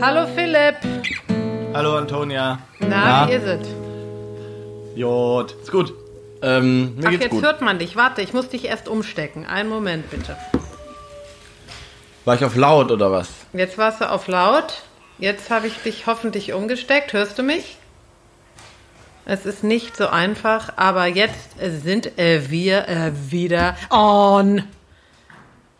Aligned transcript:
Hallo 0.00 0.28
Philipp. 0.32 0.76
Hallo 1.74 1.96
Antonia. 1.96 2.60
Na, 2.78 3.28
wie 3.28 3.32
ist 3.32 3.44
es? 3.44 3.68
Jod. 4.94 5.52
Ist 5.60 5.72
gut. 5.72 5.92
Ähm, 6.40 6.94
mir 6.94 7.06
Ach, 7.06 7.10
geht's 7.10 7.24
jetzt 7.24 7.32
gut. 7.32 7.42
hört 7.42 7.60
man 7.62 7.80
dich. 7.80 7.96
Warte, 7.96 8.22
ich 8.22 8.32
muss 8.32 8.48
dich 8.48 8.66
erst 8.66 8.88
umstecken. 8.88 9.44
Einen 9.44 9.68
Moment 9.68 10.08
bitte. 10.08 10.36
War 12.24 12.36
ich 12.36 12.44
auf 12.44 12.54
laut 12.54 12.92
oder 12.92 13.10
was? 13.10 13.28
Jetzt 13.52 13.76
warst 13.76 14.00
du 14.00 14.08
auf 14.08 14.28
laut. 14.28 14.82
Jetzt 15.18 15.50
habe 15.50 15.66
ich 15.66 15.76
dich 15.78 16.06
hoffentlich 16.06 16.52
umgesteckt. 16.52 17.12
Hörst 17.12 17.36
du 17.36 17.42
mich? 17.42 17.76
Es 19.24 19.46
ist 19.46 19.64
nicht 19.64 19.96
so 19.96 20.06
einfach, 20.06 20.74
aber 20.76 21.06
jetzt 21.06 21.56
sind 21.60 22.18
äh, 22.18 22.48
wir 22.50 22.88
äh, 22.88 23.12
wieder 23.30 23.76
on. 23.90 24.62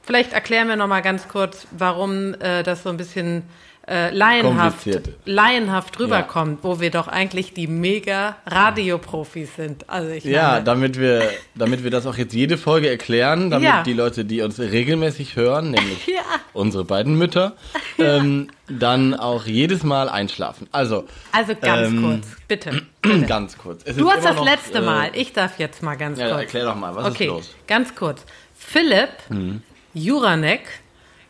Vielleicht 0.02 0.32
erklären 0.32 0.68
wir 0.68 0.76
noch 0.76 0.88
mal 0.88 1.02
ganz 1.02 1.28
kurz, 1.28 1.66
warum 1.70 2.34
äh, 2.40 2.62
das 2.62 2.82
so 2.82 2.88
ein 2.88 2.96
bisschen 2.96 3.44
äh, 3.88 4.10
laienhaft, 4.14 4.86
laienhaft 5.24 5.98
rüberkommt, 5.98 6.58
wo 6.62 6.78
wir 6.78 6.90
doch 6.90 7.08
eigentlich 7.08 7.54
die 7.54 7.66
mega 7.66 8.36
Radioprofis 8.46 9.56
sind. 9.56 9.88
Also 9.88 10.10
ich 10.10 10.24
Ja, 10.24 10.48
meine, 10.52 10.64
damit 10.64 10.98
wir, 10.98 11.30
damit 11.54 11.82
wir 11.84 11.90
das 11.90 12.06
auch 12.06 12.16
jetzt 12.16 12.34
jede 12.34 12.58
Folge 12.58 12.90
erklären, 12.90 13.50
damit 13.50 13.66
Ja. 13.66 13.82
die 13.82 13.94
Leute, 13.94 14.24
die 14.24 14.42
uns 14.42 14.58
regelmäßig 14.58 15.36
hören, 15.36 15.70
nämlich 15.70 16.06
Ja. 16.06 16.22
unsere 16.52 16.84
beiden 16.84 17.16
Mütter, 17.16 17.56
ähm, 17.98 18.48
dann 18.68 19.14
auch 19.14 19.46
jedes 19.46 19.82
Mal 19.84 20.08
einschlafen. 20.10 20.68
Also, 20.70 21.04
also 21.32 21.54
ganz 21.60 21.88
ähm, 21.88 22.02
kurz, 22.02 22.26
bitte. 22.46 22.82
ganz 23.26 23.56
kurz. 23.56 23.82
Es 23.86 23.96
Du 23.96 24.10
hast 24.10 24.24
das 24.24 24.36
noch, 24.36 24.44
letzte 24.44 24.78
äh, 24.78 24.82
Mal. 24.82 25.10
Ich 25.14 25.32
darf 25.32 25.58
jetzt 25.58 25.82
mal 25.82 25.96
ganz 25.96 26.18
Ja, 26.18 26.28
kurz. 26.28 26.40
erklär 26.42 26.64
doch 26.66 26.76
mal, 26.76 26.94
was 26.94 27.06
okay, 27.06 27.24
ist 27.24 27.30
los? 27.30 27.54
ganz 27.66 27.94
kurz. 27.94 28.24
Philipp 28.54 29.08
Mhm. 29.30 29.62
Juranek, 29.94 30.60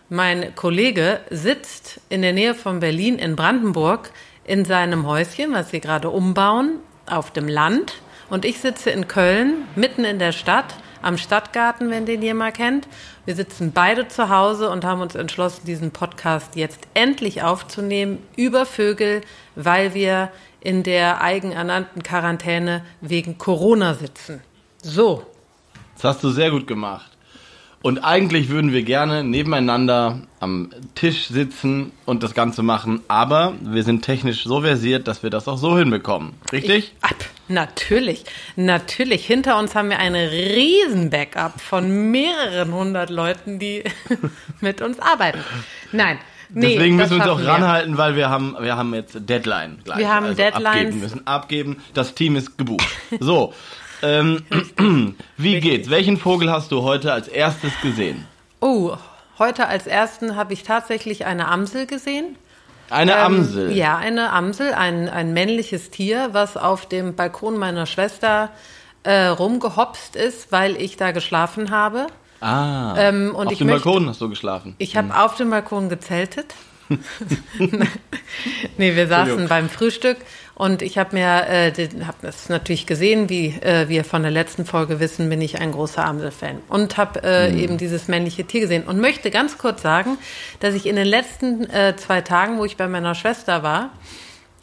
mein 0.08 0.54
Kollege, 0.54 1.20
sitzt 1.30 2.00
in 2.08 2.22
der 2.22 2.32
Nähe 2.32 2.54
von 2.54 2.80
Berlin 2.80 3.18
in 3.18 3.36
Brandenburg 3.36 4.10
in 4.44 4.64
seinem 4.64 5.06
Häuschen, 5.06 5.52
was 5.52 5.70
sie 5.70 5.80
gerade 5.80 6.10
umbauen, 6.10 6.78
auf 7.06 7.30
dem 7.30 7.48
Land. 7.48 7.94
Und 8.30 8.44
ich 8.44 8.60
sitze 8.60 8.90
in 8.90 9.08
Köln, 9.08 9.64
mitten 9.76 10.04
in 10.04 10.18
der 10.18 10.32
Stadt, 10.32 10.74
am 11.02 11.16
Stadtgarten, 11.16 11.90
wenn 11.90 12.06
den 12.06 12.22
jemand 12.22 12.56
kennt. 12.56 12.88
Wir 13.24 13.34
sitzen 13.34 13.72
beide 13.72 14.08
zu 14.08 14.28
Hause 14.28 14.70
und 14.70 14.84
haben 14.84 15.00
uns 15.00 15.14
entschlossen, 15.14 15.64
diesen 15.66 15.90
Podcast 15.90 16.56
jetzt 16.56 16.88
endlich 16.94 17.42
aufzunehmen 17.42 18.18
über 18.36 18.66
Vögel, 18.66 19.20
weil 19.54 19.94
wir 19.94 20.30
in 20.60 20.82
der 20.82 21.20
eigenernannten 21.20 22.02
Quarantäne 22.02 22.84
wegen 23.00 23.38
Corona 23.38 23.94
sitzen. 23.94 24.42
So, 24.82 25.24
Das 25.94 26.04
hast 26.04 26.24
du 26.24 26.30
sehr 26.30 26.50
gut 26.50 26.66
gemacht. 26.66 27.17
Und 27.80 27.98
eigentlich 28.00 28.48
würden 28.48 28.72
wir 28.72 28.82
gerne 28.82 29.22
nebeneinander 29.22 30.20
am 30.40 30.70
Tisch 30.96 31.28
sitzen 31.28 31.92
und 32.06 32.24
das 32.24 32.34
Ganze 32.34 32.62
machen, 32.62 33.00
aber 33.06 33.54
wir 33.60 33.84
sind 33.84 34.02
technisch 34.02 34.42
so 34.44 34.62
versiert, 34.62 35.06
dass 35.06 35.22
wir 35.22 35.30
das 35.30 35.46
auch 35.46 35.58
so 35.58 35.78
hinbekommen. 35.78 36.32
Richtig? 36.50 36.94
Ab, 37.02 37.14
natürlich, 37.46 38.24
natürlich. 38.56 39.24
Hinter 39.26 39.58
uns 39.60 39.76
haben 39.76 39.90
wir 39.90 40.00
eine 40.00 40.30
riesen 40.32 41.10
Backup 41.10 41.60
von 41.60 42.10
mehreren 42.10 42.72
hundert 42.72 43.10
Leuten, 43.10 43.60
die 43.60 43.84
mit 44.60 44.82
uns 44.82 44.98
arbeiten. 44.98 45.38
Nein, 45.92 46.18
nee, 46.48 46.74
Deswegen 46.74 46.96
müssen 46.96 47.10
wir 47.10 47.16
uns 47.18 47.24
auch 47.26 47.28
schaffen 47.38 47.44
wir. 47.44 47.52
ranhalten, 47.52 47.96
weil 47.96 48.16
wir 48.16 48.28
haben, 48.28 48.56
wir 48.60 48.76
haben 48.76 48.92
jetzt 48.92 49.16
Deadline 49.20 49.78
gleich. 49.84 49.98
Wir 49.98 50.12
haben 50.12 50.26
also 50.26 50.36
Deadlines. 50.36 50.66
Abgeben, 50.66 50.94
wir 50.94 51.02
müssen 51.02 51.26
abgeben. 51.28 51.76
Das 51.94 52.14
Team 52.14 52.34
ist 52.34 52.58
gebucht. 52.58 52.88
So. 53.20 53.54
Ähm, 54.02 54.42
wie 55.36 55.60
geht's? 55.60 55.90
Welchen 55.90 56.16
Vogel 56.16 56.50
hast 56.50 56.70
du 56.72 56.82
heute 56.82 57.12
als 57.12 57.28
erstes 57.28 57.72
gesehen? 57.82 58.26
Oh, 58.60 58.96
heute 59.38 59.66
als 59.66 59.86
ersten 59.86 60.36
habe 60.36 60.52
ich 60.52 60.62
tatsächlich 60.62 61.26
eine 61.26 61.48
Amsel 61.48 61.86
gesehen. 61.86 62.36
Eine 62.90 63.12
Ähm, 63.12 63.18
Amsel. 63.18 63.72
Ja, 63.72 63.96
eine 63.98 64.30
Amsel, 64.32 64.72
ein, 64.72 65.08
ein 65.08 65.32
männliches 65.32 65.90
Tier, 65.90 66.30
was 66.32 66.56
auf 66.56 66.86
dem 66.86 67.14
Balkon 67.16 67.58
meiner 67.58 67.86
Schwester 67.86 68.50
äh, 69.02 69.26
rumgehopst 69.26 70.16
ist, 70.16 70.52
weil 70.52 70.76
ich 70.76 70.96
da 70.96 71.10
geschlafen 71.10 71.70
habe. 71.70 72.06
Ah. 72.40 72.94
Ähm, 72.96 73.34
auf 73.36 73.50
ich 73.52 73.58
dem 73.58 73.66
möchte- 73.66 73.84
Balkon 73.84 74.08
hast 74.08 74.20
du 74.20 74.28
geschlafen. 74.28 74.74
Ich 74.78 74.96
habe 74.96 75.14
auf 75.18 75.34
dem 75.36 75.50
Balkon 75.50 75.88
gezeltet. 75.88 76.54
nee, 78.78 78.96
wir 78.96 79.06
saßen 79.08 79.48
beim 79.48 79.68
Frühstück 79.68 80.16
und 80.58 80.82
ich 80.82 80.98
habe 80.98 81.16
mir, 81.16 81.46
äh, 81.48 81.72
habe 82.04 82.18
das 82.20 82.48
natürlich 82.50 82.84
gesehen, 82.86 83.30
wie 83.30 83.46
äh, 83.62 83.88
wir 83.88 84.04
von 84.04 84.20
der 84.22 84.30
letzten 84.30 84.66
Folge 84.66 85.00
wissen, 85.00 85.30
bin 85.30 85.40
ich 85.40 85.58
ein 85.60 85.72
großer 85.72 86.04
Amsel-Fan 86.04 86.58
und 86.68 86.96
habe 86.98 87.22
äh, 87.22 87.50
Mhm. 87.50 87.58
eben 87.58 87.78
dieses 87.78 88.08
männliche 88.08 88.44
Tier 88.44 88.60
gesehen 88.60 88.82
und 88.82 89.00
möchte 89.00 89.30
ganz 89.30 89.56
kurz 89.56 89.80
sagen, 89.80 90.18
dass 90.60 90.74
ich 90.74 90.84
in 90.86 90.96
den 90.96 91.06
letzten 91.06 91.70
äh, 91.70 91.94
zwei 91.96 92.20
Tagen, 92.20 92.58
wo 92.58 92.64
ich 92.66 92.76
bei 92.76 92.86
meiner 92.88 93.14
Schwester 93.14 93.62
war 93.62 93.90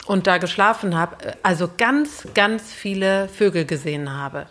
und 0.05 0.27
da 0.27 0.37
geschlafen 0.37 0.95
habe, 0.95 1.15
äh, 1.25 1.31
also 1.41 1.67
ganz, 1.77 2.27
ganz 2.35 2.71
viele 2.71 3.27
Vögel 3.29 3.65
gesehen 3.65 4.11
habe. 4.13 4.45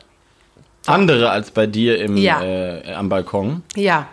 Andere 0.87 1.31
als 1.31 1.50
bei 1.50 1.66
dir 1.66 1.99
im, 2.00 2.16
Ja. 2.16 2.43
äh, 2.43 2.93
am 2.94 3.09
Balkon. 3.09 3.62
Ja, 3.76 4.09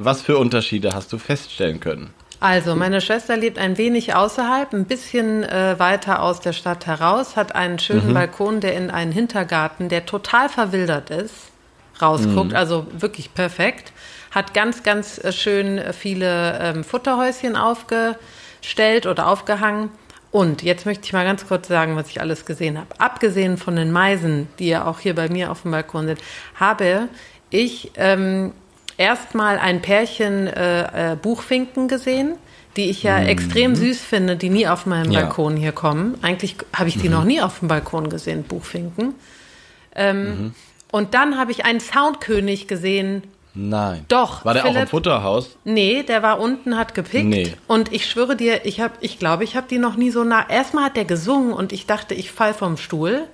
Was 0.00 0.22
für 0.22 0.38
Unterschiede 0.38 0.94
hast 0.94 1.12
du 1.12 1.18
feststellen 1.18 1.80
können? 1.80 2.14
Also, 2.40 2.76
meine 2.76 3.00
Schwester 3.00 3.36
lebt 3.36 3.58
ein 3.58 3.78
wenig 3.78 4.14
außerhalb, 4.14 4.72
ein 4.72 4.84
bisschen 4.84 5.42
äh, 5.42 5.78
weiter 5.78 6.22
aus 6.22 6.40
der 6.40 6.52
Stadt 6.52 6.86
heraus, 6.86 7.34
hat 7.36 7.56
einen 7.56 7.80
schönen 7.80 8.14
Balkon, 8.14 8.60
der 8.60 8.76
in 8.76 8.90
einen 8.90 9.10
Hintergarten, 9.10 9.88
der 9.88 10.06
total 10.06 10.48
verwildert 10.48 11.10
ist, 11.10 11.34
rausguckt, 12.00 12.54
also 12.54 12.86
wirklich 12.92 13.34
perfekt. 13.34 13.92
Hat 14.30 14.54
ganz, 14.54 14.84
ganz 14.84 15.18
äh, 15.18 15.32
schön 15.32 15.78
äh, 15.78 15.92
viele 15.92 16.58
ähm, 16.60 16.84
Futterhäuschen 16.84 17.56
aufgestellt 17.56 19.06
oder 19.06 19.26
aufgehangen. 19.26 19.90
Und 20.30 20.62
jetzt 20.62 20.86
möchte 20.86 21.06
ich 21.06 21.12
mal 21.12 21.24
ganz 21.24 21.48
kurz 21.48 21.66
sagen, 21.66 21.96
was 21.96 22.08
ich 22.08 22.20
alles 22.20 22.44
gesehen 22.44 22.78
habe. 22.78 22.88
Abgesehen 22.98 23.56
von 23.56 23.74
den 23.74 23.90
Meisen, 23.90 24.46
die 24.58 24.68
ja 24.68 24.84
auch 24.84 25.00
hier 25.00 25.14
bei 25.14 25.28
mir 25.28 25.50
auf 25.50 25.62
dem 25.62 25.72
Balkon 25.72 26.06
sind, 26.06 26.20
habe 26.54 27.08
ich 27.50 27.90
ähm, 27.96 28.52
erstmal 28.98 29.58
ein 29.58 29.80
Pärchen 29.80 30.46
äh, 30.46 31.12
äh, 31.12 31.16
Buchfinken 31.16 31.88
gesehen, 31.88 32.34
die 32.76 32.90
ich 32.90 33.02
ja 33.02 33.18
extrem 33.20 33.74
süß 33.74 34.00
finde, 34.02 34.36
die 34.36 34.50
nie 34.50 34.68
auf 34.68 34.84
meinem 34.86 35.10
Ja. 35.10 35.22
Balkon 35.22 35.56
hier 35.56 35.72
kommen. 35.72 36.16
Eigentlich 36.22 36.56
habe 36.74 36.88
ich 36.90 36.98
die 36.98 37.08
noch 37.08 37.24
nie 37.24 37.40
auf 37.40 37.60
dem 37.60 37.68
Balkon 37.68 38.10
gesehen, 38.10 38.42
Buchfinken. 38.44 39.14
Ähm, 39.94 40.54
Und 40.90 41.14
dann 41.14 41.36
habe 41.38 41.50
ich 41.52 41.64
einen 41.64 41.80
Soundkönig 41.80 42.66
gesehen. 42.68 43.22
Nein. 43.54 44.04
Doch, 44.08 44.44
War 44.44 44.54
der 44.54 44.64
auch 44.64 44.68
im 44.68 44.74
Philipp- 44.74 44.88
Futterhaus? 44.90 45.56
Nee, 45.64 46.02
der 46.04 46.22
war 46.22 46.38
unten, 46.38 46.76
hat 46.78 46.94
gepickt. 46.94 47.26
Nee. 47.26 47.54
Und 47.66 47.92
ich 47.92 48.06
schwöre 48.06 48.36
dir, 48.36 48.64
ich 48.64 48.80
habe, 48.80 48.94
ich 49.00 49.18
glaube, 49.18 49.42
ich 49.44 49.56
habe 49.56 49.66
die 49.68 49.78
noch 49.78 49.96
nie 49.96 50.10
so 50.10 50.22
nah. 50.22 50.48
Erstmal 50.48 50.84
hat 50.84 50.96
der 50.96 51.04
gesungen 51.04 51.52
und 51.52 51.72
ich 51.72 51.86
dachte, 51.86 52.14
ich 52.14 52.30
fall 52.30 52.54
vom 52.54 52.76
Stuhl. 52.76 53.24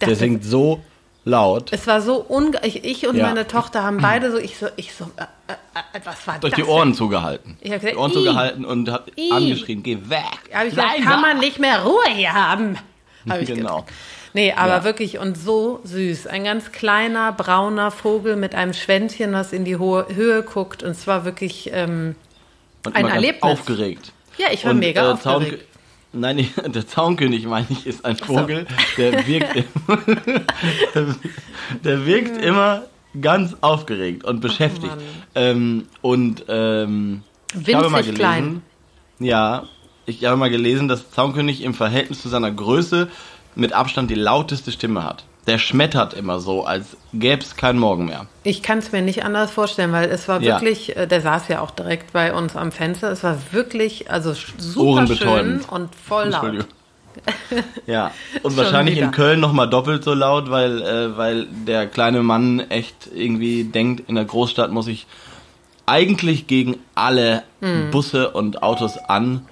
Der 0.00 0.08
Dachte, 0.08 0.16
singt 0.16 0.44
so 0.44 0.80
laut. 1.26 1.72
es 1.72 1.86
war 1.86 2.00
so 2.00 2.16
unge 2.16 2.58
ich, 2.62 2.84
ich 2.84 3.06
und 3.06 3.16
Ja. 3.16 3.26
meine 3.26 3.46
Tochter 3.46 3.82
haben 3.82 3.98
beide 4.00 4.30
so, 4.30 4.38
ich 4.38 4.56
so, 4.56 4.68
ich 4.76 4.94
so, 4.94 5.04
äh, 5.16 5.52
äh, 5.52 6.00
was 6.04 6.26
war 6.26 6.38
Durch 6.38 6.54
das? 6.54 6.64
die 6.64 6.70
Ohren 6.70 6.94
zugehalten. 6.94 7.58
Ich 7.60 7.70
hab 7.72 7.80
gesagt, 7.80 7.94
die 7.94 7.98
Ohren 7.98 8.12
zugehalten 8.12 8.64
und 8.64 8.90
hab 8.90 9.10
Ih. 9.18 9.32
angeschrien, 9.32 9.82
geh 9.82 9.98
weg. 10.08 10.22
Habe 10.54 10.68
ich 10.68 10.74
gesagt, 10.74 11.02
kann 11.02 11.20
man 11.20 11.38
nicht 11.38 11.58
mehr 11.58 11.82
Ruhe 11.82 12.08
hier 12.14 12.32
haben. 12.32 12.78
Hab 13.28 13.40
ich 13.42 13.48
Genau. 13.48 13.80
gedacht. 13.80 13.92
Nee, 14.34 14.52
aber 14.52 14.76
Ja. 14.76 14.84
wirklich 14.84 15.18
und 15.18 15.36
so 15.36 15.80
süß. 15.82 16.28
Ein 16.28 16.44
ganz 16.44 16.70
kleiner, 16.70 17.32
brauner 17.32 17.90
Vogel 17.90 18.36
mit 18.36 18.54
einem 18.54 18.72
Schwänzchen, 18.72 19.32
was 19.32 19.52
in 19.52 19.64
die 19.64 19.76
hohe 19.78 20.06
Höhe 20.14 20.42
guckt. 20.44 20.82
Und 20.84 20.94
zwar 20.94 21.24
wirklich, 21.24 21.70
ähm, 21.72 22.14
Und 22.84 22.94
Ein 22.94 23.08
Erlebnis. 23.08 23.42
aufgeregt. 23.42 24.12
ja, 24.38 24.46
ich 24.52 24.64
war 24.64 24.70
Und, 24.70 24.78
mega 24.78 25.08
äh, 25.08 25.12
aufgeregt. 25.14 25.64
Nein, 26.16 26.48
der 26.66 26.86
Zaunkönig, 26.86 27.46
meine 27.46 27.66
ich, 27.68 27.86
ist 27.86 28.04
ein 28.04 28.16
Vogel, 28.16 28.66
der 28.96 29.26
wirkt, 29.26 29.56
immer, 29.56 29.98
der 31.84 32.06
wirkt 32.06 32.42
immer 32.42 32.82
ganz 33.20 33.56
aufgeregt 33.60 34.24
und 34.24 34.40
beschäftigt. 34.40 34.96
Ähm, 35.34 35.86
und 36.02 36.44
ähm, 36.48 37.22
ich 37.66 37.74
habe 37.74 37.90
mal 37.90 38.02
gelesen, 38.02 38.18
klein. 38.18 38.62
ja, 39.18 39.64
ich 40.06 40.24
habe 40.24 40.36
mal 40.36 40.50
gelesen, 40.50 40.88
dass 40.88 41.10
Zaunkönig 41.10 41.62
im 41.62 41.74
Verhältnis 41.74 42.22
zu 42.22 42.28
seiner 42.28 42.50
Größe 42.50 43.08
mit 43.54 43.72
Abstand 43.72 44.10
die 44.10 44.14
lauteste 44.14 44.72
Stimme 44.72 45.04
hat. 45.04 45.24
Der 45.46 45.58
schmettert 45.58 46.12
immer 46.14 46.40
so, 46.40 46.64
als 46.64 46.96
gäbe 47.14 47.40
es 47.42 47.56
keinen 47.56 47.78
Morgen 47.78 48.06
mehr. 48.06 48.26
Ich 48.42 48.62
kann 48.64 48.78
es 48.78 48.90
mir 48.90 49.00
nicht 49.02 49.24
anders 49.24 49.50
vorstellen, 49.52 49.92
weil 49.92 50.10
es 50.10 50.26
war 50.26 50.40
Ja. 50.42 50.54
wirklich, 50.56 50.96
äh, 50.96 51.06
der 51.06 51.20
saß 51.20 51.46
ja 51.48 51.60
auch 51.60 51.70
direkt 51.70 52.12
bei 52.12 52.34
uns 52.34 52.56
am 52.56 52.72
Fenster. 52.72 53.10
Es 53.12 53.22
war 53.22 53.38
wirklich, 53.52 54.10
also 54.10 54.34
super 54.58 55.06
schön 55.06 55.60
und 55.70 55.94
voll 55.94 56.28
laut. 56.28 56.66
Ja, 57.86 58.10
und 58.42 58.56
wahrscheinlich 58.58 58.96
wieder. 58.96 59.06
in 59.06 59.12
Köln 59.12 59.40
nochmal 59.40 59.70
doppelt 59.70 60.04
so 60.04 60.12
laut, 60.12 60.50
weil, 60.50 60.82
äh, 60.82 61.16
weil 61.16 61.46
der 61.66 61.86
kleine 61.86 62.22
Mann 62.22 62.60
echt 62.68 63.08
irgendwie 63.14 63.64
denkt, 63.64 64.02
in 64.08 64.16
der 64.16 64.26
Großstadt 64.26 64.70
muss 64.70 64.86
ich 64.86 65.06
eigentlich 65.86 66.46
gegen 66.46 66.76
alle 66.94 67.42
Hm. 67.62 67.90
Busse 67.90 68.30
und 68.30 68.62
Autos 68.62 68.98
an, 68.98 69.46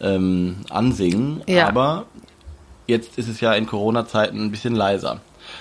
ähm, 0.00 0.56
ansingen. 0.70 1.42
Ja. 1.46 1.68
Aber 1.68 2.06
jetzt 2.88 3.16
ist 3.16 3.28
es 3.28 3.40
ja 3.40 3.52
in 3.52 3.66
Corona-Zeiten 3.66 4.42
ein 4.42 4.50
bisschen 4.50 4.74
leiser. 4.74 5.20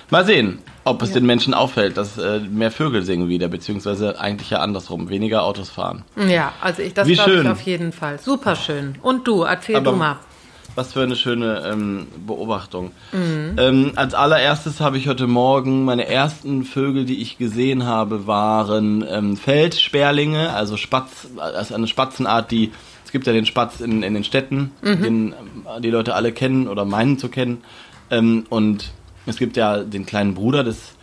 Mal 0.09 0.25
sehen, 0.25 0.59
ob 0.83 1.01
es 1.01 1.09
ja. 1.09 1.15
den 1.15 1.25
Menschen 1.25 1.53
auffällt, 1.53 1.97
dass 1.97 2.17
äh, 2.17 2.39
mehr 2.39 2.71
Vögel 2.71 3.03
singen 3.03 3.29
wieder, 3.29 3.47
beziehungsweise 3.47 4.19
eigentlich 4.19 4.49
ja 4.49 4.59
andersrum, 4.59 5.09
weniger 5.09 5.43
Autos 5.43 5.69
fahren. 5.69 6.03
Ja, 6.27 6.53
also 6.61 6.81
ich, 6.81 6.93
das 6.93 7.07
glaube 7.07 7.41
ich 7.41 7.47
auf 7.47 7.61
jeden 7.61 7.91
Fall. 7.91 8.19
Super 8.19 8.55
schön. 8.55 8.95
Und 9.01 9.27
du, 9.27 9.43
erzähl 9.43 9.77
Aber, 9.77 9.91
du 9.91 9.97
mal. 9.97 10.17
Was 10.75 10.93
für 10.93 11.03
eine 11.03 11.15
schöne 11.15 11.63
ähm, 11.71 12.07
Beobachtung. 12.25 12.91
Mhm. 13.11 13.55
Ähm, 13.57 13.91
als 13.95 14.15
allererstes 14.15 14.81
habe 14.81 14.97
ich 14.97 15.07
heute 15.07 15.27
Morgen 15.27 15.85
meine 15.85 16.07
ersten 16.07 16.63
Vögel, 16.63 17.05
die 17.05 17.21
ich 17.21 17.37
gesehen 17.37 17.85
habe, 17.85 18.25
waren 18.25 19.05
ähm, 19.07 19.37
Feldsperlinge, 19.37 20.51
also 20.51 20.75
Spatz, 20.77 21.27
also 21.37 21.75
eine 21.75 21.87
Spatzenart, 21.87 22.49
die 22.49 22.71
es 23.05 23.11
gibt 23.11 23.27
ja 23.27 23.33
den 23.33 23.45
Spatz 23.45 23.79
in, 23.81 24.01
in 24.01 24.15
den 24.15 24.23
Städten, 24.23 24.71
mhm. 24.81 25.01
den 25.03 25.33
äh, 25.33 25.79
die 25.79 25.91
Leute 25.91 26.15
alle 26.15 26.31
kennen 26.31 26.67
oder 26.67 26.85
meinen 26.85 27.19
zu 27.19 27.29
kennen. 27.29 27.63
Ähm, 28.09 28.45
und 28.49 28.91
es 29.25 29.37
gibt 29.37 29.57
ja 29.57 29.79
den 29.79 30.05
kleinen 30.05 30.33
Bruder 30.33 30.63
des 30.63 30.93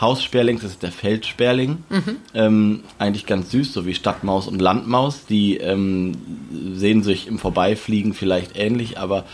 Haussperlings, 0.00 0.62
das 0.62 0.72
ist 0.72 0.82
der 0.82 0.92
Feldsperling. 0.92 1.84
Mhm. 1.88 2.16
Ähm, 2.34 2.84
eigentlich 2.98 3.26
ganz 3.26 3.50
süß, 3.50 3.72
so 3.72 3.86
wie 3.86 3.94
Stadtmaus 3.94 4.48
und 4.48 4.60
Landmaus. 4.60 5.26
Die 5.26 5.58
ähm, 5.58 6.16
sehen 6.74 7.02
sich 7.02 7.26
im 7.28 7.38
Vorbeifliegen 7.38 8.14
vielleicht 8.14 8.56
ähnlich, 8.56 8.98
aber 8.98 9.24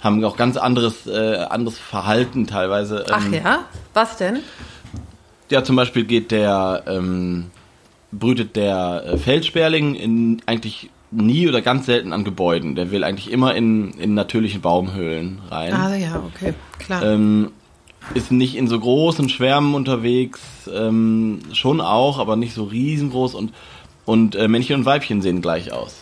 haben 0.00 0.24
auch 0.24 0.36
ganz 0.36 0.56
anderes, 0.56 1.06
äh, 1.06 1.46
anderes 1.48 1.78
Verhalten 1.78 2.46
teilweise. 2.46 3.06
Ach 3.10 3.24
ähm, 3.24 3.34
ja? 3.34 3.64
Was 3.94 4.16
denn? 4.16 4.40
Ja, 5.50 5.64
zum 5.64 5.76
Beispiel 5.76 6.04
geht 6.04 6.30
der, 6.30 6.84
ähm, 6.86 7.46
brütet 8.12 8.56
der 8.56 9.04
äh, 9.06 9.18
Feldsperling 9.18 9.94
in 9.94 10.42
eigentlich 10.46 10.90
nie 11.10 11.48
oder 11.48 11.62
ganz 11.62 11.86
selten 11.86 12.12
an 12.12 12.24
Gebäuden. 12.24 12.74
Der 12.74 12.90
will 12.90 13.02
eigentlich 13.02 13.30
immer 13.30 13.54
in, 13.54 13.92
in 13.92 14.14
natürliche 14.14 14.58
Baumhöhlen 14.58 15.40
rein. 15.50 15.72
Ah 15.72 15.96
ja, 15.96 16.22
okay, 16.26 16.54
klar. 16.78 17.02
Ähm, 17.02 17.50
ist 18.14 18.32
nicht 18.32 18.56
in 18.56 18.68
so 18.68 18.78
großen 18.78 19.28
Schwärmen 19.28 19.74
unterwegs, 19.74 20.40
ähm, 20.72 21.40
schon 21.52 21.80
auch, 21.80 22.18
aber 22.18 22.36
nicht 22.36 22.54
so 22.54 22.64
riesengroß 22.64 23.34
und, 23.34 23.52
und 24.04 24.34
äh, 24.34 24.48
Männchen 24.48 24.76
und 24.76 24.84
Weibchen 24.84 25.22
sehen 25.22 25.42
gleich 25.42 25.72
aus. 25.72 25.96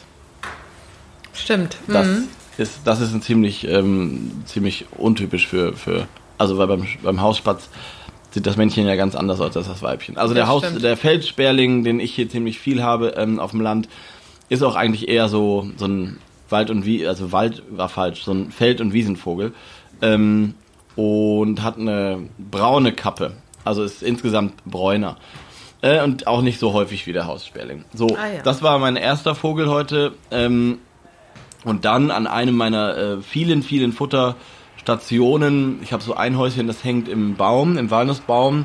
Stimmt. 1.34 1.76
Das 1.88 2.06
mhm. 2.06 2.24
ist, 2.58 2.80
das 2.84 3.00
ist 3.00 3.12
ein 3.12 3.22
ziemlich, 3.22 3.66
ähm, 3.66 4.30
ziemlich 4.44 4.86
untypisch 4.96 5.46
für, 5.46 5.74
für, 5.74 6.06
also 6.38 6.58
weil 6.58 6.66
beim, 6.66 6.86
beim 7.02 7.20
Hausspatz 7.20 7.68
sieht 8.30 8.46
das 8.46 8.56
Männchen 8.56 8.86
ja 8.86 8.96
ganz 8.96 9.14
anders 9.14 9.40
aus 9.40 9.56
als 9.56 9.66
das 9.66 9.82
Weibchen. 9.82 10.16
Also 10.16 10.34
das 10.34 10.42
der 10.42 10.48
Haus, 10.48 10.64
stimmt. 10.64 10.82
der 10.82 10.96
Feldsperling, 10.96 11.84
den 11.84 12.00
ich 12.00 12.14
hier 12.14 12.28
ziemlich 12.28 12.58
viel 12.58 12.82
habe 12.82 13.14
ähm, 13.16 13.38
auf 13.38 13.50
dem 13.50 13.60
Land, 13.60 13.88
ist 14.48 14.62
auch 14.62 14.76
eigentlich 14.76 15.08
eher 15.08 15.28
so, 15.28 15.70
so 15.76 15.86
ein 15.86 16.18
Wald 16.48 16.70
und 16.70 16.84
Wie, 16.84 17.06
also 17.06 17.32
Wald 17.32 17.62
war 17.70 17.88
falsch, 17.88 18.22
so 18.22 18.32
ein 18.32 18.50
Feld- 18.50 18.80
und 18.80 18.92
Wiesenvogel. 18.92 19.52
Ähm, 20.02 20.54
und 20.96 21.62
hat 21.62 21.78
eine 21.78 22.28
braune 22.38 22.92
Kappe. 22.92 23.34
Also 23.64 23.84
ist 23.84 24.02
insgesamt 24.02 24.64
bräuner. 24.64 25.16
Äh, 25.82 26.02
und 26.02 26.26
auch 26.26 26.42
nicht 26.42 26.58
so 26.58 26.72
häufig 26.72 27.06
wie 27.06 27.12
der 27.12 27.26
Haussperling. 27.26 27.84
So, 27.92 28.08
ah, 28.16 28.34
ja. 28.34 28.42
das 28.42 28.62
war 28.62 28.78
mein 28.78 28.96
erster 28.96 29.34
Vogel 29.34 29.68
heute. 29.68 30.14
Ähm, 30.30 30.78
und 31.64 31.84
dann 31.84 32.10
an 32.10 32.26
einem 32.26 32.56
meiner 32.56 32.96
äh, 32.96 33.22
vielen, 33.22 33.62
vielen 33.62 33.92
Futterstationen, 33.92 35.80
ich 35.82 35.92
habe 35.92 36.02
so 36.02 36.14
ein 36.14 36.38
Häuschen, 36.38 36.66
das 36.66 36.84
hängt 36.84 37.08
im 37.08 37.36
Baum, 37.36 37.76
im 37.76 37.90
Walnussbaum. 37.90 38.64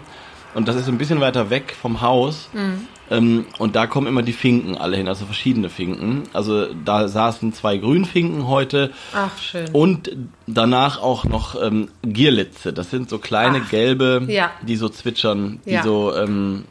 Und 0.53 0.67
das 0.67 0.75
ist 0.75 0.87
ein 0.87 0.97
bisschen 0.97 1.19
weiter 1.19 1.49
weg 1.49 1.75
vom 1.79 2.01
Haus. 2.01 2.49
Mhm. 2.53 2.87
Ähm, 3.11 3.45
und 3.59 3.75
da 3.75 3.87
kommen 3.87 4.07
immer 4.07 4.23
die 4.23 4.33
Finken 4.33 4.77
alle 4.77 4.95
hin, 4.95 5.09
also 5.09 5.25
verschiedene 5.25 5.69
Finken. 5.69 6.23
Also 6.31 6.73
da 6.85 7.09
saßen 7.09 7.51
zwei 7.51 7.77
Grünfinken 7.77 8.47
heute. 8.47 8.91
Ach, 9.13 9.37
schön. 9.37 9.67
Und 9.73 10.15
danach 10.47 11.01
auch 11.01 11.25
noch 11.25 11.61
ähm, 11.61 11.89
Gierlitze. 12.03 12.71
Das 12.71 12.89
sind 12.89 13.09
so 13.09 13.19
kleine 13.19 13.63
Ach, 13.65 13.69
gelbe, 13.69 14.25
ja. 14.29 14.51
die 14.65 14.77
so 14.77 14.87
zwitschern, 14.87 15.59
die 15.65 15.71
ja. 15.71 15.83
so 15.83 16.15
ähm, 16.15 16.63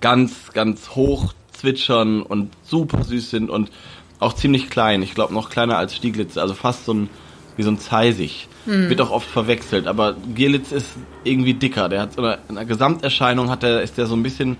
ganz, 0.00 0.52
ganz 0.52 0.90
hoch 0.90 1.32
zwitschern 1.52 2.22
und 2.22 2.52
super 2.64 3.04
süß 3.04 3.30
sind 3.30 3.48
und 3.48 3.70
auch 4.18 4.32
ziemlich 4.32 4.68
klein. 4.68 5.00
Ich 5.02 5.14
glaube 5.14 5.32
noch 5.32 5.48
kleiner 5.48 5.78
als 5.78 5.94
Stieglitz, 5.94 6.36
also 6.36 6.54
fast 6.54 6.86
so 6.86 6.92
ein 6.92 7.08
wie 7.56 7.62
so 7.62 7.70
ein 7.70 7.78
Zeisig. 7.78 8.48
Hm. 8.66 8.90
Wird 8.90 9.00
auch 9.00 9.10
oft 9.10 9.28
verwechselt, 9.28 9.86
aber 9.86 10.14
Gierlitz 10.34 10.72
ist 10.72 10.90
irgendwie 11.24 11.54
dicker. 11.54 11.88
Der 11.88 12.02
hat 12.02 12.12
so 12.14 12.22
eine, 12.22 12.38
in 12.48 12.56
der 12.56 12.64
Gesamterscheinung 12.64 13.48
hat 13.48 13.62
der, 13.62 13.80
ist 13.80 13.96
der 13.96 14.06
so 14.06 14.14
ein 14.14 14.22
bisschen 14.22 14.58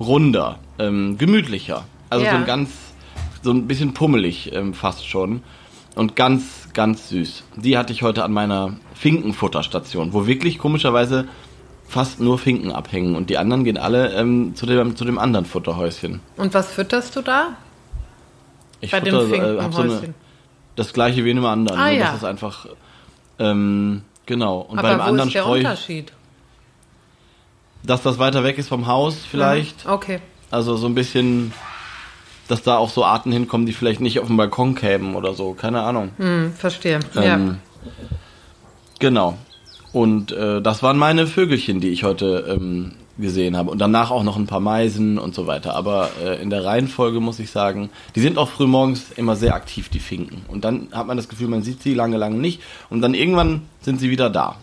runder, 0.00 0.58
ähm, 0.78 1.18
gemütlicher. 1.18 1.84
Also 2.10 2.24
ja. 2.24 2.32
so 2.32 2.36
ein 2.38 2.46
ganz, 2.46 2.70
so 3.42 3.50
ein 3.50 3.66
bisschen 3.66 3.94
pummelig 3.94 4.52
ähm, 4.52 4.74
fast 4.74 5.06
schon. 5.08 5.42
Und 5.94 6.14
ganz, 6.14 6.68
ganz 6.74 7.08
süß. 7.08 7.42
Die 7.56 7.76
hatte 7.76 7.92
ich 7.92 8.02
heute 8.02 8.22
an 8.22 8.32
meiner 8.32 8.76
Finkenfutterstation, 8.94 10.12
wo 10.12 10.26
wirklich 10.26 10.58
komischerweise 10.58 11.26
fast 11.88 12.20
nur 12.20 12.38
Finken 12.38 12.70
abhängen 12.70 13.16
und 13.16 13.30
die 13.30 13.38
anderen 13.38 13.64
gehen 13.64 13.78
alle 13.78 14.12
ähm, 14.12 14.54
zu, 14.54 14.66
dem, 14.66 14.94
zu 14.94 15.04
dem 15.04 15.18
anderen 15.18 15.46
Futterhäuschen. 15.46 16.20
Und 16.36 16.54
was 16.54 16.70
fütterst 16.72 17.16
du 17.16 17.22
da? 17.22 17.56
Ich 18.80 18.92
Bei 18.92 19.00
futter, 19.00 19.22
dem 19.22 19.30
Finkenhäuschen? 19.30 19.90
Äh, 19.90 20.06
so 20.06 20.12
das 20.76 20.92
gleiche 20.92 21.24
wie 21.24 21.30
in 21.30 21.38
einem 21.38 21.46
anderen. 21.46 21.80
Ah, 21.80 21.90
ja. 21.90 22.06
Das 22.06 22.18
ist 22.18 22.24
einfach, 22.24 22.66
ähm, 23.38 24.02
genau. 24.26 24.60
Und 24.60 24.78
Aber 24.78 24.88
bei 24.88 24.94
dem 24.94 25.00
wo 25.00 25.02
anderen 25.02 25.28
ist 25.28 25.34
der 25.34 25.46
Unterschied? 25.46 26.12
Dass 27.82 28.02
das 28.02 28.18
weiter 28.18 28.44
weg 28.44 28.58
ist 28.58 28.68
vom 28.68 28.86
Haus 28.86 29.16
vielleicht. 29.28 29.86
Mhm. 29.86 29.92
Okay. 29.92 30.20
Also 30.50 30.76
so 30.76 30.86
ein 30.86 30.94
bisschen, 30.94 31.52
dass 32.48 32.62
da 32.62 32.76
auch 32.76 32.90
so 32.90 33.04
Arten 33.04 33.32
hinkommen, 33.32 33.66
die 33.66 33.72
vielleicht 33.72 34.00
nicht 34.00 34.20
auf 34.20 34.26
dem 34.26 34.36
Balkon 34.36 34.74
kämen 34.74 35.14
oder 35.14 35.34
so. 35.34 35.52
Keine 35.54 35.82
Ahnung. 35.82 36.10
Hm, 36.16 36.52
verstehe. 36.54 37.00
Ähm, 37.16 37.22
ja. 37.22 37.90
Genau. 38.98 39.38
Und 39.92 40.32
äh, 40.32 40.60
das 40.60 40.82
waren 40.82 40.98
meine 40.98 41.26
Vögelchen, 41.26 41.80
die 41.80 41.88
ich 41.88 42.04
heute 42.04 42.44
ähm, 42.48 42.92
gesehen 43.18 43.56
habe. 43.56 43.70
Und 43.70 43.78
danach 43.78 44.10
auch 44.10 44.22
noch 44.22 44.36
ein 44.36 44.46
paar 44.46 44.60
Meisen 44.60 45.18
und 45.18 45.34
so 45.34 45.46
weiter. 45.46 45.74
Aber 45.74 46.10
äh, 46.22 46.40
in 46.40 46.50
der 46.50 46.64
Reihenfolge 46.64 47.20
muss 47.20 47.38
ich 47.38 47.50
sagen, 47.50 47.90
die 48.14 48.20
sind 48.20 48.38
auch 48.38 48.48
frühmorgens 48.48 49.10
immer 49.16 49.36
sehr 49.36 49.54
aktiv, 49.54 49.88
die 49.88 49.98
Finken. 49.98 50.42
Und 50.48 50.64
dann 50.64 50.88
hat 50.92 51.06
man 51.06 51.16
das 51.16 51.28
Gefühl, 51.28 51.48
man 51.48 51.62
sieht 51.62 51.82
sie 51.82 51.94
lange, 51.94 52.16
lange 52.16 52.38
nicht. 52.38 52.60
Und 52.90 53.00
dann 53.00 53.14
irgendwann 53.14 53.62
sind 53.80 54.00
sie 54.00 54.10
wieder 54.10 54.30
da. 54.30 54.56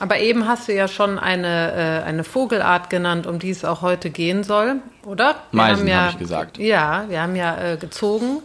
Aber 0.00 0.18
eben 0.18 0.48
hast 0.48 0.66
du 0.66 0.74
ja 0.74 0.88
schon 0.88 1.18
eine, 1.18 2.02
äh, 2.02 2.08
eine 2.08 2.24
Vogelart 2.24 2.88
genannt, 2.88 3.26
um 3.26 3.38
die 3.38 3.50
es 3.50 3.64
auch 3.64 3.82
heute 3.82 4.10
gehen 4.10 4.44
soll, 4.44 4.76
oder? 5.04 5.36
Wir 5.52 5.56
Meisen, 5.56 5.80
habe 5.80 5.90
ja, 5.90 6.04
hab 6.06 6.12
ich 6.12 6.18
gesagt. 6.18 6.58
Ja, 6.58 7.04
wir 7.08 7.20
haben 7.22 7.36
ja 7.36 7.72
äh, 7.72 7.76
gezogen. 7.76 8.42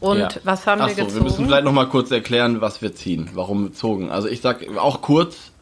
Und 0.00 0.18
ja. 0.18 0.28
was 0.44 0.66
haben 0.66 0.80
Ach 0.80 0.88
wir 0.88 0.94
so, 0.94 1.02
gezogen? 1.02 1.16
Wir 1.16 1.24
müssen 1.24 1.46
vielleicht 1.46 1.64
noch 1.64 1.72
mal 1.72 1.86
kurz 1.86 2.10
erklären, 2.10 2.62
was 2.62 2.80
wir 2.80 2.94
ziehen, 2.94 3.28
warum 3.34 3.64
wir 3.64 3.72
zogen. 3.74 4.10
Also 4.10 4.28
ich 4.28 4.40
sag 4.40 4.66
auch 4.78 5.02
kurz, 5.02 5.52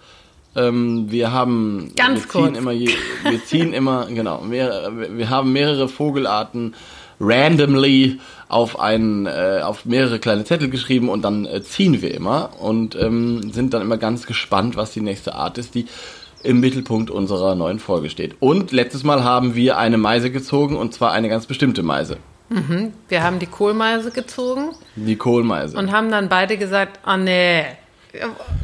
ähm, 0.54 1.10
wir 1.10 1.32
haben 1.32 1.92
ganz 1.96 2.22
wir 2.22 2.28
kurz. 2.28 2.46
Ziehen 2.46 2.54
immer 2.54 2.72
je, 2.72 2.90
wir 3.24 3.44
ziehen 3.44 3.72
immer 3.74 4.06
genau. 4.06 4.42
Wir, 4.48 4.92
wir 4.94 5.30
haben 5.30 5.52
mehrere 5.52 5.88
Vogelarten 5.88 6.74
randomly 7.20 8.20
auf 8.48 8.78
einen, 8.80 9.26
äh, 9.26 9.60
auf 9.62 9.84
mehrere 9.84 10.18
kleine 10.18 10.44
Zettel 10.44 10.70
geschrieben 10.70 11.08
und 11.08 11.22
dann 11.22 11.44
äh, 11.46 11.62
ziehen 11.62 12.00
wir 12.00 12.14
immer 12.14 12.50
und 12.60 12.94
ähm, 12.96 13.52
sind 13.52 13.75
dann 13.75 13.82
immer 13.82 13.98
ganz 13.98 14.26
gespannt, 14.26 14.76
was 14.76 14.92
die 14.92 15.00
nächste 15.00 15.34
Art 15.34 15.58
ist, 15.58 15.75
die 15.75 15.87
im 16.42 16.60
Mittelpunkt 16.60 17.10
unserer 17.10 17.54
neuen 17.54 17.78
Folge 17.78 18.10
steht. 18.10 18.37
Und 18.40 18.72
letztes 18.72 19.04
Mal 19.04 19.25
haben 19.25 19.54
wir 19.54 19.76
eine 19.76 19.98
Meise 19.98 20.30
gezogen 20.30 20.76
und 20.76 20.94
zwar 20.94 21.12
eine 21.12 21.28
ganz 21.28 21.46
bestimmte 21.46 21.82
Meise. 21.82 22.18
Mhm. 22.48 22.92
Wir 23.08 23.22
haben 23.22 23.38
die 23.38 23.46
Kohlmeise 23.46 24.10
gezogen. 24.10 24.70
Die 24.96 25.16
Kohlmeise. 25.16 25.76
Und 25.76 25.92
haben 25.92 26.10
dann 26.10 26.28
beide 26.28 26.56
gesagt, 26.56 27.00
oh 27.06 27.16
nee, 27.16 27.64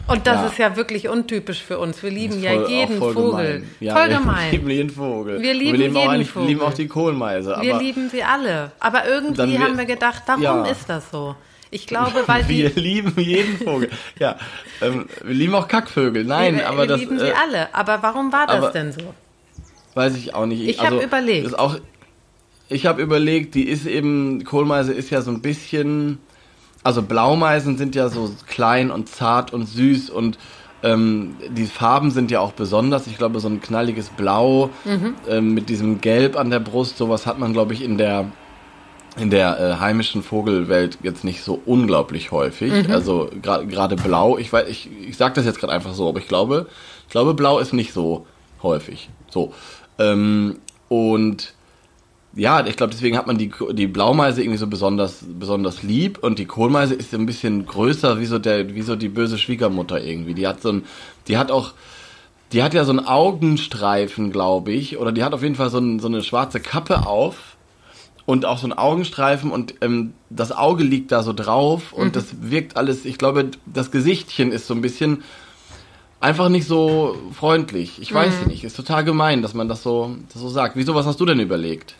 und 0.06 0.26
das 0.26 0.36
ja. 0.36 0.46
ist 0.46 0.58
ja 0.58 0.76
wirklich 0.76 1.08
untypisch 1.08 1.62
für 1.62 1.78
uns. 1.78 2.02
Wir 2.02 2.10
lieben 2.10 2.34
voll, 2.34 2.42
ja 2.42 2.66
jeden 2.68 2.98
Vogel. 2.98 3.22
Gemein. 3.22 3.70
Ja, 3.80 3.96
voll 3.96 4.08
gemein. 4.08 4.52
Wir 4.52 4.58
lieben 4.58 4.70
jeden 4.76 4.90
Vogel. 4.90 5.42
Wir 5.42 5.54
lieben, 5.54 5.78
wir 5.78 5.88
lieben 5.88 5.96
jeden 5.96 6.22
auch, 6.22 6.26
Vogel. 6.26 6.48
lieben 6.48 6.60
auch 6.60 6.74
die 6.74 6.88
Kohlmeise. 6.88 7.56
wir 7.60 7.78
lieben 7.78 8.10
sie 8.10 8.22
alle. 8.22 8.72
Aber 8.80 9.06
irgendwie 9.06 9.52
wir, 9.52 9.60
haben 9.60 9.78
wir 9.78 9.86
gedacht, 9.86 10.22
warum 10.26 10.42
ja. 10.42 10.64
ist 10.66 10.88
das 10.88 11.10
so? 11.10 11.34
Ich 11.70 11.86
glaube, 11.86 12.22
weil 12.26 12.44
die. 12.48 12.58
Wir 12.58 12.70
lieben 12.70 13.20
jeden 13.20 13.58
Vogel. 13.58 13.90
Ja, 14.18 14.36
ähm, 14.80 15.06
wir 15.22 15.34
lieben 15.34 15.54
auch 15.54 15.68
Kackvögel. 15.68 16.24
Nein, 16.24 16.56
wir, 16.56 16.68
aber 16.68 16.82
wir 16.82 16.86
das. 16.86 17.00
Wir 17.00 17.08
lieben 17.08 17.18
sie 17.18 17.28
äh, 17.28 17.32
alle. 17.32 17.74
Aber 17.74 18.02
warum 18.02 18.32
war 18.32 18.46
das 18.46 18.72
denn 18.72 18.92
so? 18.92 19.14
Weiß 19.94 20.16
ich 20.16 20.34
auch 20.34 20.46
nicht. 20.46 20.62
Ich, 20.62 20.68
ich 20.68 20.80
also, 20.80 20.96
habe 20.96 21.04
überlegt. 21.04 21.58
Auch, 21.58 21.78
ich 22.68 22.86
habe 22.86 23.02
überlegt, 23.02 23.54
die 23.54 23.68
ist 23.68 23.86
eben, 23.86 24.44
Kohlmeise 24.44 24.92
ist 24.92 25.10
ja 25.10 25.20
so 25.20 25.30
ein 25.30 25.42
bisschen 25.42 26.18
also 26.84 27.02
Blaumeisen 27.02 27.76
sind 27.76 27.94
ja 27.94 28.08
so 28.08 28.30
klein 28.46 28.90
und 28.90 29.08
zart 29.08 29.52
und 29.52 29.66
süß 29.66 30.10
und 30.10 30.38
ähm, 30.82 31.36
die 31.48 31.64
Farben 31.64 32.10
sind 32.10 32.30
ja 32.30 32.40
auch 32.40 32.52
besonders. 32.52 33.06
Ich 33.06 33.16
glaube, 33.16 33.40
so 33.40 33.48
ein 33.48 33.60
knalliges 33.60 34.10
Blau 34.10 34.70
mhm. 34.84 35.14
ähm, 35.28 35.54
mit 35.54 35.70
diesem 35.70 36.02
Gelb 36.02 36.38
an 36.38 36.50
der 36.50 36.60
Brust, 36.60 36.98
sowas 36.98 37.26
hat 37.26 37.38
man, 37.38 37.54
glaube 37.54 37.72
ich, 37.72 37.82
in 37.82 37.98
der 37.98 38.26
in 39.16 39.30
der 39.30 39.60
äh, 39.60 39.80
heimischen 39.80 40.24
Vogelwelt 40.24 40.98
jetzt 41.02 41.22
nicht 41.22 41.42
so 41.42 41.62
unglaublich 41.66 42.32
häufig. 42.32 42.72
Mhm. 42.72 42.92
Also 42.92 43.30
gerade 43.42 43.94
Blau, 43.94 44.38
ich 44.38 44.52
weiß, 44.52 44.68
ich, 44.68 44.90
ich 45.08 45.16
sage 45.16 45.34
das 45.34 45.44
jetzt 45.44 45.60
gerade 45.60 45.72
einfach 45.72 45.94
so, 45.94 46.08
aber 46.08 46.18
ich 46.18 46.26
glaube, 46.26 46.66
ich 47.06 47.12
glaube, 47.12 47.32
Blau 47.34 47.60
ist 47.60 47.72
nicht 47.72 47.92
so 47.92 48.26
häufig. 48.62 49.08
So. 49.30 49.54
Ähm, 50.00 50.56
und 50.88 51.53
ja, 52.36 52.66
ich 52.66 52.76
glaube, 52.76 52.92
deswegen 52.92 53.16
hat 53.16 53.26
man 53.26 53.38
die, 53.38 53.52
die 53.72 53.86
Blaumeise 53.86 54.42
irgendwie 54.42 54.58
so 54.58 54.66
besonders, 54.66 55.24
besonders 55.26 55.82
lieb 55.82 56.18
und 56.18 56.38
die 56.38 56.46
Kohlmeise 56.46 56.94
ist 56.94 57.14
ein 57.14 57.26
bisschen 57.26 57.66
größer, 57.66 58.18
wie 58.18 58.26
so 58.26 58.38
der, 58.38 58.74
wie 58.74 58.82
so 58.82 58.96
die 58.96 59.08
böse 59.08 59.38
Schwiegermutter 59.38 60.02
irgendwie. 60.02 60.34
Die 60.34 60.46
hat 60.46 60.60
so 60.60 60.70
ein, 60.70 60.84
die 61.28 61.38
hat 61.38 61.50
auch, 61.50 61.72
die 62.52 62.62
hat 62.62 62.74
ja 62.74 62.84
so 62.84 62.90
einen 62.90 63.06
Augenstreifen, 63.06 64.32
glaube 64.32 64.72
ich, 64.72 64.98
oder 64.98 65.12
die 65.12 65.22
hat 65.22 65.32
auf 65.32 65.42
jeden 65.42 65.54
Fall 65.54 65.70
so, 65.70 65.78
ein, 65.78 66.00
so 66.00 66.08
eine 66.08 66.22
schwarze 66.22 66.60
Kappe 66.60 67.06
auf 67.06 67.56
und 68.26 68.46
auch 68.46 68.58
so 68.58 68.66
einen 68.66 68.72
Augenstreifen 68.72 69.50
und 69.50 69.74
ähm, 69.80 70.14
das 70.30 70.50
Auge 70.50 70.82
liegt 70.82 71.12
da 71.12 71.22
so 71.22 71.32
drauf 71.32 71.92
und 71.92 72.08
mhm. 72.08 72.12
das 72.12 72.26
wirkt 72.40 72.76
alles, 72.76 73.04
ich 73.04 73.18
glaube, 73.18 73.50
das 73.66 73.90
Gesichtchen 73.92 74.50
ist 74.50 74.66
so 74.66 74.74
ein 74.74 74.80
bisschen 74.80 75.22
einfach 76.20 76.48
nicht 76.48 76.66
so 76.66 77.16
freundlich. 77.32 78.00
Ich 78.00 78.12
weiß 78.12 78.42
mhm. 78.42 78.48
nicht, 78.48 78.64
ist 78.64 78.76
total 78.76 79.04
gemein, 79.04 79.42
dass 79.42 79.54
man 79.54 79.68
das 79.68 79.82
so, 79.82 80.16
das 80.32 80.40
so 80.40 80.48
sagt. 80.48 80.74
Wieso, 80.74 80.94
was 80.94 81.06
hast 81.06 81.20
du 81.20 81.26
denn 81.26 81.38
überlegt? 81.38 81.94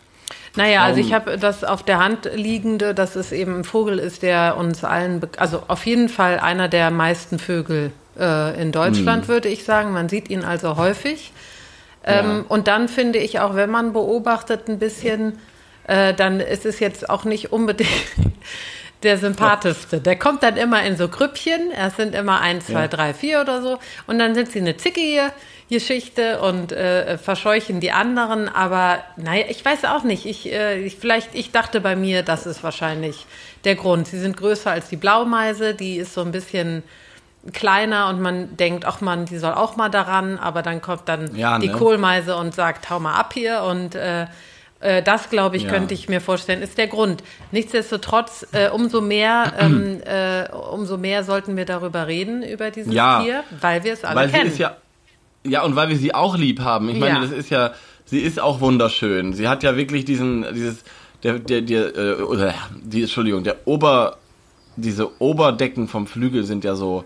Naja, 0.55 0.83
also 0.83 0.99
ich 0.99 1.13
habe 1.13 1.37
das 1.37 1.63
auf 1.63 1.83
der 1.83 1.99
Hand 1.99 2.29
liegende, 2.33 2.93
dass 2.93 3.15
es 3.15 3.31
eben 3.31 3.59
ein 3.59 3.63
Vogel 3.63 3.99
ist, 3.99 4.21
der 4.21 4.55
uns 4.57 4.83
allen, 4.83 5.21
also 5.37 5.63
auf 5.67 5.85
jeden 5.85 6.09
Fall 6.09 6.39
einer 6.39 6.67
der 6.67 6.91
meisten 6.91 7.39
Vögel 7.39 7.91
äh, 8.19 8.61
in 8.61 8.71
Deutschland, 8.71 9.23
hm. 9.23 9.27
würde 9.27 9.49
ich 9.49 9.63
sagen. 9.63 9.91
Man 9.91 10.09
sieht 10.09 10.29
ihn 10.29 10.43
also 10.43 10.77
häufig. 10.77 11.33
Ähm, 12.05 12.25
ja. 12.25 12.45
Und 12.47 12.67
dann 12.67 12.87
finde 12.87 13.19
ich 13.19 13.39
auch, 13.39 13.55
wenn 13.55 13.69
man 13.69 13.93
beobachtet 13.93 14.67
ein 14.67 14.79
bisschen, 14.79 15.39
äh, 15.87 16.13
dann 16.13 16.39
ist 16.39 16.65
es 16.65 16.79
jetzt 16.79 17.09
auch 17.09 17.25
nicht 17.25 17.51
unbedingt 17.51 17.89
der 19.03 19.17
sympathischste. 19.17 19.99
Der 19.99 20.17
kommt 20.17 20.43
dann 20.43 20.57
immer 20.57 20.83
in 20.83 20.95
so 20.97 21.07
Grüppchen. 21.07 21.71
Es 21.71 21.95
sind 21.95 22.15
immer 22.15 22.41
eins, 22.41 22.67
zwei, 22.67 22.81
ja. 22.81 22.87
drei, 22.87 23.13
vier 23.13 23.41
oder 23.41 23.61
so. 23.61 23.79
Und 24.07 24.19
dann 24.19 24.35
sind 24.35 24.51
sie 24.51 24.59
eine 24.59 24.77
zickige 24.77 25.31
Geschichte 25.69 26.41
und 26.41 26.71
äh, 26.71 27.17
verscheuchen 27.17 27.79
die 27.79 27.91
anderen. 27.91 28.47
Aber 28.49 28.99
naja, 29.17 29.45
ich 29.49 29.63
weiß 29.65 29.85
auch 29.85 30.03
nicht. 30.03 30.25
Ich, 30.25 30.51
äh, 30.51 30.79
ich, 30.79 30.97
vielleicht, 30.97 31.33
ich 31.33 31.51
dachte 31.51 31.81
bei 31.81 31.95
mir, 31.95 32.21
das 32.21 32.45
ist 32.45 32.63
wahrscheinlich 32.63 33.25
der 33.63 33.75
Grund. 33.75 34.07
Sie 34.07 34.19
sind 34.19 34.37
größer 34.37 34.71
als 34.71 34.89
die 34.89 34.97
Blaumeise. 34.97 35.73
Die 35.73 35.95
ist 35.95 36.13
so 36.13 36.21
ein 36.21 36.31
bisschen 36.31 36.83
kleiner 37.51 38.09
und 38.09 38.21
man 38.21 38.57
denkt, 38.57 38.85
ach 38.85 39.01
man, 39.01 39.25
die 39.25 39.37
soll 39.37 39.53
auch 39.53 39.75
mal 39.75 39.89
daran. 39.89 40.37
Aber 40.37 40.61
dann 40.61 40.81
kommt 40.81 41.09
dann 41.09 41.35
ja, 41.35 41.57
die 41.57 41.69
ne? 41.69 41.73
Kohlmeise 41.73 42.35
und 42.35 42.53
sagt, 42.53 42.89
hau 42.91 42.99
mal 42.99 43.15
ab 43.15 43.33
hier 43.33 43.63
und 43.63 43.95
äh, 43.95 44.27
äh, 44.81 45.01
das, 45.01 45.29
glaube 45.31 45.57
ich, 45.57 45.63
ja. 45.63 45.71
könnte 45.71 45.95
ich 45.95 46.09
mir 46.09 46.21
vorstellen, 46.21 46.61
ist 46.61 46.77
der 46.77 46.87
Grund. 46.87 47.23
Nichtsdestotrotz, 47.51 48.45
äh, 48.51 48.69
umso 48.69 49.01
mehr, 49.01 49.53
ähm, 49.57 50.01
äh, 50.05 50.47
umso 50.51 50.97
mehr 50.97 51.23
sollten 51.23 51.57
wir 51.57 51.65
darüber 51.65 52.05
reden 52.05 52.43
über 52.43 52.69
dieses 52.69 52.93
ja, 52.93 53.23
Tier, 53.23 53.43
weil 53.61 53.83
wir 53.83 53.93
es 53.93 54.03
alle 54.03 54.15
weil 54.15 54.29
kennen. 54.29 54.55
ja, 54.57 54.77
ja, 55.45 55.63
und 55.63 55.75
weil 55.75 55.89
wir 55.89 55.97
sie 55.97 56.13
auch 56.13 56.37
lieb 56.37 56.59
haben. 56.59 56.89
Ich 56.89 56.99
meine, 56.99 57.15
ja. 57.15 57.21
das 57.21 57.31
ist 57.31 57.49
ja, 57.49 57.73
sie 58.05 58.19
ist 58.19 58.39
auch 58.39 58.59
wunderschön. 58.59 59.33
Sie 59.33 59.47
hat 59.47 59.63
ja 59.63 59.77
wirklich 59.77 60.05
diesen, 60.05 60.45
dieses, 60.53 60.83
der, 61.23 61.39
der, 61.39 61.61
der, 61.61 61.95
äh, 61.95 62.21
oder 62.21 62.53
die, 62.83 63.01
Entschuldigung, 63.01 63.43
der 63.43 63.67
Ober, 63.67 64.17
diese 64.75 65.21
Oberdecken 65.21 65.87
vom 65.87 66.07
Flügel 66.07 66.43
sind 66.43 66.63
ja 66.63 66.75
so 66.75 67.03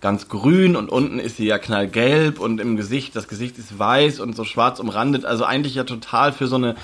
ganz 0.00 0.28
grün 0.28 0.76
und 0.76 0.88
unten 0.88 1.18
ist 1.18 1.36
sie 1.36 1.46
ja 1.46 1.58
knallgelb 1.58 2.40
und 2.40 2.60
im 2.60 2.76
Gesicht, 2.76 3.14
das 3.16 3.28
Gesicht 3.28 3.58
ist 3.58 3.78
weiß 3.78 4.20
und 4.20 4.34
so 4.34 4.44
schwarz 4.44 4.80
umrandet. 4.80 5.24
Also 5.24 5.44
eigentlich 5.44 5.74
ja 5.74 5.84
total 5.84 6.32
für 6.32 6.46
so 6.46 6.56
eine, 6.56 6.76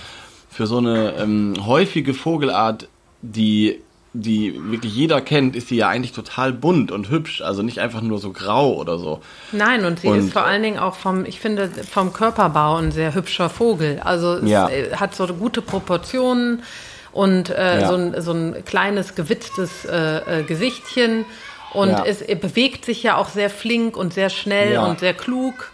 für 0.50 0.66
so 0.66 0.78
eine 0.78 1.14
ähm, 1.16 1.54
häufige 1.64 2.12
Vogelart, 2.12 2.88
die 3.22 3.80
die 4.22 4.60
wirklich 4.70 4.94
jeder 4.94 5.20
kennt, 5.20 5.56
ist 5.56 5.68
sie 5.68 5.76
ja 5.76 5.88
eigentlich 5.88 6.12
total 6.12 6.52
bunt 6.52 6.90
und 6.90 7.10
hübsch, 7.10 7.42
also 7.42 7.62
nicht 7.62 7.80
einfach 7.80 8.00
nur 8.00 8.18
so 8.18 8.32
grau 8.32 8.74
oder 8.74 8.98
so. 8.98 9.20
Nein, 9.52 9.84
und 9.84 10.00
sie 10.00 10.08
und, 10.08 10.18
ist 10.18 10.32
vor 10.32 10.44
allen 10.44 10.62
Dingen 10.62 10.78
auch 10.78 10.94
vom, 10.94 11.24
ich 11.24 11.40
finde, 11.40 11.70
vom 11.90 12.12
Körperbau 12.12 12.76
ein 12.76 12.92
sehr 12.92 13.14
hübscher 13.14 13.50
Vogel. 13.50 14.00
Also 14.02 14.38
ja. 14.44 14.68
äh, 14.68 14.96
hat 14.96 15.14
so 15.14 15.26
gute 15.26 15.62
Proportionen 15.62 16.62
und 17.12 17.50
äh, 17.50 17.80
ja. 17.80 17.88
so, 17.88 17.94
ein, 17.94 18.20
so 18.20 18.32
ein 18.32 18.64
kleines 18.64 19.14
gewitztes 19.14 19.84
äh, 19.84 20.40
äh, 20.40 20.42
Gesichtchen 20.42 21.24
und 21.72 21.90
ja. 21.90 22.04
es 22.04 22.20
bewegt 22.40 22.84
sich 22.84 23.02
ja 23.02 23.16
auch 23.16 23.28
sehr 23.28 23.50
flink 23.50 23.96
und 23.96 24.14
sehr 24.14 24.30
schnell 24.30 24.78
und 24.78 25.00
sehr 25.00 25.14
klug. 25.14 25.72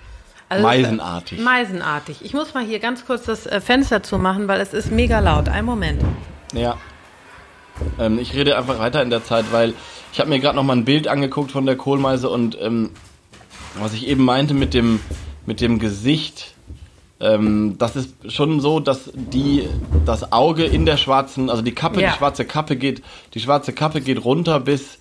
Also 0.48 0.64
Meisenartig. 0.64 1.40
Meisenartig. 1.40 2.24
Ich 2.24 2.34
muss 2.34 2.52
mal 2.52 2.62
hier 2.62 2.78
ganz 2.78 3.06
kurz 3.06 3.24
das 3.24 3.46
äh, 3.46 3.60
Fenster 3.60 4.02
zumachen, 4.02 4.48
weil 4.48 4.60
es 4.60 4.74
ist 4.74 4.90
mega 4.90 5.18
laut. 5.20 5.48
Ein 5.48 5.64
Moment. 5.64 6.02
Ja. 6.52 6.76
Ähm, 7.98 8.18
ich 8.18 8.34
rede 8.34 8.56
einfach 8.56 8.78
weiter 8.78 9.02
in 9.02 9.10
der 9.10 9.24
Zeit, 9.24 9.46
weil 9.52 9.74
ich 10.12 10.20
habe 10.20 10.28
mir 10.28 10.40
gerade 10.40 10.56
noch 10.56 10.62
mal 10.62 10.76
ein 10.76 10.84
Bild 10.84 11.08
angeguckt 11.08 11.50
von 11.50 11.66
der 11.66 11.76
Kohlmeise 11.76 12.28
und 12.28 12.58
ähm, 12.60 12.90
was 13.78 13.94
ich 13.94 14.06
eben 14.06 14.24
meinte 14.24 14.54
mit 14.54 14.74
dem, 14.74 15.00
mit 15.46 15.60
dem 15.60 15.78
Gesicht, 15.78 16.54
ähm, 17.20 17.76
das 17.78 17.96
ist 17.96 18.32
schon 18.32 18.60
so, 18.60 18.80
dass 18.80 19.10
die, 19.14 19.68
das 20.04 20.32
Auge 20.32 20.64
in 20.64 20.84
der 20.84 20.96
schwarzen, 20.96 21.50
also 21.50 21.62
die 21.62 21.72
Kappe, 21.72 22.00
ja. 22.00 22.10
die 22.10 22.16
schwarze 22.16 22.44
Kappe 22.44 22.76
geht, 22.76 23.02
die 23.34 23.40
schwarze 23.40 23.72
Kappe 23.72 24.00
geht 24.00 24.24
runter 24.24 24.60
bis, 24.60 24.98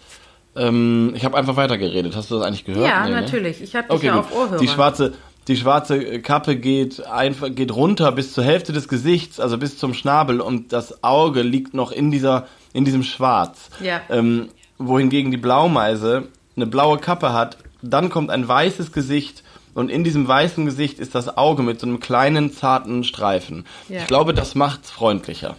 ähm, 0.56 1.14
ich 1.16 1.26
habe 1.26 1.38
einfach 1.38 1.56
weitergeredet. 1.56 2.16
Hast 2.16 2.30
du 2.30 2.36
das 2.36 2.46
eigentlich 2.46 2.66
gehört? 2.66 2.88
Ja, 2.88 3.04
nee, 3.04 3.12
ne? 3.12 3.22
natürlich. 3.22 3.60
Ne? 3.60 3.66
Ich 3.66 3.76
habe 3.76 3.88
dich 3.88 3.98
okay, 3.98 4.08
ja 4.08 4.16
gut. 4.18 4.26
auf 4.26 4.36
Ohrhörer. 4.36 4.60
Die 4.60 4.68
schwarze, 4.68 5.14
die 5.48 5.58
schwarze 5.58 6.22
Kappe 6.22 6.56
geht 6.56 7.06
einfach 7.08 7.50
geht 7.54 7.74
runter 7.74 8.12
bis 8.12 8.34
zur 8.34 8.44
Hälfte 8.44 8.72
des 8.72 8.88
Gesichts, 8.88 9.40
also 9.40 9.58
bis 9.58 9.78
zum 9.78 9.94
Schnabel 9.94 10.42
und 10.42 10.74
das 10.74 11.04
Auge 11.04 11.42
liegt 11.42 11.74
noch 11.74 11.92
in 11.92 12.12
dieser 12.12 12.48
in 12.74 12.86
diesem 12.86 13.04
Schwarz. 13.04 13.70
Ja. 13.80 14.02
Ähm, 14.10 14.50
wohingegen 14.78 15.32
die 15.32 15.38
Blaumeise 15.38 16.28
eine 16.56 16.66
blaue 16.66 16.98
Kappe 16.98 17.34
hat, 17.34 17.58
dann 17.82 18.10
kommt 18.10 18.30
ein 18.30 18.48
weißes 18.48 18.92
Gesicht 18.92 19.44
und 19.74 19.90
in 19.90 20.04
diesem 20.04 20.28
weißen 20.28 20.66
Gesicht 20.66 21.00
ist 21.00 21.16
das 21.16 21.38
Auge 21.38 21.64
mit 21.64 21.80
so 21.80 21.88
einem 21.88 22.00
kleinen 22.00 22.52
zarten 22.52 23.04
Streifen. 23.04 23.66
Ja. 23.88 24.00
Ich 24.00 24.08
glaube, 24.08 24.34
das 24.34 24.56
macht's 24.56 24.92
freundlicher. 24.92 25.56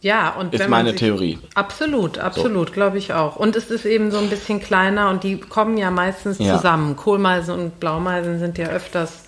Ja, 0.00 0.30
und 0.30 0.52
ist 0.52 0.68
meine 0.68 0.90
sich, 0.90 0.98
Theorie. 0.98 1.38
Absolut, 1.54 2.18
absolut, 2.18 2.68
so. 2.68 2.74
glaube 2.74 2.98
ich 2.98 3.12
auch. 3.12 3.36
Und 3.36 3.54
es 3.54 3.70
ist 3.70 3.84
eben 3.84 4.10
so 4.10 4.18
ein 4.18 4.28
bisschen 4.28 4.60
kleiner 4.60 5.10
und 5.10 5.22
die 5.22 5.38
kommen 5.38 5.78
ja 5.78 5.92
meistens 5.92 6.38
ja. 6.38 6.56
zusammen. 6.56 6.96
Kohlmeisen 6.96 7.54
und 7.54 7.80
Blaumeisen 7.80 8.40
sind 8.40 8.58
ja 8.58 8.66
öfters 8.66 9.24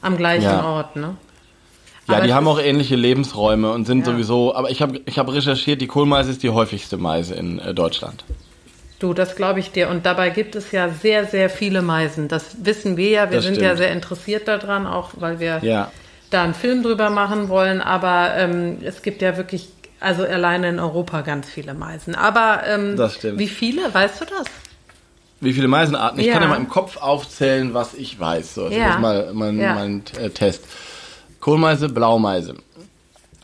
am 0.00 0.16
gleichen 0.16 0.44
ja. 0.44 0.64
Ort, 0.64 0.96
ne? 0.96 1.16
Ja, 2.08 2.16
aber 2.16 2.26
die 2.26 2.34
haben 2.34 2.46
auch 2.46 2.60
ähnliche 2.60 2.96
Lebensräume 2.96 3.70
und 3.70 3.86
sind 3.86 4.00
ja. 4.00 4.12
sowieso, 4.12 4.54
aber 4.54 4.70
ich 4.70 4.82
habe 4.82 5.00
ich 5.06 5.18
hab 5.18 5.32
recherchiert, 5.32 5.80
die 5.80 5.86
Kohlmeise 5.86 6.30
ist 6.30 6.42
die 6.42 6.50
häufigste 6.50 6.96
Meise 6.98 7.34
in 7.34 7.58
äh, 7.58 7.72
Deutschland. 7.72 8.24
Du, 8.98 9.12
das 9.12 9.36
glaube 9.36 9.60
ich 9.60 9.72
dir. 9.72 9.88
Und 9.88 10.06
dabei 10.06 10.30
gibt 10.30 10.54
es 10.54 10.70
ja 10.72 10.88
sehr, 10.88 11.26
sehr 11.26 11.50
viele 11.50 11.82
Meisen. 11.82 12.28
Das 12.28 12.64
wissen 12.64 12.96
wir 12.96 13.10
ja. 13.10 13.30
Wir 13.30 13.36
das 13.36 13.44
sind 13.44 13.56
stimmt. 13.56 13.68
ja 13.68 13.76
sehr 13.76 13.92
interessiert 13.92 14.48
daran, 14.48 14.86
auch 14.86 15.10
weil 15.16 15.40
wir 15.40 15.58
ja. 15.62 15.90
da 16.30 16.44
einen 16.44 16.54
Film 16.54 16.82
drüber 16.82 17.10
machen 17.10 17.48
wollen. 17.48 17.80
Aber 17.80 18.32
ähm, 18.36 18.78
es 18.82 19.02
gibt 19.02 19.20
ja 19.20 19.36
wirklich, 19.36 19.68
also 20.00 20.24
alleine 20.24 20.68
in 20.68 20.78
Europa 20.78 21.22
ganz 21.22 21.48
viele 21.48 21.74
Meisen. 21.74 22.14
Aber 22.14 22.62
ähm, 22.66 22.96
wie 23.36 23.48
viele? 23.48 23.92
Weißt 23.92 24.20
du 24.20 24.24
das? 24.26 24.46
Wie 25.40 25.52
viele 25.52 25.68
Meisenarten? 25.68 26.20
Ich 26.20 26.26
ja. 26.26 26.34
kann 26.34 26.42
ja 26.42 26.48
mal 26.48 26.56
im 26.56 26.68
Kopf 26.68 26.96
aufzählen, 26.96 27.74
was 27.74 27.94
ich 27.94 28.18
weiß. 28.18 28.54
So, 28.54 28.64
also 28.64 28.76
ja. 28.76 28.86
das 28.86 28.94
ist 28.94 29.00
mal 29.02 29.30
mein, 29.34 29.56
mein 29.56 30.02
äh, 30.18 30.30
Test. 30.30 30.64
Kohlmeise, 31.44 31.90
Blaumeise. 31.90 32.54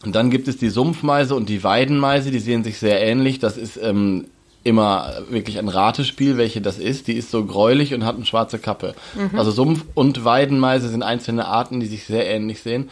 Und 0.06 0.14
dann 0.14 0.30
gibt 0.30 0.48
es 0.48 0.56
die 0.56 0.70
Sumpfmeise 0.70 1.34
und 1.34 1.50
die 1.50 1.62
Weidenmeise, 1.62 2.30
die 2.30 2.38
sehen 2.38 2.64
sich 2.64 2.78
sehr 2.78 2.98
ähnlich. 3.02 3.40
Das 3.40 3.58
ist 3.58 3.76
ähm, 3.76 4.24
immer 4.64 5.12
wirklich 5.28 5.58
ein 5.58 5.68
Ratespiel, 5.68 6.38
welche 6.38 6.62
das 6.62 6.78
ist. 6.78 7.08
Die 7.08 7.12
ist 7.12 7.30
so 7.30 7.44
gräulich 7.44 7.92
und 7.92 8.06
hat 8.06 8.16
eine 8.16 8.24
schwarze 8.24 8.58
Kappe. 8.58 8.94
Mhm. 9.14 9.38
Also 9.38 9.50
Sumpf- 9.50 9.84
und 9.92 10.24
Weidenmeise 10.24 10.88
sind 10.88 11.02
einzelne 11.02 11.46
Arten, 11.46 11.78
die 11.78 11.84
sich 11.84 12.06
sehr 12.06 12.26
ähnlich 12.26 12.62
sehen. 12.62 12.88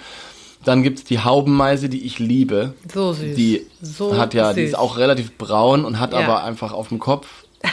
Dann 0.67 0.83
gibt 0.83 0.99
es 0.99 1.05
die 1.05 1.21
Haubenmeise, 1.21 1.89
die 1.89 2.05
ich 2.05 2.19
liebe. 2.19 2.75
So 2.93 3.15
süß. 3.15 3.35
Die 3.35 3.65
so 3.81 4.15
hat 4.19 4.35
ja, 4.35 4.49
süß. 4.49 4.57
die 4.57 4.63
ist 4.65 4.77
auch 4.77 4.99
relativ 4.99 5.39
braun 5.39 5.87
und 5.87 6.01
hat 6.01 6.13
ja. 6.13 6.19
aber 6.19 6.45
einfach 6.45 6.75
auf 6.75 6.89
dem 6.89 6.99
Kopf 6.99 7.29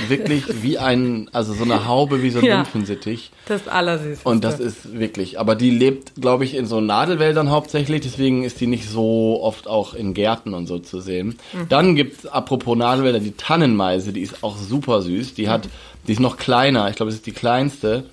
wirklich 0.07 0.43
wie 0.63 0.77
ein, 0.77 1.29
also 1.31 1.53
so 1.53 1.63
eine 1.63 1.87
Haube 1.87 2.23
wie 2.23 2.29
so 2.29 2.39
ein 2.39 2.45
ja, 2.45 2.57
Nymphensittich. 2.57 3.31
Das 3.47 3.67
Allersüßeste. 3.67 4.27
Und 4.27 4.43
das 4.43 4.59
ist 4.59 4.97
wirklich, 4.97 5.39
aber 5.39 5.55
die 5.55 5.69
lebt, 5.69 6.13
glaube 6.19 6.43
ich, 6.43 6.55
in 6.55 6.65
so 6.65 6.81
Nadelwäldern 6.81 7.51
hauptsächlich, 7.51 8.01
deswegen 8.01 8.43
ist 8.43 8.59
die 8.59 8.67
nicht 8.67 8.89
so 8.89 9.39
oft 9.41 9.67
auch 9.67 9.93
in 9.93 10.13
Gärten 10.13 10.53
und 10.53 10.67
so 10.67 10.79
zu 10.79 11.01
sehen. 11.01 11.37
Mhm. 11.53 11.69
Dann 11.69 11.95
gibt's, 11.95 12.25
apropos 12.25 12.77
Nadelwälder, 12.77 13.19
die 13.19 13.33
Tannenmeise, 13.33 14.11
die 14.11 14.21
ist 14.21 14.43
auch 14.43 14.57
super 14.57 15.01
süß. 15.01 15.35
Die 15.35 15.49
hat, 15.49 15.69
die 16.07 16.13
ist 16.13 16.19
noch 16.19 16.37
kleiner, 16.37 16.89
ich 16.89 16.95
glaube, 16.95 17.09
es 17.09 17.17
ist 17.17 17.25
die 17.25 17.31
kleinste. 17.31 18.05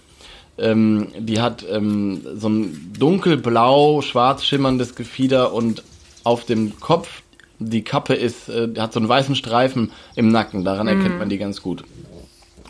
Ähm, 0.58 1.08
die 1.18 1.40
hat 1.40 1.64
ähm, 1.70 2.20
so 2.36 2.48
ein 2.48 2.92
dunkelblau, 2.98 4.02
schwarz 4.02 4.44
schimmerndes 4.44 4.94
Gefieder 4.94 5.54
und 5.54 5.82
auf 6.24 6.44
dem 6.44 6.78
Kopf 6.78 7.22
die 7.68 7.82
Kappe 7.82 8.14
ist, 8.14 8.48
äh, 8.48 8.68
hat 8.78 8.92
so 8.92 9.00
einen 9.00 9.08
weißen 9.08 9.34
Streifen 9.34 9.92
im 10.14 10.28
Nacken, 10.28 10.64
daran 10.64 10.86
mhm. 10.86 10.98
erkennt 10.98 11.18
man 11.18 11.28
die 11.28 11.38
ganz 11.38 11.62
gut. 11.62 11.84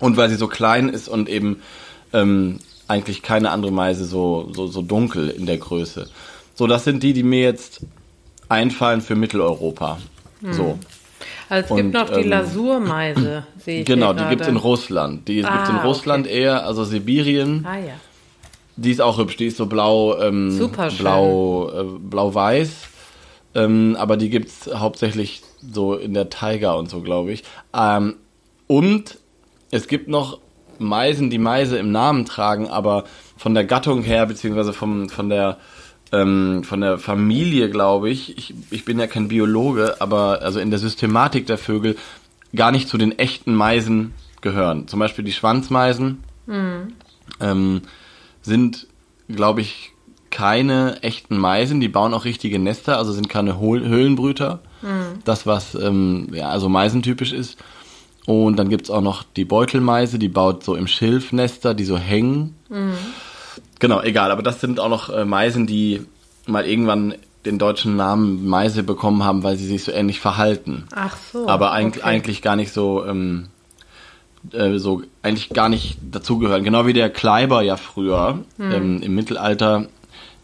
Und 0.00 0.16
weil 0.16 0.28
sie 0.28 0.36
so 0.36 0.48
klein 0.48 0.88
ist 0.88 1.08
und 1.08 1.28
eben 1.28 1.62
ähm, 2.12 2.58
eigentlich 2.88 3.22
keine 3.22 3.50
andere 3.50 3.72
Meise 3.72 4.04
so, 4.04 4.50
so, 4.52 4.66
so 4.66 4.82
dunkel 4.82 5.28
in 5.28 5.46
der 5.46 5.58
Größe. 5.58 6.08
So, 6.54 6.66
das 6.66 6.84
sind 6.84 7.02
die, 7.02 7.12
die 7.12 7.22
mir 7.22 7.42
jetzt 7.42 7.80
einfallen 8.48 9.00
für 9.00 9.14
Mitteleuropa. 9.14 9.98
Mhm. 10.40 10.52
So. 10.52 10.78
Also 11.48 11.74
es 11.74 11.82
gibt 11.82 11.94
noch 11.94 12.10
die 12.10 12.20
ähm, 12.20 12.28
Lasurmeise, 12.28 13.46
sehe 13.58 13.80
ich 13.80 13.86
Genau, 13.86 14.12
die 14.12 14.24
gibt 14.24 14.42
es 14.42 14.48
in 14.48 14.56
Russland. 14.56 15.28
Die 15.28 15.44
ah, 15.44 15.50
gibt 15.50 15.64
es 15.64 15.70
in 15.70 15.76
Russland 15.76 16.26
okay. 16.26 16.42
eher, 16.42 16.66
also 16.66 16.84
Sibirien. 16.84 17.66
Ah 17.66 17.78
ja. 17.78 17.94
Die 18.76 18.90
ist 18.90 19.00
auch 19.00 19.18
hübsch, 19.18 19.36
die 19.36 19.46
ist 19.46 19.58
so 19.58 19.66
blau, 19.66 20.18
ähm, 20.18 20.70
blau, 20.98 21.70
äh, 21.70 21.84
blau-weiß 21.98 22.70
Ähm, 23.54 23.96
aber 23.98 24.16
die 24.16 24.30
gibt 24.30 24.48
es 24.48 24.70
hauptsächlich 24.74 25.42
so 25.60 25.94
in 25.94 26.14
der 26.14 26.30
Taiga 26.30 26.72
und 26.72 26.88
so, 26.88 27.00
glaube 27.00 27.32
ich. 27.32 27.44
Ähm, 27.74 28.16
und 28.66 29.18
es 29.70 29.88
gibt 29.88 30.08
noch 30.08 30.38
Meisen, 30.78 31.30
die 31.30 31.38
Meise 31.38 31.78
im 31.78 31.92
Namen 31.92 32.24
tragen, 32.24 32.68
aber 32.68 33.04
von 33.36 33.54
der 33.54 33.64
Gattung 33.64 34.02
her, 34.02 34.26
beziehungsweise 34.26 34.72
vom, 34.72 35.08
von 35.08 35.28
der 35.28 35.58
ähm, 36.12 36.62
von 36.62 36.82
der 36.82 36.98
Familie, 36.98 37.70
glaube 37.70 38.10
ich, 38.10 38.36
ich, 38.36 38.54
ich 38.70 38.84
bin 38.84 38.98
ja 38.98 39.06
kein 39.06 39.28
Biologe, 39.28 40.00
aber 40.00 40.42
also 40.42 40.60
in 40.60 40.70
der 40.70 40.78
Systematik 40.78 41.46
der 41.46 41.58
Vögel 41.58 41.96
gar 42.54 42.70
nicht 42.70 42.88
zu 42.88 42.98
den 42.98 43.18
echten 43.18 43.54
Meisen 43.54 44.12
gehören. 44.42 44.86
Zum 44.88 45.00
Beispiel 45.00 45.24
die 45.24 45.32
Schwanzmeisen 45.32 46.22
mhm. 46.46 46.92
ähm, 47.40 47.82
sind, 48.42 48.86
glaube 49.28 49.62
ich, 49.62 49.92
keine 50.32 51.00
echten 51.02 51.36
Meisen. 51.36 51.78
Die 51.78 51.88
bauen 51.88 52.12
auch 52.14 52.24
richtige 52.24 52.58
Nester, 52.58 52.98
also 52.98 53.12
sind 53.12 53.28
keine 53.28 53.60
Höhlenbrüter. 53.60 54.60
Mhm. 54.80 55.20
Das, 55.24 55.46
was 55.46 55.76
ähm, 55.76 56.28
ja, 56.32 56.48
also 56.48 56.68
meisentypisch 56.68 57.32
ist. 57.32 57.58
Und 58.26 58.56
dann 58.56 58.68
gibt 58.68 58.84
es 58.84 58.90
auch 58.90 59.00
noch 59.00 59.22
die 59.22 59.44
Beutelmeise, 59.44 60.18
die 60.18 60.28
baut 60.28 60.64
so 60.64 60.74
im 60.74 60.88
Schilf 60.88 61.32
Nester, 61.32 61.74
die 61.74 61.84
so 61.84 61.98
hängen. 61.98 62.56
Mhm. 62.68 62.94
Genau, 63.78 64.00
egal, 64.00 64.30
aber 64.30 64.42
das 64.42 64.60
sind 64.60 64.80
auch 64.80 64.88
noch 64.88 65.10
äh, 65.10 65.24
Meisen, 65.24 65.66
die 65.66 66.02
mal 66.46 66.64
irgendwann 66.64 67.14
den 67.44 67.58
deutschen 67.58 67.96
Namen 67.96 68.46
Meise 68.46 68.84
bekommen 68.84 69.24
haben, 69.24 69.42
weil 69.42 69.56
sie 69.56 69.66
sich 69.66 69.84
so 69.84 69.92
ähnlich 69.92 70.20
verhalten. 70.20 70.84
Ach 70.94 71.16
so. 71.32 71.48
Aber 71.48 71.72
eigentlich, 71.72 72.04
okay. 72.04 72.14
eigentlich 72.14 72.42
gar 72.42 72.56
nicht 72.56 72.72
so, 72.72 73.04
ähm, 73.04 73.48
äh, 74.52 74.78
so 74.78 75.02
eigentlich 75.22 75.50
gar 75.50 75.68
nicht 75.68 75.98
dazugehören. 76.10 76.62
Genau 76.62 76.86
wie 76.86 76.92
der 76.92 77.10
Kleiber 77.10 77.62
ja 77.62 77.76
früher 77.76 78.38
hm. 78.56 78.72
ähm, 78.72 79.02
im 79.02 79.14
Mittelalter 79.16 79.88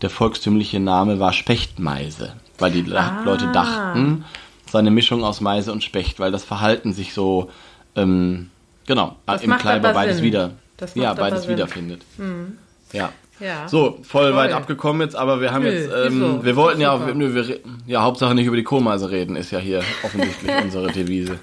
der 0.03 0.11
volkstümliche 0.11 0.81
Name 0.81 1.21
war 1.21 1.33
Spechtmeise, 1.33 2.35
weil 2.59 2.73
die 2.73 2.93
ah. 2.93 3.23
Leute 3.25 3.51
dachten, 3.53 4.25
seine 4.71 4.91
Mischung 4.91 5.25
aus 5.25 5.41
Meise 5.41 5.73
und 5.73 5.83
Specht, 5.83 6.21
weil 6.21 6.31
das 6.31 6.45
Verhalten 6.45 6.93
sich 6.93 7.15
so 7.15 7.51
ähm, 7.97 8.51
genau 8.87 9.17
das 9.27 9.43
im 9.43 9.57
Kleiber 9.57 9.93
beides 9.93 10.17
Sinn. 10.17 10.25
wieder 10.25 10.51
ja 10.95 11.15
beides 11.15 11.49
wiederfindet. 11.49 12.03
Hm. 12.17 12.59
Ja. 12.93 13.13
Ja. 13.41 13.69
So, 13.69 14.01
voll 14.03 14.31
Toll. 14.31 14.37
weit 14.37 14.53
abgekommen 14.53 15.03
jetzt, 15.03 15.15
aber 15.15 15.41
wir 15.41 15.53
haben 15.53 15.63
nö, 15.63 15.71
jetzt, 15.71 15.91
ähm, 16.07 16.41
wir 16.43 16.57
wollten 16.57 16.81
ja, 16.81 16.91
auch, 16.91 17.15
nö, 17.15 17.35
wir, 17.35 17.61
ja, 17.87 18.03
Hauptsache 18.03 18.35
nicht 18.35 18.47
über 18.47 18.57
die 18.57 18.65
Kohlmeise 18.65 19.11
reden, 19.13 19.37
ist 19.37 19.53
ja 19.53 19.61
hier 19.61 19.83
offensichtlich 20.03 20.51
unsere 20.65 20.91
Devise. 20.91 21.39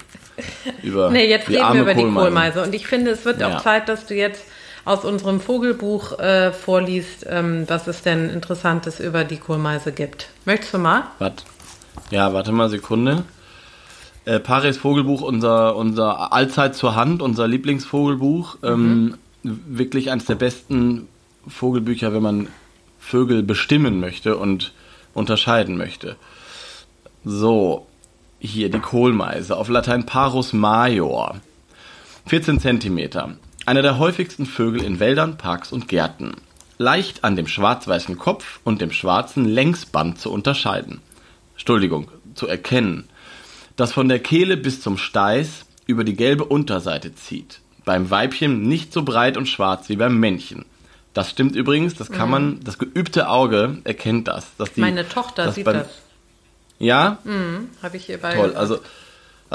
Über 0.82 1.10
nee, 1.10 1.26
jetzt 1.26 1.48
reden 1.48 1.72
wir 1.72 1.80
über 1.80 1.94
Kohlmeise. 1.94 2.06
die 2.06 2.14
Kohlmeise. 2.14 2.62
Und 2.62 2.74
ich 2.74 2.86
finde, 2.86 3.12
es 3.12 3.24
wird 3.24 3.40
ja. 3.40 3.56
auch 3.56 3.62
Zeit, 3.62 3.88
dass 3.88 4.04
du 4.06 4.14
jetzt 4.14 4.44
aus 4.86 5.04
unserem 5.04 5.40
Vogelbuch 5.40 6.18
äh, 6.18 6.52
vorliest, 6.52 7.26
ähm, 7.28 7.64
was 7.66 7.88
es 7.88 8.02
denn 8.02 8.30
Interessantes 8.30 9.00
über 9.00 9.24
die 9.24 9.36
Kohlmeise 9.36 9.92
gibt. 9.92 10.28
Möchtest 10.46 10.72
du 10.74 10.78
mal? 10.78 11.04
Warte. 11.18 11.44
Ja, 12.10 12.32
warte 12.32 12.52
mal, 12.52 12.70
Sekunde. 12.70 13.24
Äh, 14.24 14.38
Paris 14.38 14.78
Vogelbuch, 14.78 15.22
unser, 15.22 15.76
unser 15.76 16.32
allzeit 16.32 16.76
zur 16.76 16.94
Hand, 16.94 17.20
unser 17.20 17.48
Lieblingsvogelbuch. 17.48 18.62
Mhm. 18.62 18.68
Ähm, 18.68 19.14
wirklich 19.42 20.10
eines 20.10 20.24
der 20.26 20.36
besten 20.36 21.08
Vogelbücher, 21.48 22.14
wenn 22.14 22.22
man 22.22 22.48
Vögel 23.00 23.42
bestimmen 23.42 23.98
möchte 23.98 24.36
und 24.36 24.72
unterscheiden 25.14 25.76
möchte. 25.76 26.16
So, 27.24 27.86
hier 28.38 28.70
die 28.70 28.78
Kohlmeise, 28.78 29.56
auf 29.56 29.68
Latein 29.68 30.06
Parus 30.06 30.52
major. 30.52 31.40
14 32.26 32.60
Zentimeter. 32.60 33.36
Einer 33.66 33.82
der 33.82 33.98
häufigsten 33.98 34.46
Vögel 34.46 34.84
in 34.84 35.00
Wäldern, 35.00 35.38
Parks 35.38 35.72
und 35.72 35.88
Gärten. 35.88 36.36
Leicht 36.78 37.24
an 37.24 37.34
dem 37.34 37.48
schwarz-weißen 37.48 38.16
Kopf 38.16 38.60
und 38.62 38.80
dem 38.80 38.92
schwarzen 38.92 39.44
Längsband 39.44 40.20
zu 40.20 40.30
unterscheiden. 40.30 41.00
Entschuldigung, 41.54 42.08
zu 42.36 42.46
erkennen. 42.46 43.08
Das 43.74 43.92
von 43.92 44.08
der 44.08 44.20
Kehle 44.20 44.56
bis 44.56 44.80
zum 44.80 44.96
Steiß 44.96 45.64
über 45.86 46.04
die 46.04 46.14
gelbe 46.14 46.44
Unterseite 46.44 47.16
zieht. 47.16 47.60
Beim 47.84 48.08
Weibchen 48.08 48.62
nicht 48.62 48.92
so 48.92 49.02
breit 49.02 49.36
und 49.36 49.48
schwarz 49.48 49.88
wie 49.88 49.96
beim 49.96 50.16
Männchen. 50.20 50.64
Das 51.12 51.30
stimmt 51.30 51.56
übrigens, 51.56 51.94
das 51.94 52.12
kann 52.12 52.28
mhm. 52.28 52.30
man, 52.30 52.60
das 52.62 52.78
geübte 52.78 53.28
Auge 53.28 53.78
erkennt 53.82 54.28
das. 54.28 54.46
Dass 54.58 54.72
die, 54.74 54.80
Meine 54.80 55.08
Tochter 55.08 55.50
sieht 55.50 55.64
beim, 55.64 55.78
das. 55.78 55.88
Ja? 56.78 57.18
Mhm, 57.24 57.70
Habe 57.82 57.96
ich 57.96 58.06
hier 58.06 58.18
bei. 58.18 58.34
Toll, 58.34 58.54
also, 58.54 58.78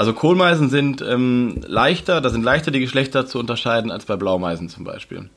also 0.02 0.14
Kohlmeisen 0.14 0.68
sind 0.68 1.00
ähm, 1.00 1.60
leichter, 1.64 2.20
da 2.20 2.30
sind 2.30 2.42
leichter 2.42 2.72
die 2.72 2.80
Geschlechter 2.80 3.24
zu 3.24 3.38
unterscheiden 3.38 3.92
als 3.92 4.04
bei 4.04 4.16
Blaumeisen 4.16 4.68
zum 4.68 4.82
Beispiel. 4.82 5.30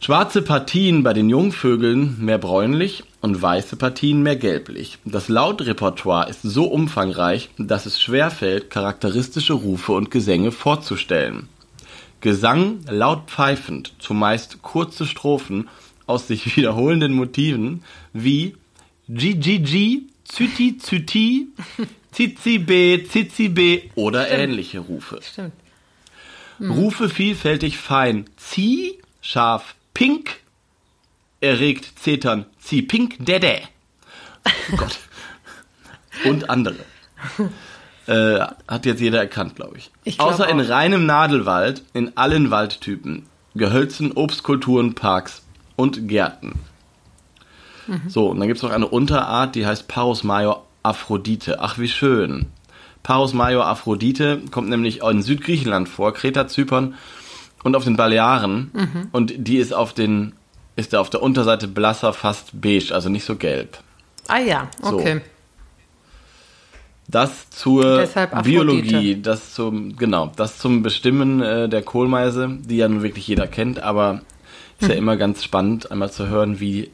Schwarze 0.00 0.42
Partien 0.42 1.04
bei 1.04 1.12
den 1.12 1.30
Jungvögeln 1.30 2.16
mehr 2.18 2.38
bräunlich 2.38 3.04
und 3.20 3.40
weiße 3.40 3.76
Partien 3.76 4.24
mehr 4.24 4.34
gelblich. 4.34 4.98
Das 5.04 5.28
Lautrepertoire 5.28 6.28
ist 6.28 6.42
so 6.42 6.64
umfangreich, 6.64 7.50
dass 7.58 7.86
es 7.86 8.02
schwerfällt, 8.02 8.70
charakteristische 8.70 9.52
Rufe 9.52 9.92
und 9.92 10.10
Gesänge 10.10 10.50
vorzustellen. 10.50 11.48
Gesang 12.20 12.80
laut 12.90 13.30
pfeifend, 13.30 13.92
zumeist 14.00 14.62
kurze 14.62 15.06
Strophen 15.06 15.68
aus 16.08 16.26
sich 16.26 16.56
wiederholenden 16.56 17.12
Motiven 17.12 17.84
wie 18.12 18.56
GGG, 19.08 20.08
Züti 20.24 20.78
Züti, 20.78 21.46
Zizibe, 22.18 23.04
Zizibe 23.08 23.82
oder 23.94 24.26
Stimmt. 24.26 24.40
ähnliche 24.40 24.80
Rufe. 24.80 25.20
Stimmt. 25.22 25.52
Hm. 26.58 26.72
Rufe 26.72 27.08
vielfältig 27.08 27.78
fein. 27.78 28.24
Zieh, 28.36 28.98
scharf, 29.20 29.76
pink, 29.94 30.40
erregt, 31.40 31.92
zetern, 32.00 32.46
zieh, 32.58 32.82
pink, 32.82 33.24
dede. 33.24 33.60
Oh 34.72 34.76
Gott. 34.78 34.98
Und 36.24 36.50
andere. 36.50 36.74
Äh, 38.08 38.40
hat 38.66 38.84
jetzt 38.84 39.00
jeder 39.00 39.20
erkannt, 39.20 39.54
glaube 39.54 39.78
ich. 39.78 39.92
ich 40.02 40.18
glaub 40.18 40.32
Außer 40.32 40.46
auch. 40.46 40.50
in 40.50 40.58
reinem 40.58 41.06
Nadelwald, 41.06 41.84
in 41.94 42.16
allen 42.16 42.50
Waldtypen, 42.50 43.26
Gehölzen, 43.54 44.10
Obstkulturen, 44.10 44.96
Parks 44.96 45.42
und 45.76 46.08
Gärten. 46.08 46.58
Mhm. 47.86 48.02
So, 48.08 48.26
und 48.26 48.40
dann 48.40 48.48
gibt 48.48 48.56
es 48.56 48.64
noch 48.64 48.72
eine 48.72 48.88
Unterart, 48.88 49.54
die 49.54 49.64
heißt 49.64 49.86
Parus 49.86 50.24
major 50.24 50.64
Aphrodite. 50.88 51.60
Ach, 51.60 51.78
wie 51.78 51.88
schön. 51.88 52.46
Parus 53.02 53.32
major 53.32 53.66
Aphrodite 53.66 54.42
kommt 54.50 54.68
nämlich 54.68 55.02
in 55.02 55.22
Südgriechenland 55.22 55.88
vor, 55.88 56.12
Kreta, 56.12 56.48
Zypern 56.48 56.94
und 57.62 57.76
auf 57.76 57.84
den 57.84 57.96
Balearen. 57.96 58.70
Mhm. 58.72 59.08
Und 59.12 59.34
die 59.36 59.58
ist 59.58 59.72
auf 59.72 59.92
den, 59.92 60.32
ist 60.76 60.94
auf 60.94 61.10
der 61.10 61.22
Unterseite 61.22 61.68
blasser, 61.68 62.12
fast 62.12 62.60
beige, 62.60 62.94
also 62.94 63.08
nicht 63.08 63.24
so 63.24 63.36
gelb. 63.36 63.78
Ah 64.26 64.40
ja, 64.40 64.68
okay. 64.82 65.14
So. 65.14 65.20
Das 67.10 67.48
zur 67.48 68.06
Biologie, 68.42 69.18
das 69.22 69.54
zum, 69.54 69.96
genau, 69.96 70.30
das 70.36 70.58
zum 70.58 70.82
Bestimmen 70.82 71.40
äh, 71.40 71.66
der 71.66 71.80
Kohlmeise, 71.80 72.58
die 72.60 72.76
ja 72.76 72.88
nun 72.88 73.02
wirklich 73.02 73.26
jeder 73.26 73.46
kennt, 73.46 73.80
aber 73.80 74.20
ist 74.78 74.88
hm. 74.88 74.90
ja 74.90 74.96
immer 74.96 75.16
ganz 75.16 75.42
spannend, 75.42 75.90
einmal 75.90 76.12
zu 76.12 76.28
hören, 76.28 76.60
wie 76.60 76.90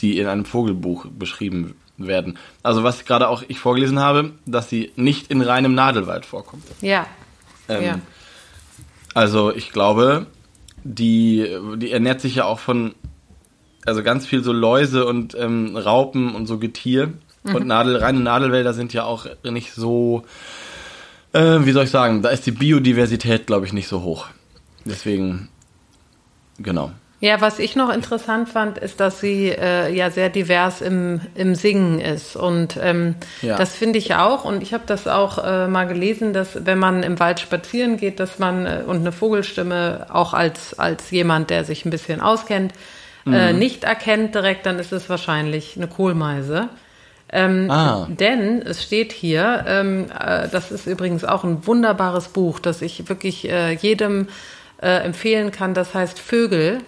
die 0.00 0.18
in 0.18 0.26
einem 0.26 0.44
Vogelbuch 0.44 1.06
beschrieben 1.06 1.76
werden. 1.98 2.38
Also 2.62 2.84
was 2.84 3.04
gerade 3.04 3.28
auch 3.28 3.42
ich 3.48 3.58
vorgelesen 3.58 3.98
habe, 3.98 4.32
dass 4.46 4.68
sie 4.70 4.92
nicht 4.96 5.30
in 5.30 5.42
reinem 5.42 5.74
Nadelwald 5.74 6.24
vorkommt. 6.24 6.64
Ja. 6.80 7.06
Ähm, 7.68 7.84
ja. 7.84 7.98
Also 9.14 9.54
ich 9.54 9.72
glaube, 9.72 10.26
die, 10.84 11.46
die 11.76 11.90
ernährt 11.90 12.20
sich 12.20 12.36
ja 12.36 12.44
auch 12.44 12.60
von, 12.60 12.94
also 13.84 14.02
ganz 14.02 14.26
viel 14.26 14.42
so 14.42 14.52
Läuse 14.52 15.06
und 15.06 15.34
ähm, 15.38 15.76
Raupen 15.76 16.34
und 16.34 16.46
so 16.46 16.58
Getier. 16.58 17.12
Mhm. 17.42 17.54
Und 17.54 17.66
Nadel, 17.66 17.96
reine 17.96 18.20
Nadelwälder 18.20 18.74
sind 18.74 18.92
ja 18.92 19.04
auch 19.04 19.26
nicht 19.44 19.72
so, 19.72 20.24
äh, 21.32 21.58
wie 21.60 21.72
soll 21.72 21.84
ich 21.84 21.90
sagen, 21.90 22.22
da 22.22 22.30
ist 22.30 22.46
die 22.46 22.52
Biodiversität, 22.52 23.46
glaube 23.46 23.66
ich, 23.66 23.72
nicht 23.72 23.88
so 23.88 24.02
hoch. 24.02 24.26
Deswegen, 24.84 25.48
genau. 26.58 26.92
Ja, 27.20 27.40
was 27.40 27.58
ich 27.58 27.74
noch 27.74 27.92
interessant 27.92 28.48
fand, 28.48 28.78
ist, 28.78 29.00
dass 29.00 29.18
sie 29.18 29.48
äh, 29.48 29.92
ja 29.92 30.08
sehr 30.10 30.28
divers 30.28 30.80
im, 30.80 31.20
im 31.34 31.56
Singen 31.56 32.00
ist. 32.00 32.36
Und 32.36 32.78
ähm, 32.80 33.16
ja. 33.42 33.56
das 33.56 33.74
finde 33.74 33.98
ich 33.98 34.14
auch. 34.14 34.44
Und 34.44 34.62
ich 34.62 34.72
habe 34.72 34.84
das 34.86 35.08
auch 35.08 35.44
äh, 35.44 35.66
mal 35.66 35.88
gelesen, 35.88 36.32
dass 36.32 36.64
wenn 36.64 36.78
man 36.78 37.02
im 37.02 37.18
Wald 37.18 37.40
spazieren 37.40 37.96
geht, 37.96 38.20
dass 38.20 38.38
man 38.38 38.66
äh, 38.66 38.82
und 38.86 38.98
eine 38.98 39.10
Vogelstimme 39.10 40.06
auch 40.10 40.32
als, 40.32 40.78
als 40.78 41.10
jemand, 41.10 41.50
der 41.50 41.64
sich 41.64 41.84
ein 41.84 41.90
bisschen 41.90 42.20
auskennt, 42.20 42.72
äh, 43.26 43.52
mhm. 43.52 43.58
nicht 43.58 43.82
erkennt 43.82 44.36
direkt, 44.36 44.64
dann 44.64 44.78
ist 44.78 44.92
es 44.92 45.10
wahrscheinlich 45.10 45.76
eine 45.76 45.88
Kohlmeise. 45.88 46.68
Ähm, 47.30 47.68
ah. 47.68 48.06
Denn 48.08 48.62
es 48.62 48.84
steht 48.84 49.12
hier, 49.12 49.64
ähm, 49.66 50.06
äh, 50.16 50.48
das 50.48 50.70
ist 50.70 50.86
übrigens 50.86 51.24
auch 51.24 51.42
ein 51.42 51.66
wunderbares 51.66 52.28
Buch, 52.28 52.60
das 52.60 52.80
ich 52.80 53.08
wirklich 53.08 53.50
äh, 53.50 53.72
jedem 53.72 54.28
äh, 54.80 55.04
empfehlen 55.04 55.50
kann. 55.50 55.74
Das 55.74 55.94
heißt 55.94 56.20
Vögel 56.20 56.78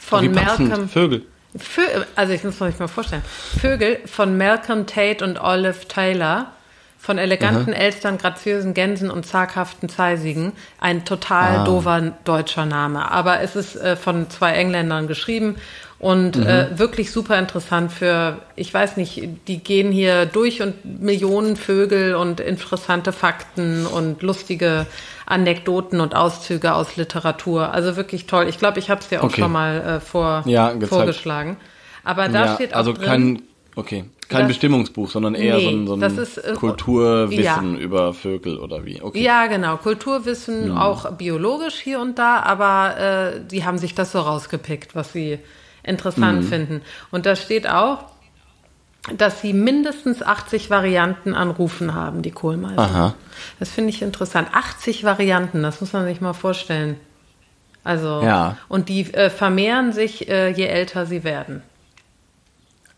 von 0.00 0.30
Malcolm. 0.32 0.88
Vögel. 0.88 1.22
Vö 1.56 1.82
also 2.16 2.32
ich 2.32 2.44
muss 2.44 2.60
mich 2.60 2.78
mal 2.78 2.88
vorstellen. 2.88 3.22
Vögel 3.60 3.98
von 4.06 4.36
Malcolm 4.38 4.86
Tate 4.86 5.24
und 5.24 5.38
Olive 5.38 5.86
Taylor. 5.88 6.52
Von 6.98 7.18
eleganten 7.18 7.74
Aha. 7.74 7.80
Elstern, 7.80 8.16
graziösen 8.16 8.74
Gänsen 8.74 9.10
und 9.10 9.26
zaghaften 9.26 9.88
Zeisigen. 9.88 10.52
Ein 10.78 11.04
total 11.04 11.56
ah. 11.56 11.64
dover 11.64 12.12
deutscher 12.22 12.64
Name. 12.64 13.10
Aber 13.10 13.40
es 13.40 13.56
ist 13.56 13.74
äh, 13.74 13.96
von 13.96 14.30
zwei 14.30 14.52
Engländern 14.52 15.08
geschrieben 15.08 15.56
Und 16.02 16.36
mhm. 16.36 16.46
äh, 16.48 16.78
wirklich 16.80 17.12
super 17.12 17.38
interessant 17.38 17.92
für, 17.92 18.38
ich 18.56 18.74
weiß 18.74 18.96
nicht, 18.96 19.22
die 19.46 19.58
gehen 19.58 19.92
hier 19.92 20.26
durch 20.26 20.60
und 20.60 21.00
Millionen 21.00 21.54
Vögel 21.54 22.16
und 22.16 22.40
interessante 22.40 23.12
Fakten 23.12 23.86
und 23.86 24.20
lustige 24.20 24.86
Anekdoten 25.26 26.00
und 26.00 26.16
Auszüge 26.16 26.74
aus 26.74 26.96
Literatur. 26.96 27.72
Also 27.72 27.94
wirklich 27.94 28.26
toll. 28.26 28.48
Ich 28.48 28.58
glaube, 28.58 28.80
ich 28.80 28.90
habe 28.90 29.00
es 29.00 29.10
dir 29.10 29.20
auch 29.20 29.26
okay. 29.26 29.42
schon 29.42 29.52
mal 29.52 29.80
äh, 29.80 30.00
vor, 30.00 30.42
ja, 30.44 30.74
vorgeschlagen. 30.88 31.56
Aber 32.02 32.28
da 32.28 32.46
ja, 32.46 32.54
steht 32.56 32.74
auch 32.74 32.78
also 32.78 32.94
drin, 32.94 33.04
kein, 33.04 33.42
okay, 33.76 34.04
kein 34.28 34.40
das, 34.40 34.48
Bestimmungsbuch, 34.48 35.08
sondern 35.08 35.36
eher 35.36 35.58
nee, 35.58 35.62
so 35.62 35.70
ein, 35.70 35.86
so 35.86 35.94
ein 35.94 36.18
ist, 36.18 36.36
äh, 36.38 36.54
Kulturwissen 36.54 37.76
ja. 37.76 37.80
über 37.80 38.12
Vögel 38.12 38.58
oder 38.58 38.84
wie. 38.84 39.00
Okay. 39.00 39.22
Ja, 39.22 39.46
genau, 39.46 39.76
Kulturwissen, 39.76 40.70
ja. 40.70 40.82
auch 40.82 41.12
biologisch 41.12 41.76
hier 41.76 42.00
und 42.00 42.18
da, 42.18 42.40
aber 42.40 42.96
äh, 42.98 43.40
die 43.48 43.64
haben 43.64 43.78
sich 43.78 43.94
das 43.94 44.10
so 44.10 44.18
rausgepickt, 44.18 44.96
was 44.96 45.12
sie 45.12 45.38
interessant 45.82 46.42
mhm. 46.42 46.48
finden. 46.48 46.82
Und 47.10 47.26
da 47.26 47.36
steht 47.36 47.68
auch, 47.68 48.04
dass 49.16 49.40
sie 49.40 49.52
mindestens 49.52 50.22
80 50.22 50.70
Varianten 50.70 51.34
an 51.34 51.50
Rufen 51.50 51.94
haben, 51.94 52.22
die 52.22 52.30
Kohlmeisen. 52.30 52.78
Aha. 52.78 53.14
Das 53.58 53.70
finde 53.70 53.90
ich 53.90 54.02
interessant. 54.02 54.48
80 54.52 55.02
Varianten, 55.02 55.62
das 55.62 55.80
muss 55.80 55.92
man 55.92 56.04
sich 56.06 56.20
mal 56.20 56.34
vorstellen. 56.34 56.96
Also, 57.84 58.22
ja. 58.22 58.56
und 58.68 58.88
die 58.88 59.12
äh, 59.12 59.28
vermehren 59.28 59.92
sich, 59.92 60.28
äh, 60.28 60.50
je 60.50 60.66
älter 60.66 61.04
sie 61.04 61.24
werden. 61.24 61.62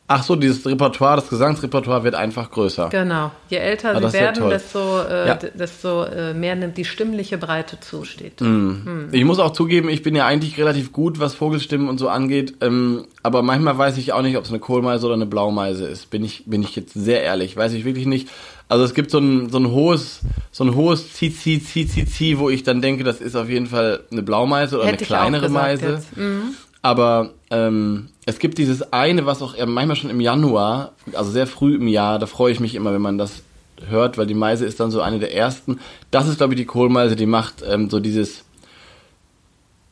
Ach 0.07 0.23
so, 0.23 0.37
dieses 0.37 0.67
Repertoire, 0.67 1.17
das 1.17 1.31
Gesangsrepertoire 1.31 2.05
wird 2.05 2.15
einfach 2.15 2.51
größer. 2.51 2.91
Genau. 2.91 3.31
Je 3.49 3.57
älter 3.57 3.97
ah, 3.97 4.07
sie 4.07 4.13
werden, 4.13 4.51
desto, 4.51 5.01
äh, 5.01 5.29
ja. 5.29 5.35
desto 5.35 6.05
äh, 6.05 6.35
mehr 6.35 6.57
nimmt 6.57 6.77
die 6.77 6.85
stimmliche 6.85 7.39
Breite 7.39 7.81
zu, 7.81 8.05
steht. 8.05 8.43
Mm. 8.43 8.47
Mm. 8.47 9.09
Ich 9.13 9.25
muss 9.25 9.39
auch 9.39 9.53
zugeben, 9.53 9.89
ich 9.89 10.03
bin 10.03 10.15
ja 10.15 10.27
eigentlich 10.27 10.59
relativ 10.59 10.93
gut, 10.93 11.21
was 11.21 11.35
Vogelstimmen 11.35 11.89
und 11.89 11.97
so 11.97 12.11
angeht. 12.11 12.57
Ähm, 12.61 13.07
aber 13.23 13.43
manchmal 13.43 13.79
weiß 13.79 13.97
ich 13.97 14.13
auch 14.13 14.21
nicht, 14.21 14.37
ob 14.37 14.45
es 14.45 14.51
eine 14.51 14.59
Kohlmeise 14.59 15.07
oder 15.07 15.15
eine 15.15 15.25
Blaumeise 15.25 15.87
ist. 15.87 16.11
Bin 16.11 16.23
ich, 16.23 16.45
bin 16.45 16.63
ich 16.63 16.77
jetzt 16.77 16.93
sehr 16.93 17.23
ehrlich. 17.23 17.57
Weiß 17.57 17.73
ich 17.73 17.87
wirklich 17.87 18.05
nicht. 18.05 18.29
Also 18.69 18.85
es 18.85 18.93
gibt 18.93 19.11
so 19.11 19.19
ein, 19.19 19.51
so 19.51 19.59
ein 19.59 19.71
hohes, 19.71 20.21
so 20.51 20.65
ein 20.65 20.75
hohes 20.75 21.15
Zi, 21.15 21.31
Zi, 21.33 21.63
Zi, 21.63 21.87
Zi, 21.87 22.07
Zi, 22.07 22.39
wo 22.39 22.51
ich 22.51 22.63
dann 22.63 22.83
denke, 22.83 23.05
das 23.05 23.21
ist 23.21 23.37
auf 23.37 23.49
jeden 23.49 23.67
Fall 23.67 24.01
eine 24.11 24.23
Blaumeise 24.23 24.77
oder 24.77 24.87
Hätte 24.87 24.99
eine 24.99 25.07
kleinere 25.07 25.49
Meise. 25.49 26.03
Mhm. 26.17 26.55
Aber 26.85 27.31
ähm, 27.51 28.11
es 28.27 28.39
gibt 28.39 28.59
dieses 28.59 28.93
eine, 28.93 29.25
was 29.25 29.41
auch 29.41 29.57
manchmal 29.65 29.97
schon 29.97 30.11
im 30.11 30.21
Januar, 30.21 30.93
also 31.15 31.31
sehr 31.31 31.47
früh 31.47 31.77
im 31.77 31.89
Jahr, 31.89 32.19
da 32.19 32.27
freue 32.27 32.53
ich 32.53 32.61
mich 32.61 32.75
immer, 32.75 32.93
wenn 32.93 33.01
man 33.01 33.17
das 33.17 33.43
hört, 33.89 34.19
weil 34.19 34.27
die 34.27 34.35
Meise 34.35 34.67
ist 34.67 34.81
dann 34.81 34.91
so 34.91 35.01
eine 35.01 35.19
der 35.19 35.35
ersten. 35.35 35.81
Das 36.11 36.29
ist, 36.29 36.37
glaube 36.37 36.53
ich, 36.53 36.59
die 36.59 36.67
Kohlmeise, 36.67 37.17
die 37.17 37.25
macht 37.25 37.65
ähm, 37.67 37.89
so 37.89 38.01
dieses. 38.01 38.45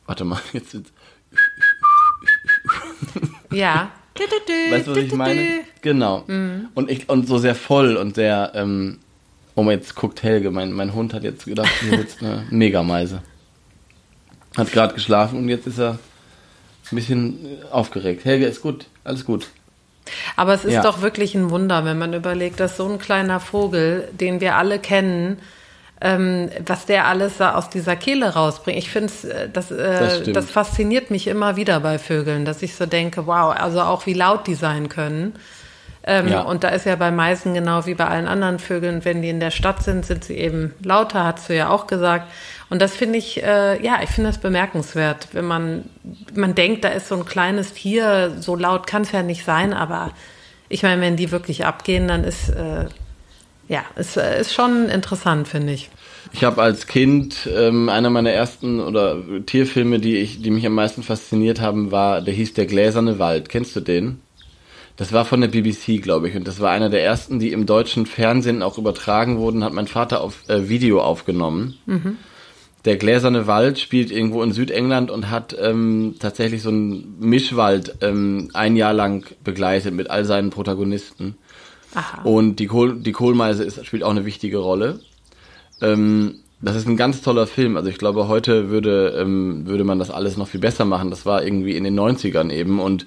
Warte 0.05 0.23
mal, 0.23 0.39
jetzt. 0.53 0.75
ja. 3.51 3.91
weißt 4.69 4.85
du, 4.85 4.91
was 4.91 4.97
ich 4.99 5.15
meine? 5.15 5.61
Genau. 5.81 6.25
Mhm. 6.27 6.67
Und, 6.75 6.91
ich, 6.91 7.09
und 7.09 7.27
so 7.27 7.39
sehr 7.39 7.55
voll 7.55 7.97
und 7.97 8.13
sehr. 8.13 8.51
Ähm, 8.53 8.99
oh, 9.55 9.67
jetzt 9.67 9.95
guckt 9.95 10.21
Helge, 10.21 10.51
mein, 10.51 10.71
mein 10.71 10.93
Hund 10.93 11.15
hat 11.15 11.23
jetzt 11.23 11.45
gedacht, 11.45 11.71
hier 11.81 11.97
sitzt 11.97 12.21
eine 12.21 12.45
Megameise. 12.51 13.23
Hat 14.55 14.71
gerade 14.71 14.93
geschlafen 14.93 15.39
und 15.39 15.49
jetzt 15.49 15.65
ist 15.65 15.79
er 15.79 15.97
ein 16.93 16.95
bisschen 16.95 17.57
aufgeregt. 17.71 18.25
Helge, 18.25 18.45
ist 18.45 18.61
gut, 18.61 18.85
alles 19.03 19.25
gut. 19.25 19.49
Aber 20.35 20.53
es 20.53 20.65
ist 20.65 20.73
ja. 20.73 20.81
doch 20.81 21.01
wirklich 21.01 21.35
ein 21.35 21.49
Wunder, 21.49 21.85
wenn 21.85 21.97
man 21.97 22.13
überlegt, 22.13 22.59
dass 22.59 22.77
so 22.77 22.87
ein 22.87 22.99
kleiner 22.99 23.39
Vogel, 23.39 24.09
den 24.11 24.41
wir 24.41 24.55
alle 24.55 24.79
kennen, 24.79 25.37
ähm, 26.01 26.49
was 26.65 26.85
der 26.85 27.07
alles 27.07 27.39
aus 27.39 27.69
dieser 27.69 27.95
Kehle 27.95 28.33
rausbringt. 28.33 28.77
Ich 28.77 28.89
finde, 28.89 29.13
äh, 29.29 29.49
das, 29.51 29.71
äh, 29.71 30.23
das, 30.23 30.33
das, 30.33 30.51
fasziniert 30.51 31.09
mich 31.11 31.27
immer 31.27 31.55
wieder 31.55 31.79
bei 31.79 31.97
Vögeln, 31.97 32.43
dass 32.43 32.61
ich 32.61 32.75
so 32.75 32.85
denke, 32.85 33.25
wow, 33.25 33.55
also 33.55 33.81
auch 33.81 34.05
wie 34.05 34.13
laut 34.13 34.45
die 34.47 34.55
sein 34.55 34.89
können. 34.89 35.33
Ähm, 36.05 36.27
ja. 36.27 36.41
Und 36.41 36.63
da 36.63 36.69
ist 36.69 36.85
ja 36.85 36.95
bei 36.95 37.11
Meisen 37.11 37.53
genau 37.53 37.85
wie 37.85 37.93
bei 37.93 38.07
allen 38.07 38.27
anderen 38.27 38.59
Vögeln, 38.59 39.05
wenn 39.05 39.21
die 39.21 39.29
in 39.29 39.39
der 39.39 39.51
Stadt 39.51 39.83
sind, 39.83 40.05
sind 40.05 40.23
sie 40.23 40.35
eben 40.35 40.73
lauter, 40.83 41.23
hast 41.23 41.49
du 41.49 41.55
ja 41.55 41.69
auch 41.69 41.87
gesagt. 41.87 42.29
Und 42.69 42.81
das 42.81 42.95
finde 42.95 43.19
ich, 43.19 43.41
äh, 43.41 43.81
ja, 43.83 43.99
ich 44.03 44.09
finde 44.09 44.29
das 44.29 44.39
bemerkenswert, 44.39 45.29
wenn 45.31 45.45
man, 45.45 45.85
man 46.33 46.55
denkt, 46.55 46.83
da 46.83 46.89
ist 46.89 47.07
so 47.07 47.15
ein 47.15 47.25
kleines 47.25 47.73
Tier, 47.73 48.35
so 48.39 48.55
laut 48.55 48.87
kann 48.87 49.03
es 49.03 49.11
ja 49.11 49.23
nicht 49.23 49.45
sein, 49.45 49.73
aber 49.73 50.11
ich 50.69 50.83
meine, 50.83 51.01
wenn 51.01 51.15
die 51.15 51.31
wirklich 51.31 51.65
abgehen, 51.65 52.07
dann 52.07 52.23
ist, 52.23 52.49
äh, 52.49 52.85
ja, 53.67 53.83
ist, 53.95 54.17
äh, 54.17 54.41
ist 54.41 54.53
schon 54.53 54.89
interessant, 54.89 55.47
finde 55.47 55.73
ich. 55.73 55.89
Ich 56.33 56.43
habe 56.43 56.61
als 56.61 56.87
Kind 56.87 57.47
ähm, 57.55 57.89
einer 57.89 58.09
meiner 58.09 58.31
ersten 58.31 58.79
oder 58.79 59.17
Tierfilme, 59.45 59.99
die 59.99 60.17
ich, 60.17 60.41
die 60.41 60.49
mich 60.49 60.65
am 60.65 60.73
meisten 60.73 61.03
fasziniert 61.03 61.61
haben, 61.61 61.91
war, 61.91 62.21
der 62.21 62.33
hieß 62.33 62.55
der 62.55 62.65
gläserne 62.65 63.19
Wald. 63.19 63.49
Kennst 63.49 63.75
du 63.75 63.81
den? 63.81 64.19
Das 64.95 65.11
war 65.11 65.25
von 65.25 65.41
der 65.41 65.47
BBC, 65.47 66.01
glaube 66.01 66.29
ich, 66.29 66.35
und 66.35 66.47
das 66.47 66.59
war 66.59 66.69
einer 66.69 66.89
der 66.89 67.03
ersten, 67.03 67.39
die 67.39 67.51
im 67.51 67.65
deutschen 67.65 68.05
Fernsehen 68.05 68.61
auch 68.61 68.77
übertragen 68.77 69.39
wurden. 69.39 69.63
Hat 69.63 69.73
mein 69.73 69.87
Vater 69.87 70.21
auf 70.21 70.47
äh, 70.49 70.69
Video 70.69 71.01
aufgenommen. 71.01 71.75
Mhm. 71.85 72.17
Der 72.85 72.97
gläserne 72.97 73.47
Wald 73.47 73.79
spielt 73.79 74.11
irgendwo 74.11 74.43
in 74.43 74.51
Südengland 74.51 75.09
und 75.09 75.31
hat 75.31 75.55
ähm, 75.59 76.15
tatsächlich 76.19 76.61
so 76.61 76.69
einen 76.69 77.15
Mischwald 77.19 77.95
ähm, 78.01 78.51
ein 78.53 78.75
Jahr 78.75 78.93
lang 78.93 79.25
begleitet 79.43 79.93
mit 79.93 80.09
all 80.11 80.25
seinen 80.25 80.49
Protagonisten. 80.49 81.37
Aha. 81.95 82.21
Und 82.23 82.57
die, 82.57 82.67
Kohl, 82.67 82.99
die 82.99 83.13
Kohlmeise 83.13 83.63
ist, 83.63 83.83
spielt 83.85 84.03
auch 84.03 84.11
eine 84.11 84.25
wichtige 84.25 84.57
Rolle. 84.57 84.99
Ähm, 85.81 86.39
das 86.61 86.75
ist 86.75 86.87
ein 86.87 86.97
ganz 86.97 87.21
toller 87.21 87.47
Film. 87.47 87.77
Also 87.77 87.89
ich 87.89 87.97
glaube, 87.97 88.27
heute 88.27 88.69
würde, 88.69 89.17
ähm, 89.19 89.65
würde 89.65 89.83
man 89.83 89.99
das 89.99 90.11
alles 90.11 90.37
noch 90.37 90.47
viel 90.47 90.61
besser 90.61 90.85
machen. 90.85 91.09
Das 91.09 91.25
war 91.25 91.43
irgendwie 91.43 91.75
in 91.75 91.83
den 91.83 91.97
90ern 91.97 92.51
eben 92.51 92.79
und 92.79 93.05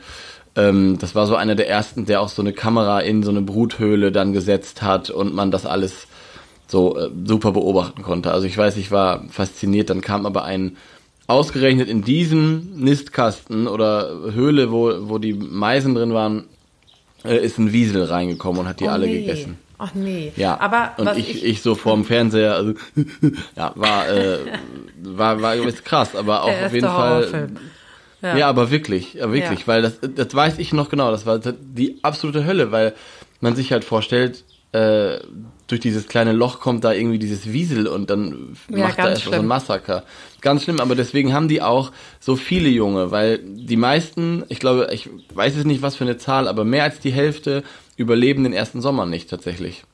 ähm, 0.56 0.98
das 0.98 1.14
war 1.14 1.26
so 1.26 1.36
einer 1.36 1.54
der 1.54 1.68
ersten, 1.68 2.06
der 2.06 2.20
auch 2.20 2.28
so 2.28 2.42
eine 2.42 2.52
Kamera 2.52 3.00
in 3.00 3.22
so 3.22 3.30
eine 3.30 3.42
Bruthöhle 3.42 4.10
dann 4.10 4.32
gesetzt 4.32 4.82
hat 4.82 5.10
und 5.10 5.34
man 5.34 5.50
das 5.50 5.66
alles 5.66 6.06
so 6.66 6.98
äh, 6.98 7.10
super 7.24 7.52
beobachten 7.52 8.02
konnte. 8.02 8.32
Also 8.32 8.46
ich 8.46 8.56
weiß, 8.56 8.76
ich 8.76 8.90
war 8.90 9.24
fasziniert, 9.28 9.90
dann 9.90 10.00
kam 10.00 10.26
aber 10.26 10.44
ein 10.44 10.76
ausgerechnet 11.26 11.88
in 11.88 12.02
diesem 12.02 12.76
Nistkasten 12.76 13.66
oder 13.66 14.32
Höhle, 14.32 14.70
wo, 14.70 15.08
wo 15.08 15.18
die 15.18 15.34
Meisen 15.34 15.94
drin 15.94 16.14
waren, 16.14 16.44
äh, 17.24 17.36
ist 17.36 17.58
ein 17.58 17.72
Wiesel 17.72 18.04
reingekommen 18.04 18.60
und 18.60 18.68
hat 18.68 18.80
die 18.80 18.84
oh, 18.84 18.90
alle 18.90 19.06
nee. 19.06 19.20
gegessen. 19.20 19.58
Ach 19.78 19.92
nee. 19.94 20.32
Ja. 20.36 20.58
Aber 20.58 20.92
und 20.96 21.18
ich, 21.18 21.30
ich, 21.30 21.44
ich 21.44 21.62
so 21.62 21.74
vorm 21.74 22.04
Fernseher, 22.04 22.54
also 22.54 22.72
ja, 23.56 23.72
war, 23.74 24.08
äh, 24.08 24.38
war, 25.02 25.42
war 25.42 25.54
ist 25.54 25.84
krass, 25.84 26.16
aber 26.16 26.44
auch 26.44 26.62
auf 26.64 26.72
jeden 26.72 26.86
Fall. 26.86 27.50
Ja. 28.22 28.36
ja. 28.36 28.48
aber 28.48 28.70
wirklich, 28.70 29.14
ja, 29.14 29.32
wirklich, 29.32 29.60
ja. 29.60 29.66
weil 29.66 29.82
das, 29.82 29.98
das 30.00 30.34
weiß 30.34 30.58
ich 30.58 30.72
noch 30.72 30.88
genau, 30.88 31.10
das 31.10 31.26
war 31.26 31.38
die 31.38 31.98
absolute 32.02 32.44
Hölle, 32.44 32.72
weil 32.72 32.94
man 33.40 33.54
sich 33.54 33.72
halt 33.72 33.84
vorstellt, 33.84 34.44
äh, 34.72 35.20
durch 35.66 35.80
dieses 35.80 36.06
kleine 36.06 36.32
Loch 36.32 36.60
kommt 36.60 36.84
da 36.84 36.92
irgendwie 36.92 37.18
dieses 37.18 37.52
Wiesel 37.52 37.88
und 37.88 38.08
dann 38.08 38.56
ja, 38.68 38.86
macht 38.86 38.98
da 38.98 39.08
erst 39.08 39.24
so 39.24 39.32
ein 39.32 39.46
Massaker. 39.46 40.04
Ganz 40.40 40.62
schlimm, 40.62 40.80
aber 40.80 40.94
deswegen 40.94 41.32
haben 41.32 41.48
die 41.48 41.60
auch 41.60 41.90
so 42.20 42.36
viele 42.36 42.68
Junge, 42.68 43.10
weil 43.10 43.38
die 43.38 43.76
meisten, 43.76 44.44
ich 44.48 44.60
glaube, 44.60 44.88
ich 44.92 45.10
weiß 45.34 45.56
jetzt 45.56 45.66
nicht 45.66 45.82
was 45.82 45.96
für 45.96 46.04
eine 46.04 46.18
Zahl, 46.18 46.46
aber 46.46 46.64
mehr 46.64 46.84
als 46.84 47.00
die 47.00 47.10
Hälfte 47.10 47.64
überleben 47.96 48.44
den 48.44 48.52
ersten 48.52 48.80
Sommer 48.80 49.06
nicht 49.06 49.28
tatsächlich. 49.28 49.84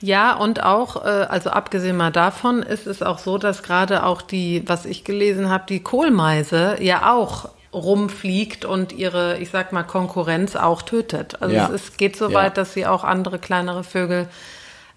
Ja, 0.00 0.36
und 0.36 0.62
auch, 0.62 1.04
äh, 1.04 1.08
also 1.08 1.50
abgesehen 1.50 1.96
mal 1.96 2.12
davon, 2.12 2.62
ist 2.62 2.86
es 2.86 3.02
auch 3.02 3.18
so, 3.18 3.38
dass 3.38 3.62
gerade 3.62 4.04
auch 4.04 4.22
die, 4.22 4.62
was 4.66 4.86
ich 4.86 5.02
gelesen 5.04 5.50
habe, 5.50 5.64
die 5.68 5.80
Kohlmeise 5.80 6.76
ja 6.80 7.12
auch 7.12 7.48
rumfliegt 7.76 8.64
und 8.64 8.92
ihre, 8.92 9.38
ich 9.38 9.50
sag 9.50 9.72
mal, 9.72 9.82
Konkurrenz 9.82 10.56
auch 10.56 10.82
tötet. 10.82 11.42
Also 11.42 11.54
ja. 11.54 11.66
es, 11.66 11.82
es, 11.82 11.96
geht 11.96 12.16
so 12.16 12.28
ja. 12.28 12.34
weit, 12.34 12.56
dass 12.56 12.72
sie 12.72 12.86
auch 12.86 13.04
andere 13.04 13.38
kleinere 13.38 13.84
Vögel 13.84 14.28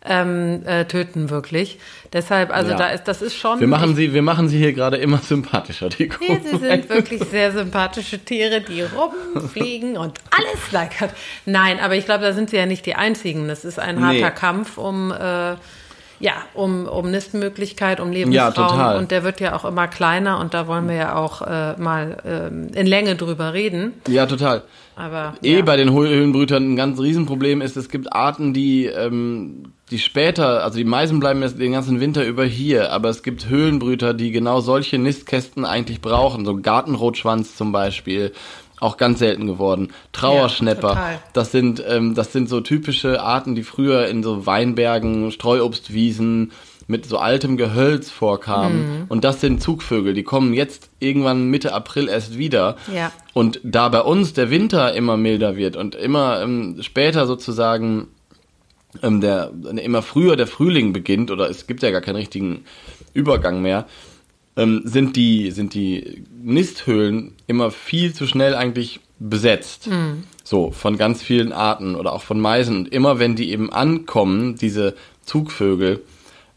ähm, 0.06 0.66
äh, 0.66 0.86
töten 0.86 1.30
wirklich. 1.30 1.78
Deshalb, 2.14 2.56
also 2.56 2.72
ja. 2.72 2.78
da 2.78 2.88
ist, 2.88 3.04
das 3.04 3.22
ist 3.22 3.36
schon. 3.36 3.60
Wir 3.60 3.68
machen 3.68 3.96
sie, 3.96 4.14
wir 4.14 4.22
machen 4.22 4.48
sie 4.48 4.58
hier 4.58 4.72
gerade 4.72 4.96
immer 4.96 5.18
sympathischer. 5.18 5.90
Die 5.90 6.10
nee, 6.22 6.40
sie 6.42 6.58
sind 6.58 6.90
wirklich 6.90 7.22
sehr 7.26 7.52
sympathische 7.52 8.18
Tiere, 8.20 8.62
die 8.62 8.82
rumfliegen 8.82 9.98
und 9.98 10.20
alles 10.32 10.72
leckert. 10.72 11.14
Nein, 11.46 11.80
aber 11.82 11.96
ich 11.96 12.06
glaube, 12.06 12.24
da 12.24 12.32
sind 12.32 12.50
sie 12.50 12.56
ja 12.56 12.66
nicht 12.66 12.86
die 12.86 12.96
einzigen. 12.96 13.50
Das 13.50 13.66
ist 13.66 13.78
ein 13.78 14.02
harter 14.02 14.30
nee. 14.30 14.36
Kampf 14.36 14.78
um 14.78 15.12
äh, 15.12 15.56
ja, 16.20 16.34
um, 16.54 16.86
um 16.86 17.10
Nistmöglichkeit, 17.12 18.00
um 18.00 18.12
Lebensraum. 18.12 18.34
Ja, 18.34 18.52
total. 18.52 18.98
Und 18.98 19.12
der 19.12 19.24
wird 19.24 19.40
ja 19.40 19.56
auch 19.56 19.66
immer 19.66 19.88
kleiner 19.88 20.40
und 20.40 20.54
da 20.54 20.68
wollen 20.68 20.88
wir 20.88 20.96
ja 20.96 21.16
auch 21.16 21.42
äh, 21.42 21.80
mal 21.80 22.18
äh, 22.26 22.80
in 22.80 22.88
Länge 22.88 23.16
drüber 23.16 23.54
reden. 23.54 23.94
Ja, 24.08 24.26
total. 24.26 24.64
Aber 24.96 25.36
eh 25.42 25.60
ja. 25.60 25.62
bei 25.64 25.78
den 25.78 25.94
Höhlenbrütern 25.94 26.74
ein 26.74 26.76
ganz 26.76 27.00
Riesenproblem 27.00 27.62
ist, 27.62 27.78
es 27.78 27.88
gibt 27.88 28.12
Arten, 28.12 28.54
die, 28.54 28.86
ähm, 28.86 29.72
die 29.92 30.00
später, 30.00 30.62
also 30.64 30.78
die 30.78 30.84
Meisen 30.84 31.22
bleiben 31.22 31.42
jetzt 31.42 31.58
den 31.58 31.72
ganzen 31.72 32.02
Winter 32.02 32.26
über 32.26 32.44
hier, 32.44 32.92
aber 32.92 33.08
es 33.08 33.24
gibt 33.24 33.48
Höhlenbrüter, 33.48 34.14
die 34.14 34.32
genau 34.32 34.60
solche 34.60 34.98
Nistkästen 34.98 35.64
eigentlich 35.64 36.02
brauchen, 36.02 36.44
so 36.44 36.58
Gartenrotschwanz 36.58 37.56
zum 37.56 37.72
Beispiel 37.72 38.34
auch 38.80 38.98
ganz 38.98 39.20
selten 39.20 39.48
geworden. 39.48 39.90
Trauerschnepper, 40.12 40.94
ja, 40.94 41.20
das 41.34 41.52
sind 41.52 41.84
ähm, 41.88 42.16
das 42.16 42.32
sind 42.32 42.50
so 42.50 42.62
typische 42.62 43.22
Arten, 43.22 43.56
die 43.56 43.64
früher 43.64 44.08
in 44.08 44.24
so 44.24 44.46
Weinbergen, 44.46 45.32
Streuobstwiesen, 45.32 46.52
mit 46.88 47.06
so 47.06 47.20
altem 47.20 47.56
Gehölz 47.56 48.10
vorkamen. 48.10 49.06
Und 49.10 49.24
das 49.24 49.42
sind 49.42 49.62
Zugvögel, 49.62 50.16
die 50.16 50.24
kommen 50.24 50.56
jetzt 50.56 50.90
irgendwann 51.00 51.48
Mitte 51.48 51.72
April 51.72 52.08
erst 52.08 52.40
wieder. 52.40 52.78
Ja. 52.92 53.12
Und 53.34 53.60
da 53.64 53.90
bei 53.90 54.02
uns 54.02 54.34
der 54.34 54.50
Winter 54.50 54.94
immer 54.94 55.16
milder 55.16 55.56
wird 55.56 55.76
und 55.76 55.94
immer 55.94 56.42
ähm, 56.42 56.78
später 56.82 57.28
sozusagen 57.28 58.08
ähm, 59.04 59.22
der 59.22 59.52
immer 59.84 60.02
früher 60.02 60.36
der 60.36 60.48
Frühling 60.48 60.92
beginnt 60.92 61.30
oder 61.30 61.48
es 61.48 61.68
gibt 61.68 61.84
ja 61.84 61.92
gar 61.92 62.02
keinen 62.02 62.16
richtigen 62.16 62.66
Übergang 63.14 63.62
mehr, 63.62 63.86
ähm, 64.58 64.82
sind 64.86 65.16
die 65.16 65.52
sind 65.52 65.74
die 65.74 66.24
Nisthöhlen 66.42 67.34
immer 67.48 67.72
viel 67.72 68.14
zu 68.14 68.28
schnell 68.28 68.56
eigentlich 68.56 69.00
besetzt. 69.20 69.90
So 70.44 70.72
von 70.72 70.98
ganz 70.98 71.22
vielen 71.22 71.52
Arten 71.52 71.96
oder 71.96 72.14
auch 72.14 72.24
von 72.24 72.40
Meisen 72.40 72.78
und 72.78 72.94
immer 72.94 73.20
wenn 73.20 73.36
die 73.36 73.52
eben 73.52 73.72
ankommen, 73.72 74.56
diese 74.56 74.96
Zugvögel, 75.26 76.02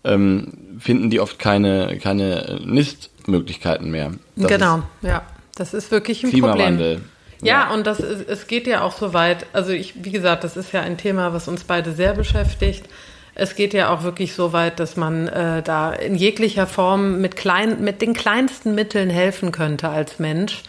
ähm, 0.05 0.53
finden 0.79 1.11
die 1.11 1.21
oft 1.21 1.39
keine 1.39 1.99
keine 1.99 2.61
Nistmöglichkeiten 2.65 3.91
mehr. 3.91 4.13
Das 4.37 4.49
genau, 4.49 4.83
ja. 5.03 5.23
Das 5.55 5.75
ist 5.75 5.91
wirklich 5.91 6.25
ein 6.25 6.31
Klimawandel. 6.31 6.95
Problem. 6.95 7.13
Ja, 7.43 7.75
und 7.75 7.87
das 7.87 7.99
ist, 8.01 8.29
es 8.29 8.47
geht 8.47 8.67
ja 8.67 8.83
auch 8.83 8.97
so 8.97 9.13
weit. 9.13 9.47
Also 9.53 9.73
ich, 9.73 10.05
wie 10.05 10.13
gesagt, 10.13 10.45
das 10.45 10.57
ist 10.57 10.73
ja 10.73 10.81
ein 10.81 10.97
Thema, 10.97 11.33
was 11.33 11.49
uns 11.49 11.65
beide 11.65 11.93
sehr 11.93 12.15
beschäftigt. 12.15 12.85
Es 13.35 13.57
geht 13.57 13.73
ja 13.73 13.91
auch 13.91 14.03
wirklich 14.03 14.35
so 14.35 14.53
weit, 14.53 14.79
dass 14.79 14.97
man 14.97 15.27
äh, 15.29 15.63
da 15.63 15.93
in 15.93 16.15
jeglicher 16.15 16.67
Form 16.67 17.21
mit 17.21 17.37
klein, 17.37 17.83
mit 17.83 18.03
den 18.03 18.13
kleinsten 18.13 18.75
Mitteln 18.75 19.09
helfen 19.09 19.53
könnte 19.53 19.89
als 19.89 20.19
Mensch, 20.19 20.63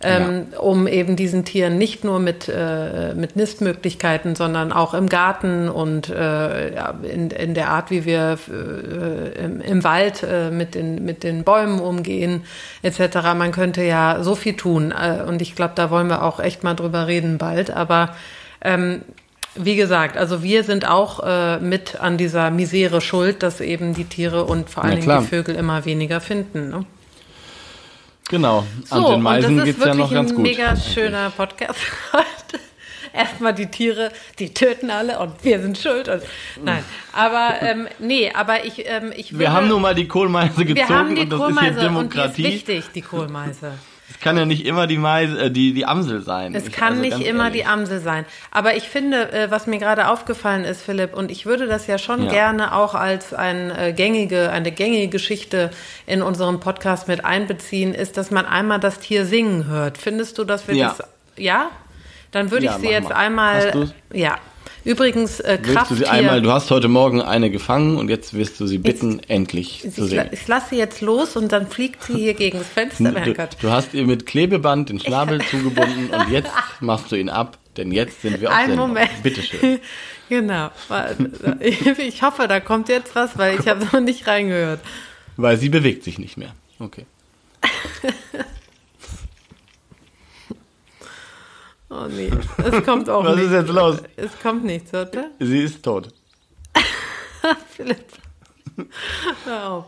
ähm, 0.00 0.46
um 0.60 0.86
eben 0.86 1.16
diesen 1.16 1.44
Tieren 1.44 1.76
nicht 1.76 2.04
nur 2.04 2.20
mit, 2.20 2.48
äh, 2.48 3.14
mit 3.14 3.34
Nistmöglichkeiten, 3.34 4.36
sondern 4.36 4.72
auch 4.72 4.94
im 4.94 5.08
Garten 5.08 5.68
und 5.68 6.08
äh, 6.08 6.72
ja, 6.72 6.94
in, 7.02 7.30
in 7.30 7.54
der 7.54 7.70
Art, 7.70 7.90
wie 7.90 8.04
wir 8.04 8.38
äh, 8.48 9.44
im, 9.44 9.60
im 9.60 9.82
Wald 9.82 10.22
äh, 10.22 10.52
mit, 10.52 10.76
den, 10.76 11.04
mit 11.04 11.24
den 11.24 11.42
Bäumen 11.42 11.80
umgehen, 11.80 12.44
etc. 12.82 13.16
Man 13.36 13.50
könnte 13.50 13.82
ja 13.82 14.22
so 14.22 14.36
viel 14.36 14.54
tun. 14.54 14.92
Äh, 14.92 15.24
und 15.26 15.42
ich 15.42 15.56
glaube, 15.56 15.72
da 15.74 15.90
wollen 15.90 16.06
wir 16.06 16.22
auch 16.22 16.38
echt 16.38 16.62
mal 16.62 16.74
drüber 16.74 17.08
reden 17.08 17.38
bald. 17.38 17.72
Aber 17.72 18.14
ähm, 18.60 19.02
wie 19.54 19.76
gesagt, 19.76 20.16
also 20.16 20.42
wir 20.42 20.62
sind 20.64 20.86
auch 20.86 21.20
äh, 21.24 21.58
mit 21.58 22.00
an 22.00 22.16
dieser 22.16 22.50
Misere 22.50 23.00
schuld, 23.00 23.42
dass 23.42 23.60
eben 23.60 23.94
die 23.94 24.04
Tiere 24.04 24.44
und 24.44 24.70
vor 24.70 24.84
allen 24.84 25.00
Dingen 25.00 25.20
die 25.22 25.26
Vögel 25.26 25.54
immer 25.54 25.84
weniger 25.84 26.20
finden. 26.20 26.70
Ne? 26.70 26.84
Genau. 28.28 28.58
An 28.90 29.02
So, 29.02 29.10
den 29.12 29.22
Meisen 29.22 29.56
das 29.56 29.68
ist 29.68 29.74
geht's 29.74 29.86
ja 29.86 29.96
wirklich 29.96 30.04
noch 30.06 30.12
ganz 30.12 30.30
ein 30.30 30.36
gut. 30.36 30.42
mega 30.44 30.76
schöner 30.76 31.30
Podcast 31.30 31.78
heute. 32.12 32.62
Erstmal 33.12 33.54
die 33.54 33.66
Tiere, 33.66 34.12
die 34.38 34.52
töten 34.52 34.90
alle 34.90 35.18
und 35.18 35.32
wir 35.42 35.60
sind 35.60 35.78
schuld. 35.78 36.08
Und, 36.08 36.22
nein, 36.62 36.84
aber 37.12 37.54
ähm, 37.62 37.88
nee, 37.98 38.30
aber 38.32 38.64
ich, 38.66 38.86
ähm, 38.86 39.12
ich 39.16 39.32
würde, 39.32 39.40
Wir 39.44 39.52
haben 39.52 39.68
nun 39.68 39.80
mal 39.80 39.94
die 39.94 40.06
Kohlmeise 40.06 40.64
gezogen 40.64 40.76
wir 40.76 40.88
haben 40.88 41.14
die 41.14 41.22
und 41.22 41.30
das 41.30 41.38
Kohlmeise 41.40 41.68
ist 41.70 41.80
hier 41.80 41.88
und 41.88 41.94
die 42.12 42.16
Demokratie. 42.16 42.42
ist 42.42 42.68
wichtig, 42.68 42.84
die 42.94 43.02
Kohlmeise. 43.02 43.72
Es 44.10 44.20
kann 44.20 44.36
ja 44.38 44.46
nicht 44.46 44.64
immer 44.64 44.86
die 44.86 44.96
Meise, 44.98 45.38
äh, 45.38 45.50
die, 45.50 45.74
die 45.74 45.84
Amsel 45.84 46.22
sein. 46.22 46.54
Es 46.54 46.66
Ich- 46.66 46.72
kann 46.72 46.98
also 46.98 47.02
nicht 47.02 47.20
immer 47.26 47.44
ehrlich. 47.48 47.62
die 47.62 47.66
Amsel 47.68 48.00
sein. 48.00 48.24
Aber 48.50 48.74
ich 48.76 48.88
finde, 48.88 49.30
äh, 49.32 49.50
was 49.50 49.66
mir 49.66 49.78
gerade 49.78 50.08
aufgefallen 50.08 50.64
ist, 50.64 50.82
Philipp, 50.82 51.14
und 51.14 51.30
ich 51.30 51.44
würde 51.46 51.66
das 51.66 51.86
ja 51.86 51.98
schon 51.98 52.24
Ja. 52.24 52.30
gerne 52.30 52.74
auch 52.74 52.94
als 52.94 53.34
ein, 53.34 53.70
äh, 53.70 53.92
gängige, 53.92 54.50
eine 54.50 54.72
gängige 54.72 55.08
Geschichte 55.08 55.70
in 56.06 56.22
unserem 56.22 56.58
Podcast 56.60 57.06
mit 57.08 57.24
einbeziehen, 57.24 57.94
ist, 57.94 58.16
dass 58.16 58.30
man 58.30 58.46
einmal 58.46 58.80
das 58.80 58.98
Tier 58.98 59.24
singen 59.26 59.66
hört. 59.66 59.98
Findest 59.98 60.38
du, 60.38 60.44
dass 60.44 60.66
wir 60.68 60.74
Ja. 60.74 60.94
das, 60.96 61.06
ja? 61.36 61.70
Dann 62.30 62.50
würde 62.50 62.66
Ja, 62.66 62.76
ich 62.76 62.78
sie 62.82 62.88
jetzt 62.90 63.08
mal. 63.10 63.14
einmal, 63.16 63.90
ja. 64.12 64.36
Übrigens, 64.88 65.40
äh, 65.40 65.58
Willst 65.60 65.68
du 65.68 65.74
Krafttier. 65.74 65.96
sie 65.98 66.06
einmal, 66.06 66.40
du 66.40 66.50
hast 66.50 66.70
heute 66.70 66.88
Morgen 66.88 67.20
eine 67.20 67.50
gefangen 67.50 67.98
und 67.98 68.08
jetzt 68.08 68.32
wirst 68.32 68.58
du 68.58 68.66
sie 68.66 68.78
bitten, 68.78 69.20
endlich 69.28 69.80
zu 69.82 70.04
ich, 70.04 70.10
singen. 70.10 70.30
ich 70.32 70.48
lasse 70.48 70.70
sie 70.70 70.76
jetzt 70.76 71.02
los 71.02 71.36
und 71.36 71.52
dann 71.52 71.66
fliegt 71.66 72.04
sie 72.04 72.14
hier 72.14 72.32
gegen 72.32 72.56
das 72.56 72.68
Fenster. 72.68 73.12
Du, 73.12 73.34
du 73.60 73.70
hast 73.70 73.92
ihr 73.92 74.06
mit 74.06 74.24
Klebeband 74.24 74.88
den 74.88 74.98
Schnabel 74.98 75.42
zugebunden 75.50 76.08
und 76.08 76.30
jetzt 76.30 76.50
machst 76.80 77.12
du 77.12 77.16
ihn 77.16 77.28
ab, 77.28 77.58
denn 77.76 77.92
jetzt 77.92 78.22
sind 78.22 78.40
wir 78.40 78.48
auf 78.48 78.54
Ein 78.54 78.68
Sendung. 78.68 78.88
Moment. 78.88 79.22
Bitteschön. 79.22 79.78
Genau. 80.30 80.68
Ich 81.60 82.22
hoffe, 82.22 82.48
da 82.48 82.60
kommt 82.60 82.90
jetzt 82.90 83.14
was, 83.14 83.38
weil 83.38 83.58
ich 83.58 83.66
habe 83.66 83.82
noch 83.86 84.00
nicht 84.00 84.26
reingehört. 84.26 84.80
Weil 85.38 85.56
sie 85.56 85.70
bewegt 85.70 86.04
sich 86.04 86.18
nicht 86.18 86.36
mehr. 86.36 86.52
Okay. 86.78 87.06
Oh 91.90 92.06
nee, 92.08 92.30
es 92.58 92.84
kommt 92.84 93.08
auch 93.08 93.24
Was 93.24 93.36
nichts. 93.36 93.50
ist 93.50 93.56
jetzt 93.60 93.70
los? 93.72 93.96
Es 94.16 94.38
kommt 94.42 94.64
nichts, 94.64 94.90
oder? 94.92 95.30
Sie 95.40 95.62
ist 95.62 95.82
tot. 95.82 96.08
Philipp. 97.76 98.04
Hör 99.44 99.70
auf. 99.70 99.84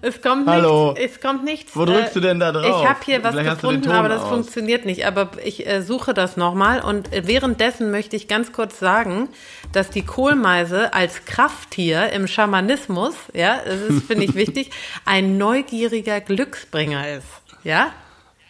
Es 0.00 0.22
kommt 0.22 0.48
Hallo. 0.48 0.92
nichts. 0.96 1.14
Es 1.16 1.20
kommt 1.20 1.44
nichts. 1.44 1.76
Wo 1.76 1.84
drückst 1.84 2.12
Äh, 2.12 2.14
du 2.14 2.20
denn 2.20 2.40
da 2.40 2.52
drauf? 2.52 2.64
Ich 2.82 2.88
habe 2.88 3.00
hier 3.04 3.22
was 3.22 3.34
Vielleicht 3.34 3.50
gefunden, 3.60 3.90
aber 3.90 4.08
das 4.08 4.22
aus. 4.22 4.28
funktioniert 4.30 4.86
nicht. 4.86 5.04
Aber 5.06 5.30
ich 5.44 5.66
äh, 5.66 5.82
suche 5.82 6.14
das 6.14 6.38
nochmal. 6.38 6.80
Und 6.80 7.12
äh, 7.12 7.26
währenddessen 7.26 7.90
möchte 7.90 8.16
ich 8.16 8.28
ganz 8.28 8.52
kurz 8.52 8.78
sagen, 8.78 9.28
dass 9.72 9.90
die 9.90 10.06
Kohlmeise 10.06 10.94
als 10.94 11.26
Krafttier 11.26 12.10
im 12.12 12.26
Schamanismus, 12.28 13.14
ja, 13.34 13.58
das 13.62 13.80
ist, 13.80 14.06
finde 14.06 14.24
ich 14.24 14.34
wichtig, 14.34 14.70
ein 15.04 15.36
neugieriger 15.36 16.20
Glücksbringer 16.22 17.10
ist. 17.10 17.26
Ja? 17.62 17.92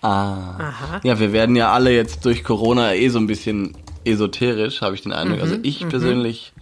Ah. 0.02 0.56
Aha. 0.58 1.00
Ja, 1.04 1.18
wir 1.18 1.32
werden 1.32 1.56
ja 1.56 1.72
alle 1.72 1.94
jetzt 1.94 2.24
durch 2.24 2.42
Corona 2.44 2.94
eh 2.94 3.08
so 3.08 3.18
ein 3.18 3.26
bisschen 3.26 3.76
esoterisch, 4.04 4.80
habe 4.80 4.94
ich 4.94 5.02
den 5.02 5.12
Eindruck. 5.12 5.38
Mhm, 5.38 5.42
also 5.42 5.56
ich 5.62 5.86
persönlich 5.88 6.52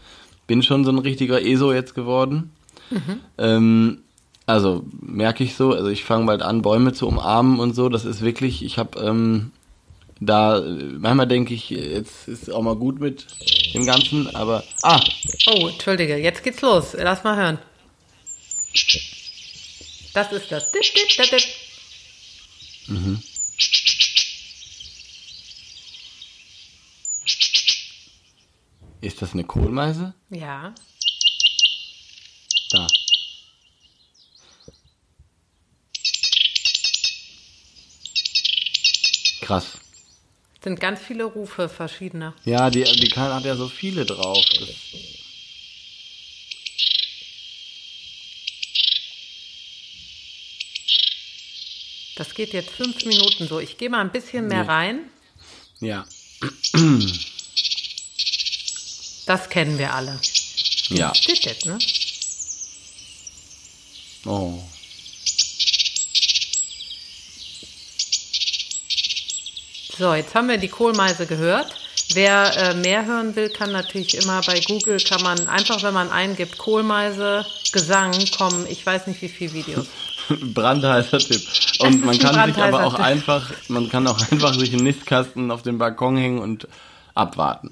bin 0.47 0.63
schon 0.63 0.85
so 0.85 0.91
ein 0.91 0.99
richtiger 0.99 1.41
ESO 1.41 1.73
jetzt 1.73 1.95
geworden. 1.95 2.51
Mhm. 2.91 3.21
Ähm, 3.39 3.99
also 4.47 4.85
merke 5.01 5.45
ich 5.45 5.55
so, 5.55 5.73
also 5.73 5.89
ich 5.89 6.05
fange 6.05 6.27
bald 6.27 6.43
an, 6.43 6.63
Bäume 6.63 6.93
zu 6.95 7.07
umarmen 7.07 7.61
und 7.61 7.75
so. 7.75 7.89
Das 7.89 8.05
ist 8.05 8.23
wirklich, 8.23 8.65
ich 8.65 8.79
habe 8.79 8.99
ähm, 9.01 9.53
da, 10.21 10.61
manchmal 10.99 11.29
denke 11.29 11.55
ich, 11.55 11.71
jetzt 11.71 12.27
ist 12.27 12.51
auch 12.51 12.63
mal 12.63 12.75
gut 12.75 12.99
mit 12.99 13.27
dem 13.75 13.87
Ganzen, 13.87 14.35
aber, 14.35 14.65
ah, 14.83 15.01
Oh, 15.47 15.69
entschuldige, 15.69 16.17
jetzt 16.17 16.43
geht's 16.43 16.61
los. 16.61 16.97
Lass 16.99 17.23
mal 17.25 17.37
hören. 17.37 17.59
Das 20.15 20.33
ist 20.33 20.51
das. 20.51 20.73
Dit, 20.73 20.93
dit, 20.97 21.33
dit, 21.33 21.49
dit. 22.89 23.39
ist 29.01 29.23
das 29.23 29.33
eine 29.33 29.45
Kohlmeise? 29.45 30.15
Ja. 30.31 30.75
Da. 32.71 32.87
Krass. 39.41 39.79
Sind 40.63 40.81
ganz 40.81 41.01
viele 41.01 41.25
Rufe 41.25 41.69
verschiedene. 41.69 42.35
Ja, 42.45 42.71
die, 42.71 42.85
die 42.85 43.11
hat 43.11 43.45
ja 43.45 43.57
so 43.57 43.69
viele 43.69 44.05
drauf. 44.05 44.45
Das, 44.59 44.69
Das 52.19 52.35
geht 52.35 52.53
jetzt 52.53 52.71
fünf 52.71 53.05
Minuten 53.05 53.47
so. 53.47 53.61
Ich 53.61 53.79
gehe 53.79 53.89
mal 53.89 54.01
ein 54.01 54.11
bisschen 54.11 54.49
mehr 54.49 54.67
rein. 54.67 55.09
ja. 55.79 56.05
Das 59.27 59.49
kennen 59.49 59.79
wir 59.79 59.95
alle. 59.95 60.19
Ja. 60.89 61.13
Dit, 61.13 61.45
dit, 61.45 61.67
ne? 61.67 61.79
Oh. 64.25 64.61
So, 69.97 70.15
jetzt 70.15 70.35
haben 70.35 70.49
wir 70.49 70.59
die 70.59 70.69
Kohlmeise 70.69 71.27
gehört. 71.27 71.73
Wer 72.15 72.57
äh, 72.57 72.75
mehr 72.75 73.07
hören 73.07 73.37
will, 73.37 73.51
kann 73.51 73.71
natürlich 73.71 74.15
immer 74.17 74.41
bei 74.43 74.59
Google, 74.61 74.99
kann 74.99 75.23
man 75.23 75.47
einfach, 75.47 75.83
wenn 75.85 75.95
man 75.95 76.11
eingibt, 76.11 76.59
Kohlmeise, 76.59 77.47
Gesang, 77.71 78.13
kommen, 78.37 78.67
ich 78.69 78.85
weiß 78.85 79.07
nicht 79.07 79.23
wie 79.23 79.29
viele 79.29 79.53
Videos. 79.53 79.87
Brandheißer 80.55 81.19
Tipp. 81.19 81.41
Und 81.81 82.05
man 82.05 82.19
kann 82.19 82.47
sich 82.53 82.63
aber 82.63 82.85
auch 82.85 82.97
Tipp. 82.97 83.05
einfach, 83.05 83.51
man 83.69 83.89
kann 83.89 84.07
auch 84.07 84.19
einfach 84.31 84.55
sich 84.55 84.73
einen 84.73 84.85
Nistkasten 84.85 85.51
auf 85.51 85.63
den 85.63 85.79
Balkon 85.79 86.17
hängen 86.17 86.39
und 86.39 86.69
abwarten. 87.15 87.71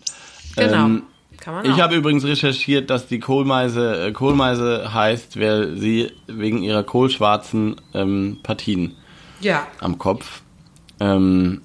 Genau. 0.56 0.86
Ähm, 0.86 1.02
kann 1.38 1.54
man 1.54 1.66
ich 1.70 1.80
habe 1.80 1.94
übrigens 1.96 2.24
recherchiert, 2.24 2.88
dass 2.90 3.06
die 3.06 3.20
Kohlmeise 3.20 4.06
äh, 4.06 4.12
Kohlmeise 4.12 4.92
heißt, 4.94 5.38
weil 5.38 5.76
sie 5.76 6.10
wegen 6.26 6.62
ihrer 6.62 6.82
kohlschwarzen 6.82 7.76
ähm, 7.94 8.38
Partien 8.42 8.96
Ja. 9.40 9.66
am 9.80 9.98
Kopf. 9.98 10.40
Ähm, 10.98 11.60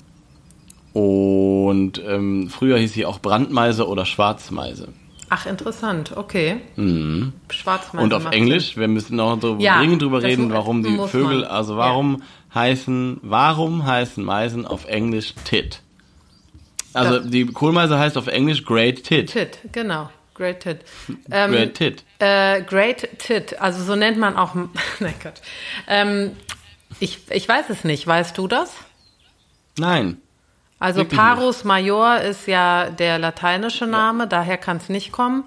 und 0.93 2.01
ähm, 2.05 2.49
früher 2.49 2.77
hieß 2.77 2.93
sie 2.93 3.05
auch 3.05 3.19
Brandmeise 3.19 3.87
oder 3.87 4.05
Schwarzmeise. 4.05 4.89
Ach, 5.33 5.45
interessant, 5.45 6.11
okay. 6.17 6.57
Mhm. 6.75 7.31
Und 7.93 8.13
auf 8.13 8.25
Englisch, 8.31 8.75
wir 8.75 8.89
müssen 8.89 9.15
noch 9.15 9.39
so 9.41 9.55
Ja, 9.59 9.77
dringend 9.79 10.01
drüber 10.01 10.21
reden, 10.21 10.51
warum 10.51 10.83
die 10.83 10.97
Vögel, 11.07 11.39
man. 11.41 11.43
also 11.45 11.77
warum 11.77 12.21
heißen, 12.53 13.21
warum 13.23 13.85
heißen 13.85 14.25
Meisen 14.25 14.67
auf 14.67 14.85
Englisch 14.89 15.33
Tit? 15.45 15.79
Also 16.93 17.19
Das- 17.19 17.29
die 17.29 17.45
Kohlmeise 17.45 17.97
heißt 17.97 18.17
auf 18.17 18.27
Englisch 18.27 18.65
Great 18.65 19.05
Tit. 19.05 19.29
Sinn. 19.29 19.47
Tit, 19.51 19.71
genau. 19.71 20.09
Great 20.35 20.59
Tit. 20.59 20.79
Ähm, 21.31 21.51
Great 21.51 21.75
Tit. 21.75 22.03
Äh, 22.19 22.61
Great 22.63 23.07
Tit, 23.19 23.57
also 23.61 23.81
so 23.85 23.95
nennt 23.95 24.17
man 24.17 24.35
auch. 24.35 24.53
Nein 24.99 25.13
Gott. 25.23 25.35
Ähm, 25.87 26.31
ich, 26.99 27.19
ich 27.29 27.47
weiß 27.47 27.69
es 27.69 27.85
nicht. 27.85 28.05
Weißt 28.05 28.37
du 28.37 28.49
das? 28.49 28.73
Nein. 29.77 30.17
Also 30.81 31.05
Parus 31.05 31.57
nicht. 31.57 31.65
Major 31.65 32.17
ist 32.17 32.47
ja 32.47 32.89
der 32.89 33.19
lateinische 33.19 33.85
Name, 33.85 34.23
ja. 34.23 34.25
daher 34.25 34.57
kann 34.57 34.77
es 34.77 34.89
nicht 34.89 35.11
kommen. 35.11 35.43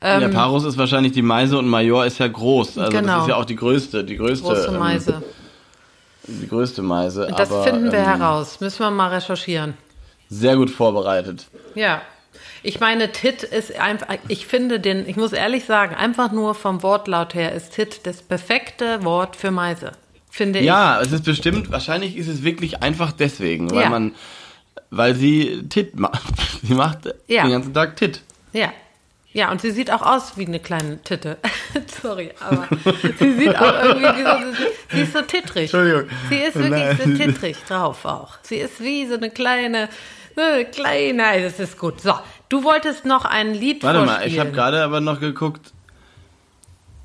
Ähm, 0.00 0.22
ja, 0.22 0.28
Parus 0.28 0.64
ist 0.64 0.76
wahrscheinlich 0.76 1.12
die 1.12 1.22
Meise 1.22 1.56
und 1.56 1.68
Major 1.68 2.04
ist 2.04 2.18
ja 2.18 2.26
groß. 2.26 2.78
Also 2.78 2.90
genau. 2.90 3.12
das 3.14 3.22
ist 3.22 3.28
ja 3.28 3.36
auch 3.36 3.44
die 3.44 3.54
größte, 3.54 4.02
die 4.02 4.16
größte. 4.16 4.44
Große 4.44 4.66
ähm, 4.66 4.78
Meise. 4.80 5.22
Ähm, 6.26 6.40
die 6.40 6.48
größte 6.48 6.82
Meise. 6.82 7.32
Das 7.36 7.52
aber, 7.52 7.62
finden 7.62 7.92
wir 7.92 8.00
ähm, 8.00 8.06
heraus. 8.06 8.60
Müssen 8.60 8.80
wir 8.80 8.90
mal 8.90 9.10
recherchieren. 9.10 9.74
Sehr 10.28 10.56
gut 10.56 10.70
vorbereitet. 10.70 11.46
Ja. 11.76 12.02
Ich 12.64 12.80
meine, 12.80 13.12
Tit 13.12 13.44
ist 13.44 13.78
einfach, 13.78 14.08
ich 14.26 14.48
finde 14.48 14.80
den, 14.80 15.08
ich 15.08 15.14
muss 15.16 15.32
ehrlich 15.32 15.64
sagen, 15.64 15.94
einfach 15.94 16.32
nur 16.32 16.56
vom 16.56 16.82
Wortlaut 16.82 17.34
her 17.34 17.52
ist 17.52 17.74
Tit 17.74 18.00
das 18.04 18.20
perfekte 18.22 19.04
Wort 19.04 19.36
für 19.36 19.52
Meise. 19.52 19.92
Finde 20.28 20.58
ja, 20.58 20.62
ich. 20.62 20.66
Ja, 20.66 21.00
es 21.02 21.12
ist 21.12 21.24
bestimmt, 21.24 21.70
wahrscheinlich 21.70 22.16
ist 22.16 22.26
es 22.26 22.42
wirklich 22.42 22.82
einfach 22.82 23.12
deswegen, 23.12 23.70
weil 23.70 23.82
ja. 23.82 23.90
man, 23.90 24.12
weil 24.92 25.14
sie 25.14 25.64
Tit 25.68 25.98
macht. 25.98 26.22
Sie 26.62 26.74
macht 26.74 27.12
ja. 27.26 27.42
den 27.42 27.50
ganzen 27.50 27.74
Tag 27.74 27.96
Tit. 27.96 28.22
Ja. 28.52 28.72
Ja, 29.32 29.50
und 29.50 29.62
sie 29.62 29.70
sieht 29.70 29.90
auch 29.90 30.02
aus 30.02 30.36
wie 30.36 30.46
eine 30.46 30.60
kleine 30.60 31.02
Titte. 31.02 31.38
Sorry, 32.02 32.32
aber 32.38 32.68
sie 33.18 33.32
sieht 33.32 33.56
auch 33.56 33.82
irgendwie 33.82 34.04
wie 34.04 34.22
so, 34.22 34.66
sie 34.90 35.00
ist 35.00 35.12
so 35.14 35.22
tittrig. 35.22 35.62
Entschuldigung. 35.62 36.04
Sie 36.28 36.36
ist 36.36 36.54
wirklich 36.54 36.98
so 36.98 37.24
tittrig 37.24 37.56
drauf 37.66 38.04
auch. 38.04 38.34
Sie 38.42 38.56
ist 38.56 38.80
wie 38.80 39.06
so 39.06 39.14
eine 39.14 39.30
kleine, 39.30 39.88
eine 40.36 40.66
kleine, 40.66 41.42
das 41.42 41.58
ist 41.58 41.78
gut. 41.78 42.02
So, 42.02 42.12
du 42.50 42.62
wolltest 42.62 43.06
noch 43.06 43.24
ein 43.24 43.54
Lied 43.54 43.82
Warte 43.82 44.00
vorspielen. 44.00 44.20
mal, 44.20 44.28
ich 44.28 44.38
habe 44.38 44.52
gerade 44.52 44.82
aber 44.84 45.00
noch 45.00 45.18
geguckt. 45.18 45.72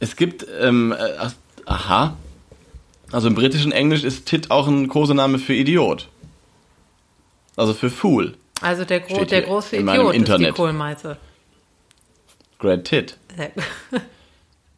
Es 0.02 0.18
gibt, 0.18 0.46
ähm, 0.60 0.92
äh, 0.92 1.30
aha, 1.66 2.18
also 3.14 3.30
im 3.30 3.36
britischen 3.36 3.72
Englisch 3.72 4.04
ist 4.04 4.26
Tit 4.26 4.52
auch 4.52 4.68
ein 4.68 4.90
Kosename 4.90 5.40
für 5.40 5.54
Idiot. 5.54 6.10
Also 7.58 7.74
für 7.74 7.90
Fool. 7.90 8.36
Also 8.62 8.86
der, 8.86 9.02
gro 9.02 9.26
der 9.26 9.42
große 9.42 9.76
Idiot 9.76 10.16
ist 10.16 10.38
die 10.40 10.52
Kohlmeise. 10.52 11.18
Great 12.60 12.86
Tit. 12.86 13.18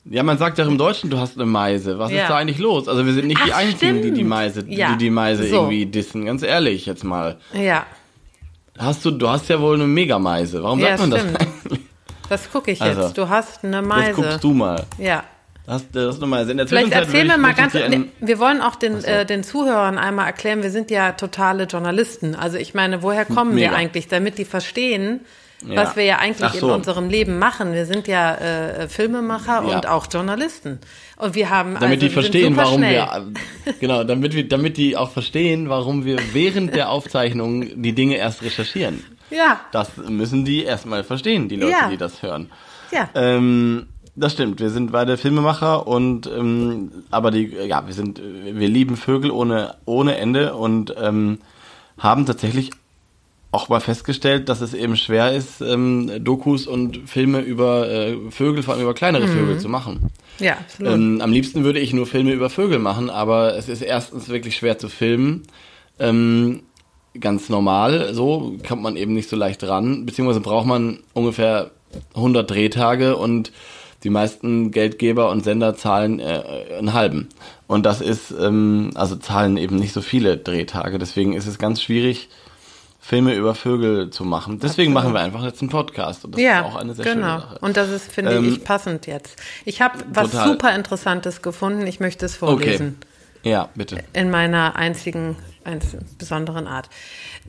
Ja, 0.05 0.23
man 0.23 0.39
sagt 0.39 0.57
ja 0.57 0.65
im 0.65 0.77
Deutschen, 0.77 1.11
du 1.11 1.19
hast 1.19 1.35
eine 1.35 1.45
Meise. 1.45 1.99
Was 1.99 2.11
ja. 2.11 2.23
ist 2.23 2.29
da 2.29 2.37
eigentlich 2.37 2.57
los? 2.57 2.87
Also 2.87 3.05
wir 3.05 3.13
sind 3.13 3.27
nicht 3.27 3.39
Ach, 3.41 3.45
die 3.45 3.53
Einzigen, 3.53 3.99
stimmt. 3.99 4.05
die 4.05 4.11
die 4.11 4.23
Meise, 4.23 4.65
ja. 4.67 4.93
die 4.93 4.97
die 4.97 5.09
Meise 5.11 5.43
so. 5.47 5.55
irgendwie 5.55 5.85
dissen. 5.85 6.25
Ganz 6.25 6.41
ehrlich 6.41 6.87
jetzt 6.87 7.03
mal. 7.03 7.37
Ja. 7.53 7.85
Hast 8.77 9.05
du, 9.05 9.11
du 9.11 9.29
hast 9.29 9.49
ja 9.49 9.59
wohl 9.59 9.75
eine 9.75 9.85
Megameise. 9.85 10.63
Warum 10.63 10.79
sagt 10.79 10.99
ja, 10.99 11.05
man 11.05 11.19
stimmt. 11.19 11.35
das 11.35 11.47
eigentlich? 11.47 11.79
Das 12.29 12.51
gucke 12.51 12.71
ich 12.71 12.81
also, 12.81 13.01
jetzt. 13.01 13.17
Du 13.17 13.29
hast 13.29 13.63
eine 13.63 13.81
Meise. 13.81 14.21
Das 14.21 14.31
guckst 14.31 14.43
du 14.43 14.53
mal. 14.53 14.85
Ja. 14.97 15.23
Das, 15.69 15.85
das 15.91 16.19
nochmal. 16.19 16.49
In 16.49 16.57
der 16.57 16.67
Vielleicht 16.67 16.91
erzählen 16.91 17.27
wir 17.27 17.37
mal 17.37 17.53
ganz. 17.53 17.75
Einen, 17.75 18.11
wir 18.19 18.39
wollen 18.39 18.59
auch 18.59 18.75
den, 18.75 19.01
so. 19.01 19.05
äh, 19.05 19.23
den 19.23 19.43
Zuhörern 19.43 19.99
einmal 19.99 20.25
erklären, 20.25 20.63
wir 20.63 20.71
sind 20.71 20.89
ja 20.89 21.11
totale 21.11 21.65
Journalisten. 21.65 22.33
Also 22.33 22.57
ich 22.57 22.73
meine, 22.73 23.03
woher 23.03 23.23
kommen 23.23 23.53
Mega. 23.53 23.69
wir 23.69 23.77
eigentlich, 23.77 24.07
damit 24.07 24.39
die 24.39 24.45
verstehen, 24.45 25.19
ja. 25.63 25.75
was 25.75 25.95
wir 25.95 26.05
ja 26.05 26.17
eigentlich 26.17 26.53
so. 26.53 26.69
in 26.69 26.73
unserem 26.73 27.07
Leben 27.07 27.37
machen. 27.37 27.73
Wir 27.73 27.85
sind 27.85 28.07
ja 28.07 28.33
äh, 28.33 28.87
Filmemacher 28.87 29.63
ja. 29.67 29.75
und 29.75 29.87
auch 29.87 30.07
Journalisten. 30.11 30.79
Und 31.17 31.35
wir 31.35 31.51
haben 31.51 31.75
damit 31.75 31.83
also, 31.83 32.07
die 32.07 32.09
verstehen, 32.09 32.57
warum 32.57 32.79
schnell. 32.79 32.93
wir 32.93 33.73
genau, 33.79 34.03
damit 34.03 34.33
wir, 34.33 34.49
damit 34.49 34.75
die 34.75 34.97
auch 34.97 35.11
verstehen, 35.11 35.69
warum 35.69 36.03
wir 36.03 36.17
während 36.33 36.73
der 36.73 36.89
Aufzeichnung 36.89 37.83
die 37.83 37.93
Dinge 37.93 38.15
erst 38.17 38.41
recherchieren. 38.41 39.05
Ja. 39.29 39.59
Das 39.71 39.97
müssen 39.97 40.45
die 40.45 40.63
erstmal 40.63 41.03
verstehen, 41.03 41.47
die 41.47 41.57
Leute, 41.57 41.73
ja. 41.73 41.89
die 41.89 41.97
das 41.97 42.23
hören. 42.23 42.49
Ja. 42.91 43.07
Ähm, 43.13 43.85
das 44.19 44.33
stimmt, 44.33 44.59
wir 44.59 44.69
sind 44.69 44.91
beide 44.91 45.17
Filmemacher 45.17 45.87
und 45.87 46.27
ähm, 46.27 46.91
aber 47.09 47.31
die, 47.31 47.47
ja, 47.47 47.85
wir 47.85 47.93
sind, 47.93 48.21
wir 48.21 48.67
lieben 48.67 48.97
Vögel 48.97 49.31
ohne, 49.31 49.75
ohne 49.85 50.17
Ende 50.17 50.55
und 50.55 50.93
ähm, 51.01 51.39
haben 51.97 52.25
tatsächlich 52.25 52.71
auch 53.51 53.69
mal 53.69 53.79
festgestellt, 53.79 54.47
dass 54.47 54.61
es 54.61 54.73
eben 54.73 54.95
schwer 54.95 55.33
ist, 55.33 55.61
ähm, 55.61 56.11
Dokus 56.23 56.67
und 56.67 57.09
Filme 57.09 57.39
über 57.39 57.89
äh, 57.89 58.15
Vögel, 58.29 58.61
vor 58.61 58.75
allem 58.75 58.83
über 58.83 58.93
kleinere 58.93 59.25
mhm. 59.25 59.31
Vögel 59.31 59.59
zu 59.59 59.69
machen. 59.69 60.11
Ja, 60.39 60.53
absolut. 60.53 60.93
Ähm, 60.93 61.21
am 61.21 61.31
liebsten 61.31 61.63
würde 61.63 61.79
ich 61.79 61.93
nur 61.93 62.05
Filme 62.05 62.31
über 62.31 62.49
Vögel 62.49 62.79
machen, 62.79 63.09
aber 63.09 63.55
es 63.55 63.67
ist 63.67 63.81
erstens 63.81 64.29
wirklich 64.29 64.55
schwer 64.55 64.77
zu 64.77 64.87
filmen. 64.87 65.43
Ähm, 65.97 66.61
ganz 67.19 67.49
normal, 67.49 68.13
so 68.13 68.55
kommt 68.67 68.83
man 68.83 68.95
eben 68.95 69.13
nicht 69.13 69.29
so 69.29 69.35
leicht 69.35 69.63
ran, 69.63 70.05
beziehungsweise 70.05 70.41
braucht 70.41 70.67
man 70.67 70.99
ungefähr 71.13 71.71
100 72.13 72.49
Drehtage 72.49 73.17
und 73.17 73.51
die 74.03 74.09
meisten 74.09 74.71
Geldgeber 74.71 75.29
und 75.29 75.43
Sender 75.43 75.75
zahlen 75.75 76.19
äh, 76.19 76.75
einen 76.77 76.93
halben. 76.93 77.29
Und 77.67 77.85
das 77.85 78.01
ist, 78.01 78.31
ähm, 78.31 78.91
also 78.95 79.15
zahlen 79.15 79.57
eben 79.57 79.75
nicht 79.75 79.93
so 79.93 80.01
viele 80.01 80.37
Drehtage. 80.37 80.99
Deswegen 80.99 81.33
ist 81.33 81.47
es 81.47 81.59
ganz 81.59 81.81
schwierig, 81.81 82.29
Filme 82.99 83.33
über 83.33 83.55
Vögel 83.55 84.09
zu 84.11 84.23
machen. 84.23 84.59
Deswegen 84.59 84.91
Absolut. 84.91 84.93
machen 84.93 85.13
wir 85.13 85.21
einfach 85.21 85.43
jetzt 85.43 85.61
einen 85.61 85.69
Podcast. 85.69 86.25
Und 86.25 86.35
das 86.35 86.41
ja, 86.41 86.59
ist 86.59 86.65
auch 86.65 86.75
eine 86.75 86.93
sehr 86.93 87.05
genau. 87.05 87.27
schöne 87.27 87.41
Sache. 87.41 87.57
Und 87.59 87.77
das 87.77 87.89
ist, 87.89 88.11
finde 88.11 88.33
ähm, 88.33 88.53
ich, 88.53 88.63
passend 88.63 89.07
jetzt. 89.07 89.35
Ich 89.65 89.81
habe 89.81 89.99
was 90.13 90.31
total. 90.31 90.47
super 90.47 90.75
Interessantes 90.75 91.41
gefunden. 91.41 91.87
Ich 91.87 91.99
möchte 91.99 92.25
es 92.25 92.35
vorlesen. 92.35 92.97
Okay. 92.99 93.49
Ja, 93.49 93.69
bitte. 93.73 94.03
In 94.13 94.29
meiner 94.29 94.75
einzigen, 94.75 95.37
einzigen 95.69 96.05
besonderen 96.17 96.67
Art. 96.67 96.89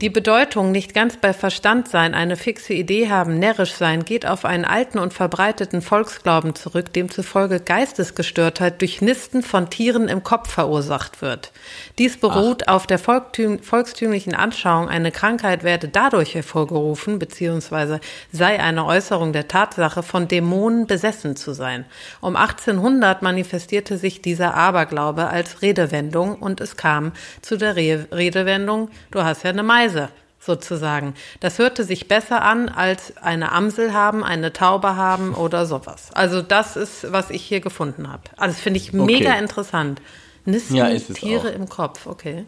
Die 0.01 0.11
Bedeutung 0.11 0.71
nicht 0.71 0.95
ganz 0.95 1.17
bei 1.17 1.33
Verstand 1.33 1.89
sein, 1.89 2.15
eine 2.15 2.37
fixe 2.37 2.73
Idee 2.73 3.11
haben, 3.11 3.39
närrisch 3.39 3.73
sein, 3.73 4.05
geht 4.05 4.27
auf 4.27 4.45
einen 4.45 4.65
alten 4.65 4.99
und 4.99 5.13
verbreiteten 5.13 5.83
Volksglauben 5.83 6.55
zurück, 6.55 6.93
demzufolge 6.93 7.61
Geistesgestörtheit 7.61 8.81
durch 8.81 9.03
Nisten 9.03 9.43
von 9.43 9.69
Tieren 9.71 10.09
im 10.09 10.23
Kopf 10.23 10.51
verursacht 10.51 11.23
wird. 11.23 11.53
Dies 11.99 12.19
beruht 12.19 12.69
Ach. 12.69 12.75
auf 12.75 12.87
der 12.87 12.99
volkstümlichen 12.99 14.35
Anschauung, 14.35 14.89
eine 14.89 15.13
Krankheit 15.13 15.65
werde 15.65 15.89
dadurch 15.89 16.35
hervorgerufen, 16.35 17.19
beziehungsweise 17.19 18.01
sei 18.33 18.61
eine 18.61 18.87
Äußerung 18.87 19.33
der 19.33 19.49
Tatsache, 19.49 20.03
von 20.03 20.29
Dämonen 20.29 20.87
besessen 20.87 21.37
zu 21.37 21.53
sein. 21.53 21.85
Um 22.21 22.37
1800 22.37 23.23
manifestierte 23.23 23.99
sich 23.99 24.23
dieser 24.23 24.55
Aberglaube 24.55 25.29
als 25.29 25.63
Redewendung 25.63 26.37
und 26.37 26.61
es 26.61 26.77
kam 26.77 27.13
zu 27.43 27.57
der 27.57 27.77
Re 27.77 28.07
Redewendung, 28.13 28.91
du 29.11 29.23
hast 29.23 29.45
ja 29.45 29.51
eine 29.51 29.63
Meise 29.63 30.09
sozusagen. 30.39 31.15
Das 31.41 31.59
hörte 31.59 31.85
sich 31.85 32.09
besser 32.09 32.43
an 32.43 32.69
als 32.69 33.17
eine 33.19 33.53
Amsel 33.53 33.93
haben, 33.93 34.25
eine 34.25 34.53
Taube 34.53 34.97
haben 34.97 35.35
oder 35.35 35.67
sowas. 35.67 36.09
Also 36.15 36.43
das 36.43 36.77
ist, 36.77 37.13
was 37.13 37.31
ich 37.31 37.43
hier 37.43 37.61
gefunden 37.61 38.11
habe. 38.11 38.23
Also 38.37 38.55
das 38.55 38.61
finde 38.61 38.79
ich 38.81 38.93
mega 38.93 39.31
okay. 39.31 39.39
interessant. 39.39 40.01
Nisten 40.47 40.77
ja, 40.77 40.89
Tiere 40.99 41.51
im 41.51 41.69
Kopf, 41.69 42.07
okay. 42.07 42.47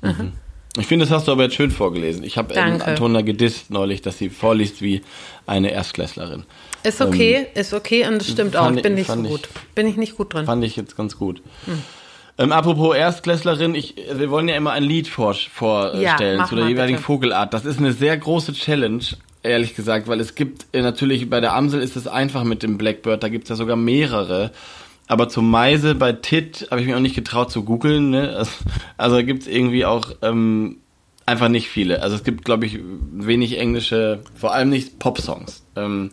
Mhm. 0.00 0.32
Ich 0.78 0.86
finde, 0.86 1.04
das 1.04 1.12
hast 1.12 1.26
du 1.26 1.32
aber 1.32 1.42
jetzt 1.44 1.56
schön 1.56 1.70
vorgelesen. 1.70 2.22
Ich 2.22 2.38
habe 2.38 2.56
Antona 2.56 3.22
gedisst 3.22 3.70
neulich, 3.70 4.02
dass 4.02 4.18
sie 4.18 4.30
vorliest 4.30 4.80
wie 4.82 5.02
eine 5.46 5.72
Erstklässlerin. 5.72 6.44
Ist 6.84 7.00
okay, 7.00 7.48
ähm, 7.54 7.60
ist 7.60 7.74
okay 7.74 8.06
und 8.06 8.22
es 8.22 8.30
stimmt 8.30 8.56
auch. 8.56 8.70
Bin 8.70 8.94
nicht 8.94 9.10
so 9.10 9.20
gut. 9.20 9.48
Bin 9.74 9.86
ich 9.86 9.96
nicht 9.96 10.16
gut 10.16 10.32
drin. 10.32 10.46
Fand 10.46 10.64
ich 10.64 10.76
jetzt 10.76 10.96
ganz 10.96 11.18
gut. 11.18 11.42
Hm. 11.66 11.82
Ähm, 12.40 12.52
apropos 12.52 12.96
Erstklässlerin, 12.96 13.74
ich, 13.74 13.96
wir 14.14 14.30
wollen 14.30 14.48
ja 14.48 14.56
immer 14.56 14.72
ein 14.72 14.82
Lied 14.82 15.08
vor, 15.08 15.34
vorstellen 15.34 16.38
ja, 16.38 16.46
zu 16.46 16.56
der 16.56 16.68
jeweiligen 16.68 16.96
bitte. 16.96 17.06
Vogelart. 17.06 17.52
Das 17.52 17.66
ist 17.66 17.78
eine 17.78 17.92
sehr 17.92 18.16
große 18.16 18.54
Challenge, 18.54 19.02
ehrlich 19.42 19.76
gesagt, 19.76 20.08
weil 20.08 20.20
es 20.20 20.34
gibt 20.34 20.64
äh, 20.72 20.80
natürlich 20.80 21.28
bei 21.28 21.40
der 21.40 21.54
Amsel 21.54 21.82
ist 21.82 21.96
es 21.96 22.06
einfach 22.06 22.44
mit 22.44 22.62
dem 22.62 22.78
Blackbird, 22.78 23.22
da 23.22 23.28
gibt's 23.28 23.50
ja 23.50 23.56
sogar 23.56 23.76
mehrere. 23.76 24.52
Aber 25.06 25.28
zum 25.28 25.50
Meise 25.50 25.94
bei 25.94 26.12
Tit 26.12 26.68
habe 26.70 26.80
ich 26.80 26.86
mich 26.86 26.96
auch 26.96 27.00
nicht 27.00 27.14
getraut 27.14 27.50
zu 27.50 27.62
googeln. 27.62 28.08
Ne? 28.08 28.34
Also, 28.34 28.52
also 28.96 29.16
da 29.16 29.22
gibt's 29.22 29.46
irgendwie 29.46 29.84
auch 29.84 30.12
ähm, 30.22 30.78
einfach 31.26 31.48
nicht 31.48 31.68
viele. 31.68 32.00
Also 32.00 32.16
es 32.16 32.24
gibt, 32.24 32.46
glaube 32.46 32.64
ich, 32.64 32.78
wenig 33.12 33.58
englische, 33.58 34.20
vor 34.34 34.54
allem 34.54 34.70
nicht 34.70 34.98
Pop-Songs. 34.98 35.62
Ähm, 35.76 36.10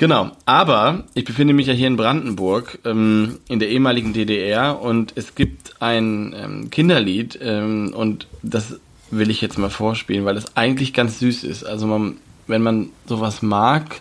Genau, 0.00 0.30
aber 0.46 1.04
ich 1.12 1.26
befinde 1.26 1.52
mich 1.52 1.66
ja 1.66 1.74
hier 1.74 1.86
in 1.86 1.98
Brandenburg, 1.98 2.78
ähm, 2.86 3.36
in 3.48 3.58
der 3.58 3.68
ehemaligen 3.68 4.14
DDR 4.14 4.80
und 4.80 5.12
es 5.14 5.34
gibt 5.34 5.74
ein 5.82 6.34
ähm, 6.34 6.70
Kinderlied 6.70 7.38
ähm, 7.42 7.92
und 7.94 8.26
das 8.42 8.80
will 9.10 9.28
ich 9.28 9.42
jetzt 9.42 9.58
mal 9.58 9.68
vorspielen, 9.68 10.24
weil 10.24 10.38
es 10.38 10.56
eigentlich 10.56 10.94
ganz 10.94 11.18
süß 11.18 11.44
ist. 11.44 11.64
Also 11.64 11.86
man, 11.86 12.16
wenn 12.46 12.62
man 12.62 12.88
sowas 13.04 13.42
mag, 13.42 14.00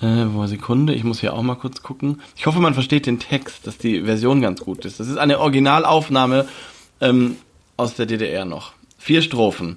äh, 0.00 0.26
wo 0.32 0.44
Sekunde, 0.46 0.92
ich 0.92 1.04
muss 1.04 1.20
hier 1.20 1.34
auch 1.34 1.42
mal 1.42 1.54
kurz 1.54 1.84
gucken. 1.84 2.20
Ich 2.36 2.46
hoffe, 2.46 2.58
man 2.58 2.74
versteht 2.74 3.06
den 3.06 3.20
Text, 3.20 3.68
dass 3.68 3.78
die 3.78 4.02
Version 4.02 4.40
ganz 4.40 4.60
gut 4.62 4.84
ist. 4.84 4.98
Das 4.98 5.06
ist 5.06 5.18
eine 5.18 5.38
Originalaufnahme 5.38 6.48
ähm, 7.00 7.36
aus 7.76 7.94
der 7.94 8.06
DDR 8.06 8.44
noch. 8.44 8.72
Vier 8.98 9.22
Strophen. 9.22 9.76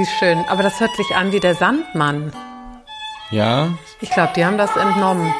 Wie 0.00 0.06
schön. 0.18 0.38
Aber 0.48 0.62
das 0.62 0.80
hört 0.80 0.96
sich 0.96 1.14
an 1.14 1.30
wie 1.30 1.40
der 1.40 1.54
Sandmann. 1.54 2.32
Ja. 3.30 3.68
Ich 4.00 4.08
glaube, 4.10 4.32
die 4.34 4.42
haben 4.46 4.56
das 4.56 4.74
entnommen. 4.74 5.30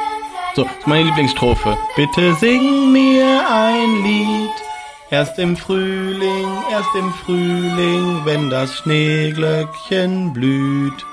So, 0.55 0.65
das 0.65 0.73
ist 0.81 0.87
meine 0.87 1.05
Lieblingsstrophe. 1.05 1.79
Bitte 1.97 2.35
sing 2.35 2.93
mir 2.93 3.41
ein 3.51 4.03
Lied. 4.05 4.51
Erst 5.11 5.39
im 5.39 5.57
Frühling, 5.57 6.47
erst 6.71 6.95
im 6.95 7.11
Frühling, 7.25 8.21
wenn 8.27 8.51
das 8.51 8.75
Schneeglöckchen 8.77 10.35
blüht. 10.35 11.07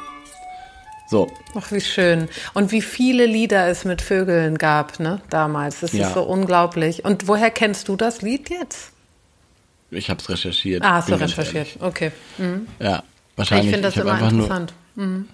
So, 1.09 1.31
Ach, 1.57 1.71
wie 1.71 1.79
schön. 1.79 2.27
Und 2.53 2.73
wie 2.73 2.81
viele 2.81 3.25
Lieder 3.27 3.67
es 3.69 3.85
mit 3.85 4.01
Vögeln 4.01 4.57
gab, 4.57 4.99
ne, 4.99 5.21
damals. 5.29 5.79
Das 5.79 5.93
Ja. 5.93 6.07
ist 6.07 6.15
so 6.15 6.23
unglaublich. 6.23 7.05
Und 7.05 7.29
woher 7.29 7.49
kennst 7.49 7.87
du 7.87 7.95
das 7.95 8.21
Lied 8.21 8.49
jetzt? 8.49 8.91
ich 9.89 10.09
hab's 10.09 10.27
recherchiert. 10.27 10.83
Ah, 10.83 10.95
hast 10.95 11.07
du 11.09 11.15
recherchiert. 11.15 11.77
Okay. 11.79 12.11
ehrlich. 12.37 12.61
Ja, 12.81 13.03
Ich 13.37 13.51
wahrscheinlich. 13.51 13.69
finde 13.69 13.87
das 13.87 13.95
hab 13.97 14.03
immer 14.03 14.29
interessant. 14.29 14.73
Mhm. 14.95 15.27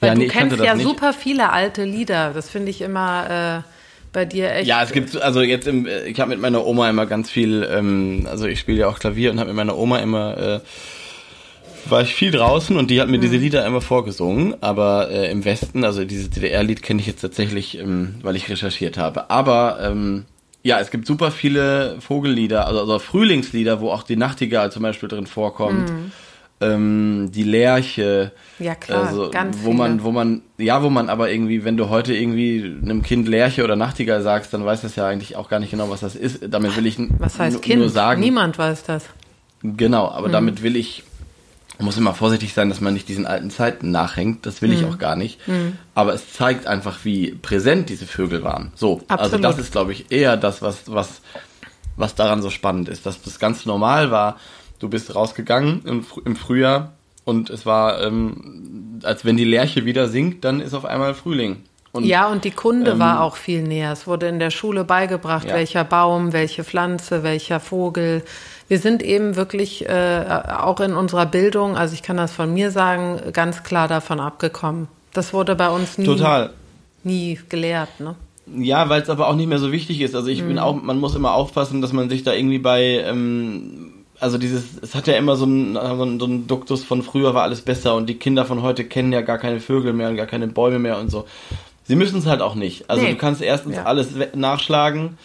Weil 0.00 0.08
Ja, 0.08 0.14
du 0.14 0.20
nee, 0.20 0.26
ich 0.26 0.32
kennst 0.32 0.58
ja 0.58 0.74
nicht. 0.74 0.84
super 0.86 1.12
viele 1.12 1.50
alte 1.52 1.84
Lieder. 1.84 2.32
Das 2.32 2.48
finde 2.48 2.70
ich 2.70 2.80
immer 2.80 3.62
äh, 3.62 3.68
bei 4.12 4.24
dir 4.24 4.50
echt. 4.52 4.66
Ja, 4.66 4.82
es 4.82 4.92
gibt 4.92 5.10
so- 5.10 5.20
also 5.20 5.42
jetzt 5.42 5.66
im, 5.66 5.86
äh, 5.86 6.04
ich 6.06 6.18
habe 6.20 6.30
mit 6.30 6.40
meiner 6.40 6.64
Oma 6.66 6.88
immer 6.88 7.04
ganz 7.06 7.30
viel, 7.30 7.68
ähm, 7.70 8.26
also 8.30 8.46
ich 8.46 8.58
spiele 8.60 8.78
ja 8.78 8.88
auch 8.88 8.98
Klavier 8.98 9.30
und 9.30 9.38
habe 9.40 9.48
mit 9.48 9.56
meiner 9.56 9.76
Oma 9.76 9.98
immer 9.98 10.38
äh, 10.38 10.60
war 11.86 12.00
ich 12.00 12.14
viel 12.14 12.30
draußen 12.30 12.76
und 12.78 12.90
die 12.90 12.98
hat 13.02 13.08
mir 13.10 13.18
diese 13.18 13.36
Lieder 13.36 13.66
immer 13.66 13.82
vorgesungen, 13.82 14.54
aber 14.62 15.10
äh, 15.10 15.30
im 15.30 15.44
Westen, 15.44 15.84
also 15.84 16.04
dieses 16.06 16.30
DDR-Lied 16.30 16.82
kenne 16.82 17.00
ich 17.00 17.06
jetzt 17.06 17.20
tatsächlich, 17.20 17.78
ähm, 17.78 18.14
weil 18.22 18.36
ich 18.36 18.48
recherchiert 18.48 18.96
habe. 18.96 19.28
Aber 19.28 19.80
ähm, 19.82 20.24
ja, 20.62 20.80
es 20.80 20.90
gibt 20.90 21.06
super 21.06 21.30
viele 21.30 21.96
Vogellieder, 22.00 22.66
also, 22.66 22.80
also 22.80 22.98
Frühlingslieder, 22.98 23.82
wo 23.82 23.90
auch 23.90 24.02
die 24.02 24.16
Nachtigall 24.16 24.72
zum 24.72 24.82
Beispiel 24.82 25.10
drin 25.10 25.26
vorkommt. 25.26 25.92
Ähm, 26.72 27.30
die 27.32 27.42
Lerche, 27.42 28.32
Ja, 28.58 28.74
klar, 28.74 29.06
also, 29.06 29.30
ganz 29.30 29.58
wo 29.62 29.72
man, 29.72 29.92
viele. 29.92 30.04
wo 30.04 30.10
man, 30.12 30.42
ja, 30.58 30.82
wo 30.82 30.90
man 30.90 31.08
aber 31.10 31.30
irgendwie, 31.30 31.64
wenn 31.64 31.76
du 31.76 31.88
heute 31.88 32.14
irgendwie 32.14 32.64
einem 32.82 33.02
Kind 33.02 33.28
Lerche 33.28 33.64
oder 33.64 33.76
Nachtigall 33.76 34.22
sagst, 34.22 34.54
dann 34.54 34.64
weiß 34.64 34.80
das 34.82 34.96
ja 34.96 35.06
eigentlich 35.06 35.36
auch 35.36 35.48
gar 35.48 35.58
nicht 35.60 35.70
genau, 35.70 35.90
was 35.90 36.00
das 36.00 36.14
ist. 36.16 36.40
Damit 36.48 36.76
will 36.76 36.86
ich 36.86 36.96
Was 37.18 37.38
heißt 37.38 37.52
nur, 37.54 37.62
Kind? 37.62 37.80
nur 37.80 37.88
sagen. 37.90 38.20
Niemand 38.20 38.56
weiß 38.58 38.84
das. 38.84 39.04
Genau, 39.62 40.08
aber 40.10 40.28
Mhm. 40.28 40.32
damit 40.32 40.62
will 40.62 40.76
ich, 40.76 41.02
muss 41.80 41.96
immer 41.98 42.14
vorsichtig 42.14 42.54
sein, 42.54 42.68
dass 42.68 42.80
man 42.80 42.94
nicht 42.94 43.08
diesen 43.08 43.26
alten 43.26 43.50
Zeiten 43.50 43.90
nachhängt. 43.90 44.46
Das 44.46 44.62
will 44.62 44.68
Mhm. 44.70 44.74
ich 44.76 44.84
auch 44.84 44.98
gar 44.98 45.16
nicht. 45.16 45.40
Aber 45.94 46.14
es 46.14 46.32
zeigt 46.32 46.66
einfach, 46.66 46.98
wie 47.04 47.32
präsent 47.32 47.88
diese 47.88 48.06
Vögel 48.06 48.44
waren. 48.44 48.72
So, 48.74 49.00
also 49.08 49.24
Absolut. 49.24 49.44
das 49.44 49.58
ist, 49.58 49.72
glaube 49.72 49.92
ich, 49.92 50.10
eher 50.12 50.36
das, 50.36 50.62
was, 50.62 50.82
was, 50.86 51.20
was 51.96 52.14
daran 52.14 52.42
so 52.42 52.50
spannend 52.50 52.88
ist, 52.88 53.06
dass 53.06 53.20
das 53.22 53.38
ganz 53.38 53.66
normal 53.66 54.10
war. 54.10 54.36
Du 54.78 54.88
bist 54.88 55.14
rausgegangen 55.14 55.82
im, 55.86 56.04
im 56.24 56.36
Frühjahr 56.36 56.92
und 57.24 57.48
es 57.50 57.64
war, 57.64 58.02
ähm, 58.02 59.00
als 59.02 59.24
wenn 59.24 59.36
die 59.36 59.44
Lerche 59.44 59.84
wieder 59.84 60.08
singt, 60.08 60.44
dann 60.44 60.60
ist 60.60 60.74
auf 60.74 60.84
einmal 60.84 61.14
Frühling. 61.14 61.62
Und 61.92 62.04
Ja, 62.04 62.26
und 62.28 62.44
die 62.44 62.50
Kunde 62.50 62.92
ähm, 62.92 62.98
war 62.98 63.22
auch 63.22 63.36
viel 63.36 63.62
näher. 63.62 63.92
Es 63.92 64.06
wurde 64.06 64.26
in 64.26 64.40
der 64.40 64.50
Schule 64.50 64.84
beigebracht, 64.84 65.46
Ja. 65.46 65.54
welcher 65.54 65.84
Baum, 65.84 66.32
welche 66.32 66.64
Pflanze, 66.64 67.22
welcher 67.22 67.60
Vogel. 67.60 68.22
Wir 68.66 68.78
sind 68.80 69.02
eben 69.02 69.36
wirklich 69.36 69.88
äh, 69.88 70.24
auch 70.58 70.80
in 70.80 70.94
unserer 70.94 71.26
Bildung, 71.26 71.76
also 71.76 71.94
ich 71.94 72.02
kann 72.02 72.16
das 72.16 72.32
von 72.32 72.52
mir 72.52 72.70
sagen, 72.72 73.20
ganz 73.32 73.62
klar 73.62 73.86
davon 73.88 74.18
abgekommen. 74.20 74.88
Das 75.12 75.32
wurde 75.32 75.54
bei 75.54 75.68
uns 75.70 75.96
nie, 75.96 76.06
total. 76.06 76.50
nie 77.04 77.38
gelehrt. 77.48 78.00
Ne? 78.00 78.16
Ja, 78.58 78.88
weil 78.88 79.00
es 79.02 79.08
aber 79.08 79.28
auch 79.28 79.36
nicht 79.36 79.48
mehr 79.48 79.58
so 79.60 79.70
wichtig 79.70 80.00
ist. 80.00 80.14
Also 80.16 80.28
ich 80.28 80.42
Mhm. 80.42 80.48
bin 80.48 80.58
auch, 80.58 80.74
man 80.74 80.98
muss 80.98 81.14
immer 81.14 81.32
aufpassen, 81.34 81.80
dass 81.80 81.92
man 81.92 82.10
sich 82.10 82.24
da 82.24 82.32
irgendwie 82.32 82.58
bei, 82.58 83.04
ähm, 83.06 83.83
also 84.24 84.38
dieses, 84.38 84.64
es 84.82 84.94
hat 84.94 85.06
ja 85.06 85.14
immer 85.14 85.36
so 85.36 85.44
einen, 85.44 85.74
so 86.18 86.24
einen 86.26 86.46
Duktus 86.46 86.82
von 86.82 87.02
früher 87.02 87.34
war 87.34 87.42
alles 87.42 87.60
besser 87.60 87.94
und 87.94 88.08
die 88.08 88.14
Kinder 88.14 88.44
von 88.46 88.62
heute 88.62 88.84
kennen 88.84 89.12
ja 89.12 89.20
gar 89.20 89.36
keine 89.38 89.60
Vögel 89.60 89.92
mehr 89.92 90.08
und 90.08 90.16
gar 90.16 90.26
keine 90.26 90.48
Bäume 90.48 90.78
mehr 90.78 90.98
und 90.98 91.10
so. 91.10 91.26
Sie 91.84 91.94
müssen 91.96 92.18
es 92.18 92.26
halt 92.26 92.40
auch 92.40 92.54
nicht. 92.54 92.88
Also 92.88 93.04
Nee. 93.04 93.10
du 93.12 93.16
kannst 93.18 93.42
erstens 93.42 93.76
Ja. 93.76 93.84
alles 93.84 94.08
nachschlagen. 94.34 95.18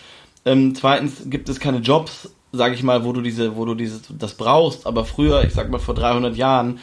Ähm, 0.45 0.75
zweitens 0.75 1.23
gibt 1.29 1.47
es 1.47 1.59
keine 1.61 1.77
Jobs, 1.79 2.29
sage 2.51 2.75
ich 2.75 2.83
mal, 2.83 3.05
wo 3.05 3.13
du 3.13 3.21
diese, 3.21 3.55
wo 3.55 3.63
du 3.65 3.73
dieses, 3.75 4.01
das 4.09 4.33
brauchst. 4.35 4.85
Aber 4.85 5.05
früher, 5.05 5.43
ich 5.45 5.53
sag 5.53 5.69
mal 5.71 5.79
vor 5.79 5.95
300 5.95 6.35
Jahren, 6.35 6.79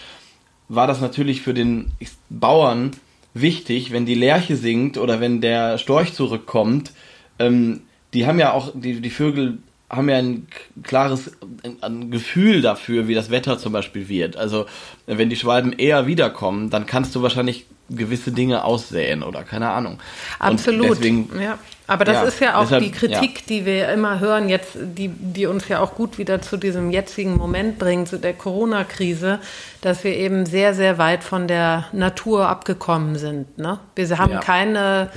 war 0.68 0.86
das 0.86 1.00
natürlich 1.02 1.42
für 1.42 1.52
den 1.54 1.90
Bauern 2.30 2.92
wichtig, 3.34 3.92
wenn 3.92 4.06
die 4.06 4.14
Lerche 4.14 4.56
singt 4.56 4.96
oder 4.96 5.20
wenn 5.20 5.40
der 5.42 5.76
Storch 5.78 6.14
zurückkommt. 6.14 6.92
Ähm, 7.38 7.82
die 8.14 8.26
haben 8.26 8.38
ja 8.38 8.52
auch, 8.52 8.72
die, 8.74 9.00
die 9.02 9.10
Vögel 9.10 9.58
haben 9.89 10.09
ja 10.09 10.16
ein 10.16 10.49
klares 10.82 11.32
ein, 11.80 12.11
Gefühl 12.11 12.61
dafür, 12.62 13.07
wie 13.09 13.14
das 13.14 13.30
Wetter 13.30 13.57
zum 13.59 13.72
Beispiel 13.72 14.09
wird. 14.09 14.37
Also 14.37 14.66
wenn 15.07 15.28
die 15.30 15.37
Schwalben 15.37 15.72
eher 15.72 16.07
wiederkommen, 16.07 16.70
dann 16.70 16.87
kannst 16.87 17.14
du 17.14 17.22
wahrscheinlich 17.22 17.66
gewisse 17.89 18.32
Dinge 18.32 18.64
aussäen 18.64 19.22
oder 19.22 19.45
keine 19.45 19.70
Ahnung. 19.70 20.01
Absolut. 20.41 20.99
Deswegen, 20.99 21.30
ja. 21.41 21.57
Aber 21.87 22.05
das 22.05 22.16
Ja, 22.16 22.22
ist 22.24 22.41
ja 22.41 22.57
auch 22.57 22.62
deshalb- 22.62 22.82
die 22.82 22.91
Kritik, 22.91 23.47
die 23.47 23.64
wir 23.64 23.89
immer 23.91 24.18
hören, 24.18 24.49
jetzt, 24.49 24.70
die, 24.76 25.07
die 25.09 25.47
uns 25.47 25.68
ja 25.68 25.78
auch 25.78 25.95
gut 25.95 26.18
wieder 26.18 26.43
zu 26.43 26.57
diesem 26.57 26.91
jetzigen 26.91 27.37
Moment 27.37 27.78
bringt, 27.78 28.09
zu 28.09 28.18
der 28.18 28.32
Corona-Krise, 28.34 29.39
dass 29.82 30.03
wir 30.03 30.16
eben 30.16 30.47
sehr, 30.47 30.74
sehr 30.74 30.99
weit 30.99 31.22
von 31.22 31.47
der 31.47 31.84
Natur 31.93 32.49
abgekommen 32.49 33.14
sind. 33.14 33.57
Ne? 33.57 33.78
Wir 33.95 34.18
haben 34.18 34.32
Ja. 34.32 34.41
keine 34.41 35.11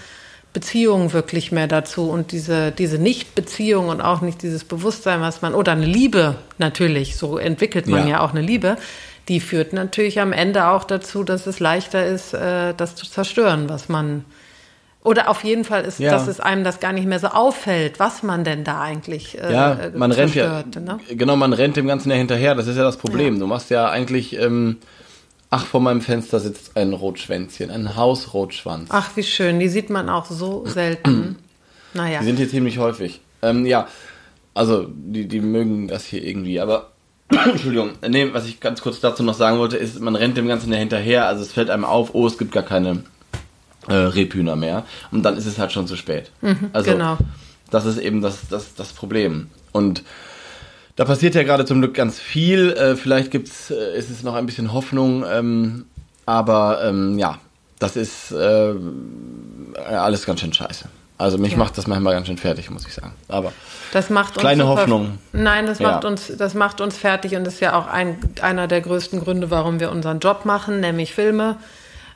Beziehung 0.54 1.14
wirklich 1.14 1.52
mehr 1.52 1.68
dazu 1.68 2.10
und 2.10 2.32
diese, 2.32 2.72
diese 2.72 2.98
Nicht-Beziehung 2.98 3.88
und 3.90 4.02
auch 4.02 4.22
nicht 4.22 4.42
dieses 4.42 4.64
Bewusstsein, 4.64 5.22
was 5.22 5.42
man, 5.42 5.54
oder 5.54 5.74
eine 5.74 5.86
Liebe 5.86 6.36
natürlich, 6.58 7.18
so 7.18 7.38
entwickelt 7.38 7.88
man 7.88 8.02
Ja. 8.08 8.14
ja 8.16 8.20
auch 8.22 8.32
eine 8.32 8.42
Liebe, 8.42 8.78
die 9.28 9.40
führt 9.42 9.74
natürlich 9.74 10.20
am 10.20 10.34
Ende 10.34 10.68
auch 10.70 10.86
dazu, 10.86 11.24
dass 11.24 11.46
es 11.46 11.60
leichter 11.60 12.04
ist, 12.06 12.34
äh, 12.34 12.74
das 12.76 12.96
zu 12.96 13.06
zerstören, 13.08 13.70
was 13.70 13.90
man 13.90 14.26
oder 15.04 15.30
auf 15.30 15.44
jeden 15.44 15.64
Fall 15.64 15.84
ist, 15.86 16.00
Ja. 16.00 16.12
dass 16.12 16.28
es 16.28 16.40
einem 16.40 16.64
das 16.64 16.80
gar 16.80 16.94
nicht 16.94 17.06
mehr 17.08 17.20
so 17.20 17.28
auffällt, 17.28 18.00
was 18.00 18.22
man 18.24 18.44
denn 18.44 18.64
da 18.64 18.82
eigentlich 18.82 19.40
äh, 19.40 19.54
Ja, 19.54 19.74
äh, 19.74 19.92
man 19.96 20.12
rennt 20.12 20.34
ja, 20.36 20.64
zerstört, 20.64 20.84
ne? 20.84 21.00
genau, 21.16 21.36
man 21.36 21.54
rennt 21.54 21.78
dem 21.78 21.88
Ganzen 21.88 22.10
ja 22.10 22.16
hinterher. 22.18 22.56
Das 22.56 22.66
ist 22.68 22.76
ja 22.76 22.84
das 22.84 22.98
Problem. 22.98 23.40
Du 23.40 23.46
machst 23.48 23.70
ja 23.70 23.88
eigentlich, 23.90 24.36
ähm, 24.38 24.78
ach, 25.50 25.66
vor 25.66 25.82
meinem 25.82 26.02
Fenster 26.02 26.40
sitzt 26.40 26.76
ein 26.78 26.94
Rotschwänzchen, 26.94 27.72
ein 27.72 27.96
Hausrotschwanz. 27.96 28.90
Ach, 28.92 29.10
wie 29.16 29.24
schön, 29.24 29.60
die 29.60 29.70
sieht 29.70 29.90
man 29.90 30.10
auch 30.10 30.26
so 30.26 30.66
selten. 30.68 31.38
naja, 31.94 32.20
Die 32.20 32.26
sind 32.26 32.38
hier 32.38 32.50
ziemlich 32.50 32.78
häufig. 32.78 33.22
Ähm, 33.42 33.66
ja, 33.66 33.88
also 34.54 34.88
die, 34.90 35.28
die 35.28 35.40
mögen 35.40 35.88
das 35.88 36.06
hier 36.06 36.24
irgendwie, 36.24 36.60
aber 36.60 36.92
Entschuldigung, 37.30 37.92
nee, 38.08 38.30
was 38.34 38.46
ich 38.48 38.60
ganz 38.60 38.82
kurz 38.82 39.00
dazu 39.00 39.24
noch 39.24 39.36
sagen 39.36 39.60
wollte, 39.60 39.78
ist, 39.78 40.00
man 40.00 40.16
rennt 40.16 40.38
dem 40.38 40.48
Ganzen 40.48 40.72
ja 40.72 40.80
hinterher, 40.80 41.28
also 41.28 41.44
es 41.44 41.52
fällt 41.52 41.70
einem 41.70 41.86
auf, 41.86 42.14
oh, 42.14 42.28
es 42.28 42.38
gibt 42.38 42.52
gar 42.52 42.64
keine 42.64 43.04
äh, 43.88 43.94
Rebhühner 43.94 44.56
mehr 44.56 44.86
und 45.12 45.24
dann 45.24 45.38
ist 45.38 45.46
es 45.46 45.58
halt 45.60 45.72
schon 45.72 45.88
zu 45.88 45.96
spät. 45.96 46.32
also 46.74 46.92
genau. 46.92 47.18
das 47.72 47.86
ist 47.86 47.98
eben 47.98 48.22
das, 48.22 48.48
das, 48.50 48.74
das 48.76 48.94
Problem. 48.94 49.50
Und 49.72 50.04
da 51.00 51.06
passiert 51.06 51.34
ja 51.34 51.44
gerade 51.44 51.64
zum 51.64 51.80
Glück 51.80 51.94
ganz 51.94 52.20
viel. 52.20 52.72
Äh, 52.74 52.98
vielleicht 52.98 53.32
gibt's, 53.32 53.72
äh, 53.72 53.98
ist 53.98 54.10
es 54.10 54.22
noch 54.22 54.36
ein 54.36 54.46
bisschen 54.46 54.74
Hoffnung, 54.74 55.24
ähm, 55.32 55.86
aber 56.26 56.82
ähm, 56.84 57.18
ja, 57.18 57.38
das 57.80 57.96
ist 57.96 58.34
äh, 58.34 58.74
alles 59.90 60.26
ganz 60.26 60.42
schön 60.42 60.52
scheiße. 60.52 60.90
Also 61.18 61.38
mich 61.38 61.54
Ja. 61.54 61.58
macht 61.58 61.78
das 61.78 61.88
manchmal 61.88 62.14
ganz 62.16 62.28
schön 62.28 62.38
fertig, 62.38 62.70
muss 62.70 62.86
ich 62.86 62.94
sagen. 62.94 63.14
Aber 63.30 63.54
Das 63.94 64.10
macht 64.10 64.32
uns 64.34 64.40
Kleine 64.42 64.64
super- 64.64 64.82
Hoffnung. 64.82 65.18
Nein, 65.32 65.66
das 65.68 65.80
Ja. 65.80 65.92
macht 65.92 66.04
uns, 66.06 66.32
das 66.38 66.54
macht 66.54 66.82
uns 66.82 66.98
fertig 66.98 67.34
und 67.38 67.48
ist 67.48 67.62
ja 67.62 67.78
auch 67.80 67.88
ein, 67.88 68.18
einer 68.42 68.68
der 68.68 68.82
größten 68.82 69.22
Gründe, 69.22 69.50
warum 69.50 69.80
wir 69.80 69.92
unseren 69.92 70.20
Job 70.20 70.44
machen, 70.44 70.82
nämlich 70.82 71.14
Filme, 71.14 71.56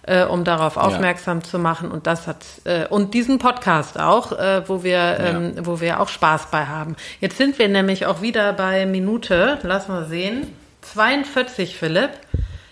äh, 0.05 0.23
um 0.25 0.43
darauf 0.43 0.77
aufmerksam 0.77 1.43
zu 1.43 1.59
machen. 1.59 1.91
Und 1.91 2.07
das 2.07 2.27
hat 2.27 2.37
äh, 2.65 2.85
und 2.87 3.13
diesen 3.13 3.39
Podcast 3.39 3.99
auch, 3.99 4.31
äh, 4.33 4.67
wo 4.67 4.83
wir, 4.83 5.17
ähm, 5.19 5.53
wo 5.61 5.79
wir 5.79 5.99
auch 5.99 6.09
Spaß 6.09 6.47
bei 6.51 6.65
haben. 6.65 6.95
Jetzt 7.21 7.37
sind 7.37 7.57
wir 7.59 7.67
nämlich 7.69 8.05
auch 8.05 8.21
wieder 8.21 8.53
bei 8.53 8.85
Minute, 8.85 9.59
lass 9.63 9.87
mal 9.87 10.05
sehen, 10.05 10.47
42, 10.93 11.77
Philipp. 11.77 12.09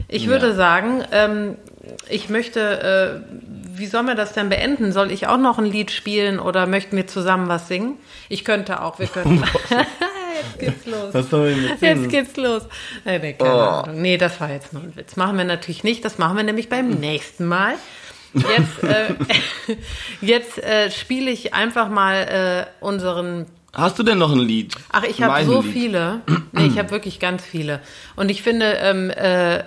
Ich 0.07 0.27
würde 0.27 0.47
Ja. 0.49 0.53
sagen, 0.53 1.03
ähm, 1.13 1.55
ich 2.09 2.29
möchte, 2.29 3.21
äh, 3.23 3.33
wie 3.77 3.87
sollen 3.87 4.05
wir 4.07 4.15
das 4.15 4.33
denn 4.33 4.49
beenden? 4.49 4.91
Soll 4.91 5.09
ich 5.11 5.27
auch 5.27 5.37
noch 5.37 5.57
ein 5.57 5.65
Lied 5.65 5.89
spielen 5.91 6.39
oder 6.39 6.67
möchten 6.67 6.97
wir 6.97 7.07
zusammen 7.07 7.47
was 7.47 7.67
singen? 7.69 7.97
Ich 8.29 8.43
könnte 8.45 8.81
auch, 8.83 8.99
wir 8.99 9.07
könnten. 9.13 9.41
jetzt 10.43 10.59
geht's 10.59 10.85
los. 10.85 11.13
was 11.13 11.29
soll 11.29 11.47
ich 11.49 11.57
mit 11.57 11.81
Jetzt 11.81 12.09
geht's 12.09 12.35
los. 12.37 12.63
Nee, 13.05 13.19
nee, 13.19 13.33
keine 13.33 13.53
Oh. 13.53 13.57
Ahnung. 13.59 14.01
nee, 14.01 14.17
das 14.17 14.39
war 14.41 14.49
jetzt 14.51 14.73
nur 14.73 14.83
ein 14.83 14.95
Witz. 14.95 15.15
Machen 15.15 15.37
wir 15.37 15.45
natürlich 15.45 15.83
nicht. 15.83 16.03
Das 16.05 16.17
machen 16.17 16.37
wir 16.37 16.43
nämlich 16.43 16.69
beim 16.69 16.89
nächsten 16.89 17.45
Mal. 17.45 17.73
Jetzt, 18.33 18.83
äh, 18.83 19.13
jetzt 20.21 20.57
äh, 20.63 20.89
spiele 20.91 21.31
ich 21.31 21.53
einfach 21.53 21.89
mal 21.89 22.67
äh, 22.81 22.83
unseren 22.85 23.45
Hast 23.73 23.97
du 23.99 24.03
denn 24.03 24.17
noch 24.17 24.31
ein 24.33 24.39
Lied? 24.39 24.73
Ach, 24.91 25.03
ich 25.03 25.21
habe 25.23 25.45
so 25.45 25.61
Lied. 25.61 25.71
viele. 25.71 26.21
Nee, 26.51 26.65
ich 26.67 26.77
habe 26.77 26.91
wirklich 26.91 27.19
ganz 27.21 27.45
viele. 27.45 27.79
Und 28.17 28.29
ich 28.29 28.41
finde, 28.41 28.65
ähm, 28.81 29.09
äh, 29.11 29.63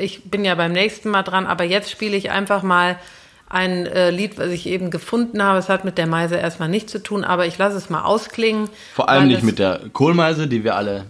ich 0.00 0.22
bin 0.30 0.44
ja 0.44 0.54
beim 0.54 0.70
nächsten 0.72 1.10
Mal 1.10 1.22
dran, 1.24 1.46
aber 1.46 1.64
jetzt 1.64 1.90
spiele 1.90 2.16
ich 2.16 2.30
einfach 2.30 2.62
mal 2.62 2.98
ein 3.52 3.86
äh, 3.86 4.10
Lied, 4.10 4.38
was 4.38 4.48
ich 4.48 4.66
eben 4.66 4.90
gefunden 4.90 5.42
habe. 5.42 5.58
Es 5.58 5.68
hat 5.68 5.84
mit 5.84 5.98
der 5.98 6.06
Meise 6.06 6.36
erstmal 6.36 6.68
nichts 6.68 6.90
zu 6.92 7.02
tun, 7.02 7.22
aber 7.24 7.46
ich 7.46 7.58
lasse 7.58 7.76
es 7.76 7.90
mal 7.90 8.02
ausklingen. 8.02 8.68
Vor 8.94 9.08
allem 9.08 9.28
nicht 9.28 9.42
mit 9.42 9.58
der 9.58 9.80
Kohlmeise, 9.92 10.46
die 10.48 10.64
wir 10.64 10.74
alle 10.74 11.04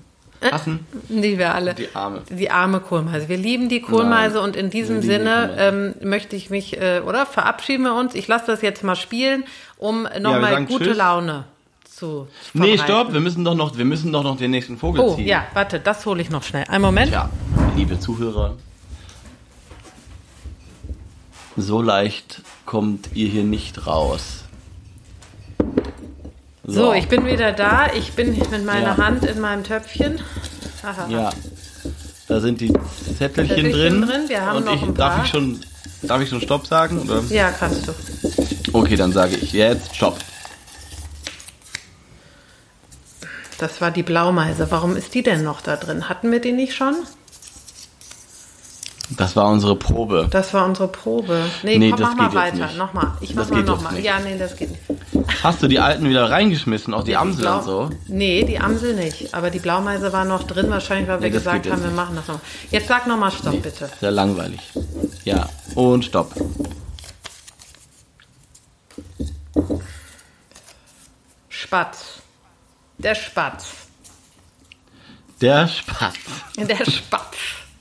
hassen. 0.50 0.86
Die 1.08 1.38
wir 1.38 1.54
alle. 1.54 1.74
Die 1.74 1.88
arme. 1.94 2.22
Die 2.28 2.50
arme 2.50 2.80
Kohlmeise. 2.80 3.28
Wir 3.28 3.36
lieben 3.36 3.68
die 3.68 3.80
Kohlmeise 3.80 4.36
Nein, 4.36 4.44
und 4.44 4.56
in 4.56 4.70
diesem 4.70 5.02
Sinne 5.02 5.54
ähm, 5.56 5.94
möchte 6.02 6.34
ich 6.34 6.50
mich, 6.50 6.80
äh, 6.80 7.00
oder 7.06 7.26
verabschieden 7.26 7.84
wir 7.84 7.94
uns. 7.94 8.14
Ich 8.14 8.26
lasse 8.26 8.46
das 8.46 8.60
jetzt 8.62 8.82
mal 8.82 8.96
spielen, 8.96 9.44
um 9.78 10.08
nochmal 10.20 10.52
sagen 10.52 10.66
gute 10.66 10.86
Tschüss. 10.86 10.96
Laune 10.96 11.44
zu 11.84 12.26
Nee, 12.54 12.76
stopp, 12.78 13.12
wir 13.12 13.20
müssen 13.20 13.44
doch 13.44 13.54
noch, 13.54 13.76
wir 13.78 13.84
müssen 13.84 14.12
doch 14.12 14.24
noch 14.24 14.36
den 14.36 14.50
nächsten 14.50 14.76
Vogel 14.78 15.00
Oh, 15.02 15.14
ziehen. 15.14 15.28
ja, 15.28 15.44
warte, 15.54 15.78
das 15.78 16.04
hole 16.06 16.20
ich 16.20 16.30
noch 16.30 16.42
schnell. 16.42 16.64
Einen 16.68 16.82
Moment. 16.82 17.10
Tja, 17.10 17.30
liebe 17.76 18.00
Zuhörer, 18.00 18.56
so 21.56 21.82
leicht 21.82 22.42
kommt 22.66 23.10
ihr 23.14 23.28
hier 23.28 23.44
nicht 23.44 23.86
raus. 23.86 24.44
So, 26.64 26.92
ich 26.92 27.08
bin 27.08 27.26
wieder 27.26 27.52
da. 27.52 27.92
Ich 27.92 28.12
bin 28.12 28.38
mit 28.38 28.64
meiner 28.64 28.96
Ja. 28.96 28.96
Hand 28.96 29.24
in 29.24 29.40
meinem 29.40 29.64
Töpfchen. 29.64 30.20
Aha. 30.82 31.06
Ja, 31.08 31.30
da 32.28 32.40
sind 32.40 32.60
die 32.60 32.72
Zettelchen 33.18 33.56
Zettelchen 33.56 34.02
drin. 34.02 34.26
drin, 34.28 34.56
und 34.56 34.68
ich, 34.68 34.94
darf 34.94 35.24
ich 35.24 35.30
schon, 35.30 35.60
darf 36.02 36.22
ich 36.22 36.28
schon 36.28 36.40
Stopp 36.40 36.66
sagen? 36.66 37.00
Oder? 37.00 37.22
Ja, 37.28 37.50
kannst 37.50 37.88
du. 37.88 37.92
Okay, 38.72 38.96
dann 38.96 39.12
sage 39.12 39.36
ich 39.36 39.52
jetzt 39.52 39.94
Stopp. 39.94 40.18
Das 43.58 43.80
war 43.80 43.90
die 43.90 44.02
Blaumeise. 44.02 44.70
Warum 44.70 44.96
ist 44.96 45.14
die 45.14 45.22
denn 45.22 45.44
noch 45.44 45.60
da 45.60 45.76
drin? 45.76 46.08
Hatten 46.08 46.32
wir 46.32 46.40
die 46.40 46.52
nicht 46.52 46.74
schon? 46.74 46.94
Das 49.16 49.36
war 49.36 49.48
unsere 49.50 49.76
Probe. 49.76 50.28
Das 50.30 50.52
war 50.54 50.64
unsere 50.64 50.88
Probe. 50.88 51.44
Nee, 51.62 51.78
Nee, 51.78 51.90
komm, 51.90 52.00
mach 52.00 52.14
mal 52.14 52.34
weiter. 52.34 52.66
nicht. 52.66 52.78
Nochmal. 52.78 53.12
Ich 53.20 53.34
mach 53.34 53.42
Das 53.42 53.50
mal 53.50 53.62
nochmal. 53.62 53.92
nicht. 53.94 54.04
Ja, 54.04 54.18
nee, 54.20 54.38
das 54.38 54.56
geht 54.56 54.70
nicht. 54.70 54.82
Hast 55.42 55.62
du 55.62 55.68
die 55.68 55.80
alten 55.80 56.08
wieder 56.08 56.30
reingeschmissen, 56.30 56.94
auch 56.94 57.04
die 57.04 57.16
Amsel 57.16 57.46
und 57.46 57.64
so? 57.64 57.90
Nee, 58.08 58.44
die 58.44 58.58
Amsel 58.58 58.94
nicht. 58.94 59.34
Aber 59.34 59.50
die 59.50 59.58
Blaumeise 59.58 60.12
war 60.12 60.24
noch 60.24 60.44
drin, 60.44 60.70
wahrscheinlich, 60.70 61.08
weil 61.08 61.20
wir 61.20 61.28
Nee, 61.28 61.34
das 61.34 61.42
gesagt 61.44 61.70
haben, 61.70 61.82
wir 61.82 61.90
machen 61.90 62.16
das 62.16 62.28
noch. 62.28 62.40
Jetzt 62.70 62.88
sag 62.88 63.06
nochmal 63.06 63.30
Stopp, 63.30 63.60
bitte. 63.62 63.90
Sehr 64.00 64.10
langweilig. 64.10 64.60
Ja, 65.24 65.48
und 65.74 66.04
Stopp. 66.04 66.32
Spatz. 71.48 72.20
Der 72.98 73.14
Spatz. 73.14 73.66
Der 75.40 75.66
Spatz. 75.68 76.14
Der 76.56 76.84
Spatz. 76.90 77.36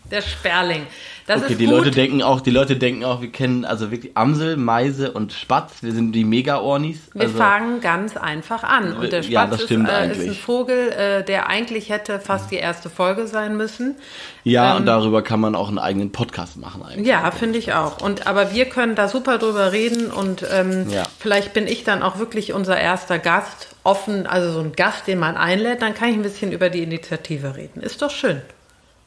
Der 0.09 0.21
Sperling. 0.21 0.87
Das 1.33 1.43
Okay, 1.43 1.55
die 1.55 1.65
gut. 1.65 1.75
Leute 1.75 1.91
denken 1.91 2.21
auch, 2.23 2.41
die 2.41 2.51
Leute 2.51 2.75
denken 2.75 3.03
auch, 3.05 3.21
wir 3.21 3.31
kennen 3.31 3.63
also 3.65 3.89
wirklich 3.91 4.15
Amsel, 4.17 4.57
Meise 4.57 5.11
und 5.11 5.31
Spatz. 5.33 5.81
Wir 5.81 5.93
sind 5.93 6.11
die 6.11 6.23
Mega-Ornis. 6.25 6.97
Wir 7.13 7.21
Also, 7.23 7.37
fangen 7.37 7.79
ganz 7.81 8.17
einfach 8.17 8.63
an. 8.63 8.93
Und 8.93 9.11
der 9.11 9.23
Spatz 9.23 9.31
Ja, 9.31 9.47
das 9.47 9.63
stimmt 9.63 9.87
ist, 9.87 9.93
äh, 9.93 10.11
ist 10.11 10.27
ein 10.27 10.35
Vogel, 10.35 10.89
äh, 10.91 11.23
der 11.23 11.47
eigentlich 11.47 11.89
hätte 11.89 12.19
fast 12.19 12.51
die 12.51 12.55
erste 12.57 12.89
Folge 12.89 13.27
sein 13.27 13.55
müssen. 13.57 13.95
ja, 14.43 14.75
und 14.75 14.85
darüber 14.85 15.21
kann 15.21 15.39
man 15.39 15.55
auch 15.55 15.69
einen 15.69 15.79
eigenen 15.79 16.11
Podcast 16.11 16.57
machen 16.57 16.83
eigentlich. 16.83 16.99
ähm, 16.99 17.05
Ja, 17.05 17.31
finde 17.31 17.59
ich 17.59 17.73
auch. 17.73 18.01
Und 18.01 18.27
aber 18.27 18.53
wir 18.53 18.65
können 18.65 18.95
da 18.95 19.07
super 19.07 19.37
drüber 19.37 19.71
reden 19.71 20.11
und 20.11 20.45
ähm, 20.51 20.89
Ja. 20.89 21.03
vielleicht 21.19 21.53
bin 21.53 21.67
ich 21.67 21.83
dann 21.83 22.03
auch 22.03 22.19
wirklich 22.19 22.53
unser 22.53 22.77
erster 22.79 23.19
Gast, 23.19 23.69
offen, 23.83 24.27
also 24.27 24.51
so 24.51 24.59
ein 24.59 24.73
Gast, 24.73 25.07
den 25.07 25.17
man 25.19 25.37
einlädt, 25.37 25.81
dann 25.81 25.93
kann 25.93 26.09
ich 26.09 26.15
ein 26.15 26.21
bisschen 26.21 26.51
über 26.51 26.69
die 26.69 26.83
Initiative 26.83 27.55
reden. 27.55 27.81
Ist 27.81 28.01
doch 28.01 28.11
schön. 28.11 28.41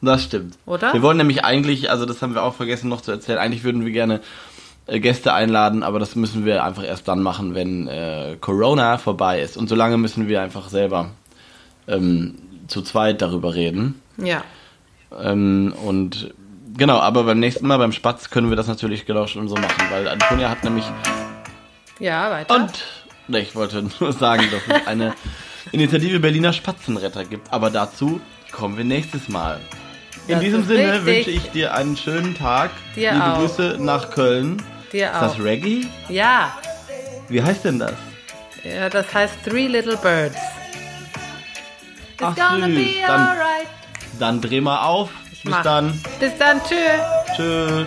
Das 0.04 0.24
stimmt. 0.24 0.58
Oder? 0.66 0.92
Wir 0.92 1.02
wollen 1.02 1.16
nämlich 1.16 1.44
eigentlich, 1.44 1.90
also 1.90 2.04
das 2.06 2.20
haben 2.22 2.34
wir 2.34 2.42
auch 2.42 2.54
vergessen 2.54 2.88
noch 2.88 3.00
zu 3.00 3.10
erzählen, 3.10 3.38
eigentlich 3.38 3.64
würden 3.64 3.84
wir 3.84 3.92
gerne 3.92 4.20
äh, 4.86 5.00
Gäste 5.00 5.32
einladen, 5.32 5.82
aber 5.82 5.98
das 5.98 6.14
müssen 6.16 6.44
wir 6.44 6.64
einfach 6.64 6.84
erst 6.84 7.08
dann 7.08 7.22
machen, 7.22 7.54
wenn 7.54 7.88
äh, 7.88 8.36
Corona 8.40 8.98
vorbei 8.98 9.40
ist. 9.40 9.56
Und 9.56 9.68
solange 9.68 9.96
müssen 9.98 10.28
wir 10.28 10.42
einfach 10.42 10.68
selber 10.68 11.10
ähm, 11.88 12.34
zu 12.68 12.82
zweit 12.82 13.22
darüber 13.22 13.54
reden. 13.54 14.00
Ja. 14.16 14.42
Ähm, 15.18 15.74
und 15.84 16.34
genau, 16.76 16.98
aber 16.98 17.24
beim 17.24 17.38
nächsten 17.40 17.66
Mal 17.66 17.78
beim 17.78 17.92
Spatz 17.92 18.30
können 18.30 18.50
wir 18.50 18.56
das 18.56 18.66
natürlich 18.68 19.06
genau 19.06 19.26
schon 19.26 19.48
so 19.48 19.54
machen, 19.54 19.86
weil 19.90 20.08
Antonia 20.08 20.50
hat 20.50 20.64
nämlich 20.64 20.84
Ja, 22.00 22.30
weiter. 22.30 22.54
und 22.54 22.70
ne, 23.28 23.40
ich 23.40 23.54
wollte 23.54 23.84
nur 24.00 24.12
sagen, 24.12 24.44
dass 24.50 24.80
es 24.80 24.86
eine 24.86 25.14
Initiative 25.72 26.20
Berliner 26.20 26.52
Spatzenretter 26.52 27.24
gibt, 27.24 27.52
aber 27.52 27.70
dazu 27.70 28.20
kommen 28.52 28.76
wir 28.76 28.84
nächstes 28.84 29.28
Mal. 29.28 29.60
In 30.26 30.34
Das 30.34 30.40
diesem 30.40 30.64
Sinne 30.64 30.94
richtig. 31.04 31.06
wünsche 31.26 31.30
ich 31.30 31.50
dir 31.50 31.74
einen 31.74 31.96
schönen 31.96 32.34
Tag. 32.36 32.70
Dir 32.96 33.12
Liebe 33.12 33.24
auch. 33.24 33.38
Grüße 33.38 33.76
nach 33.78 34.10
Köln. 34.10 34.62
Dir 34.92 35.06
Ist 35.12 35.14
das 35.20 35.32
auch. 35.34 35.38
Reggae? 35.40 35.86
Ja. 36.08 36.56
Wie 37.28 37.42
heißt 37.42 37.64
denn 37.64 37.78
das? 37.78 37.92
ja, 38.64 38.88
das 38.88 39.12
heißt 39.12 39.34
Three 39.44 39.66
Little 39.66 39.96
Birds. 39.98 40.36
It's 42.14 42.22
Ach, 42.22 42.34
gonna 42.34 42.66
süß. 42.66 42.74
be 42.76 42.90
Dann- 43.06 43.20
alright. 43.20 43.66
Dann 44.18 44.40
dreh 44.40 44.60
mal 44.60 44.82
auf. 44.86 45.10
Bis 45.42 45.50
mach. 45.50 45.62
dann. 45.62 46.00
Bis 46.20 46.32
dann, 46.38 46.60
tschüss. 46.62 47.36
Tschüss. 47.36 47.86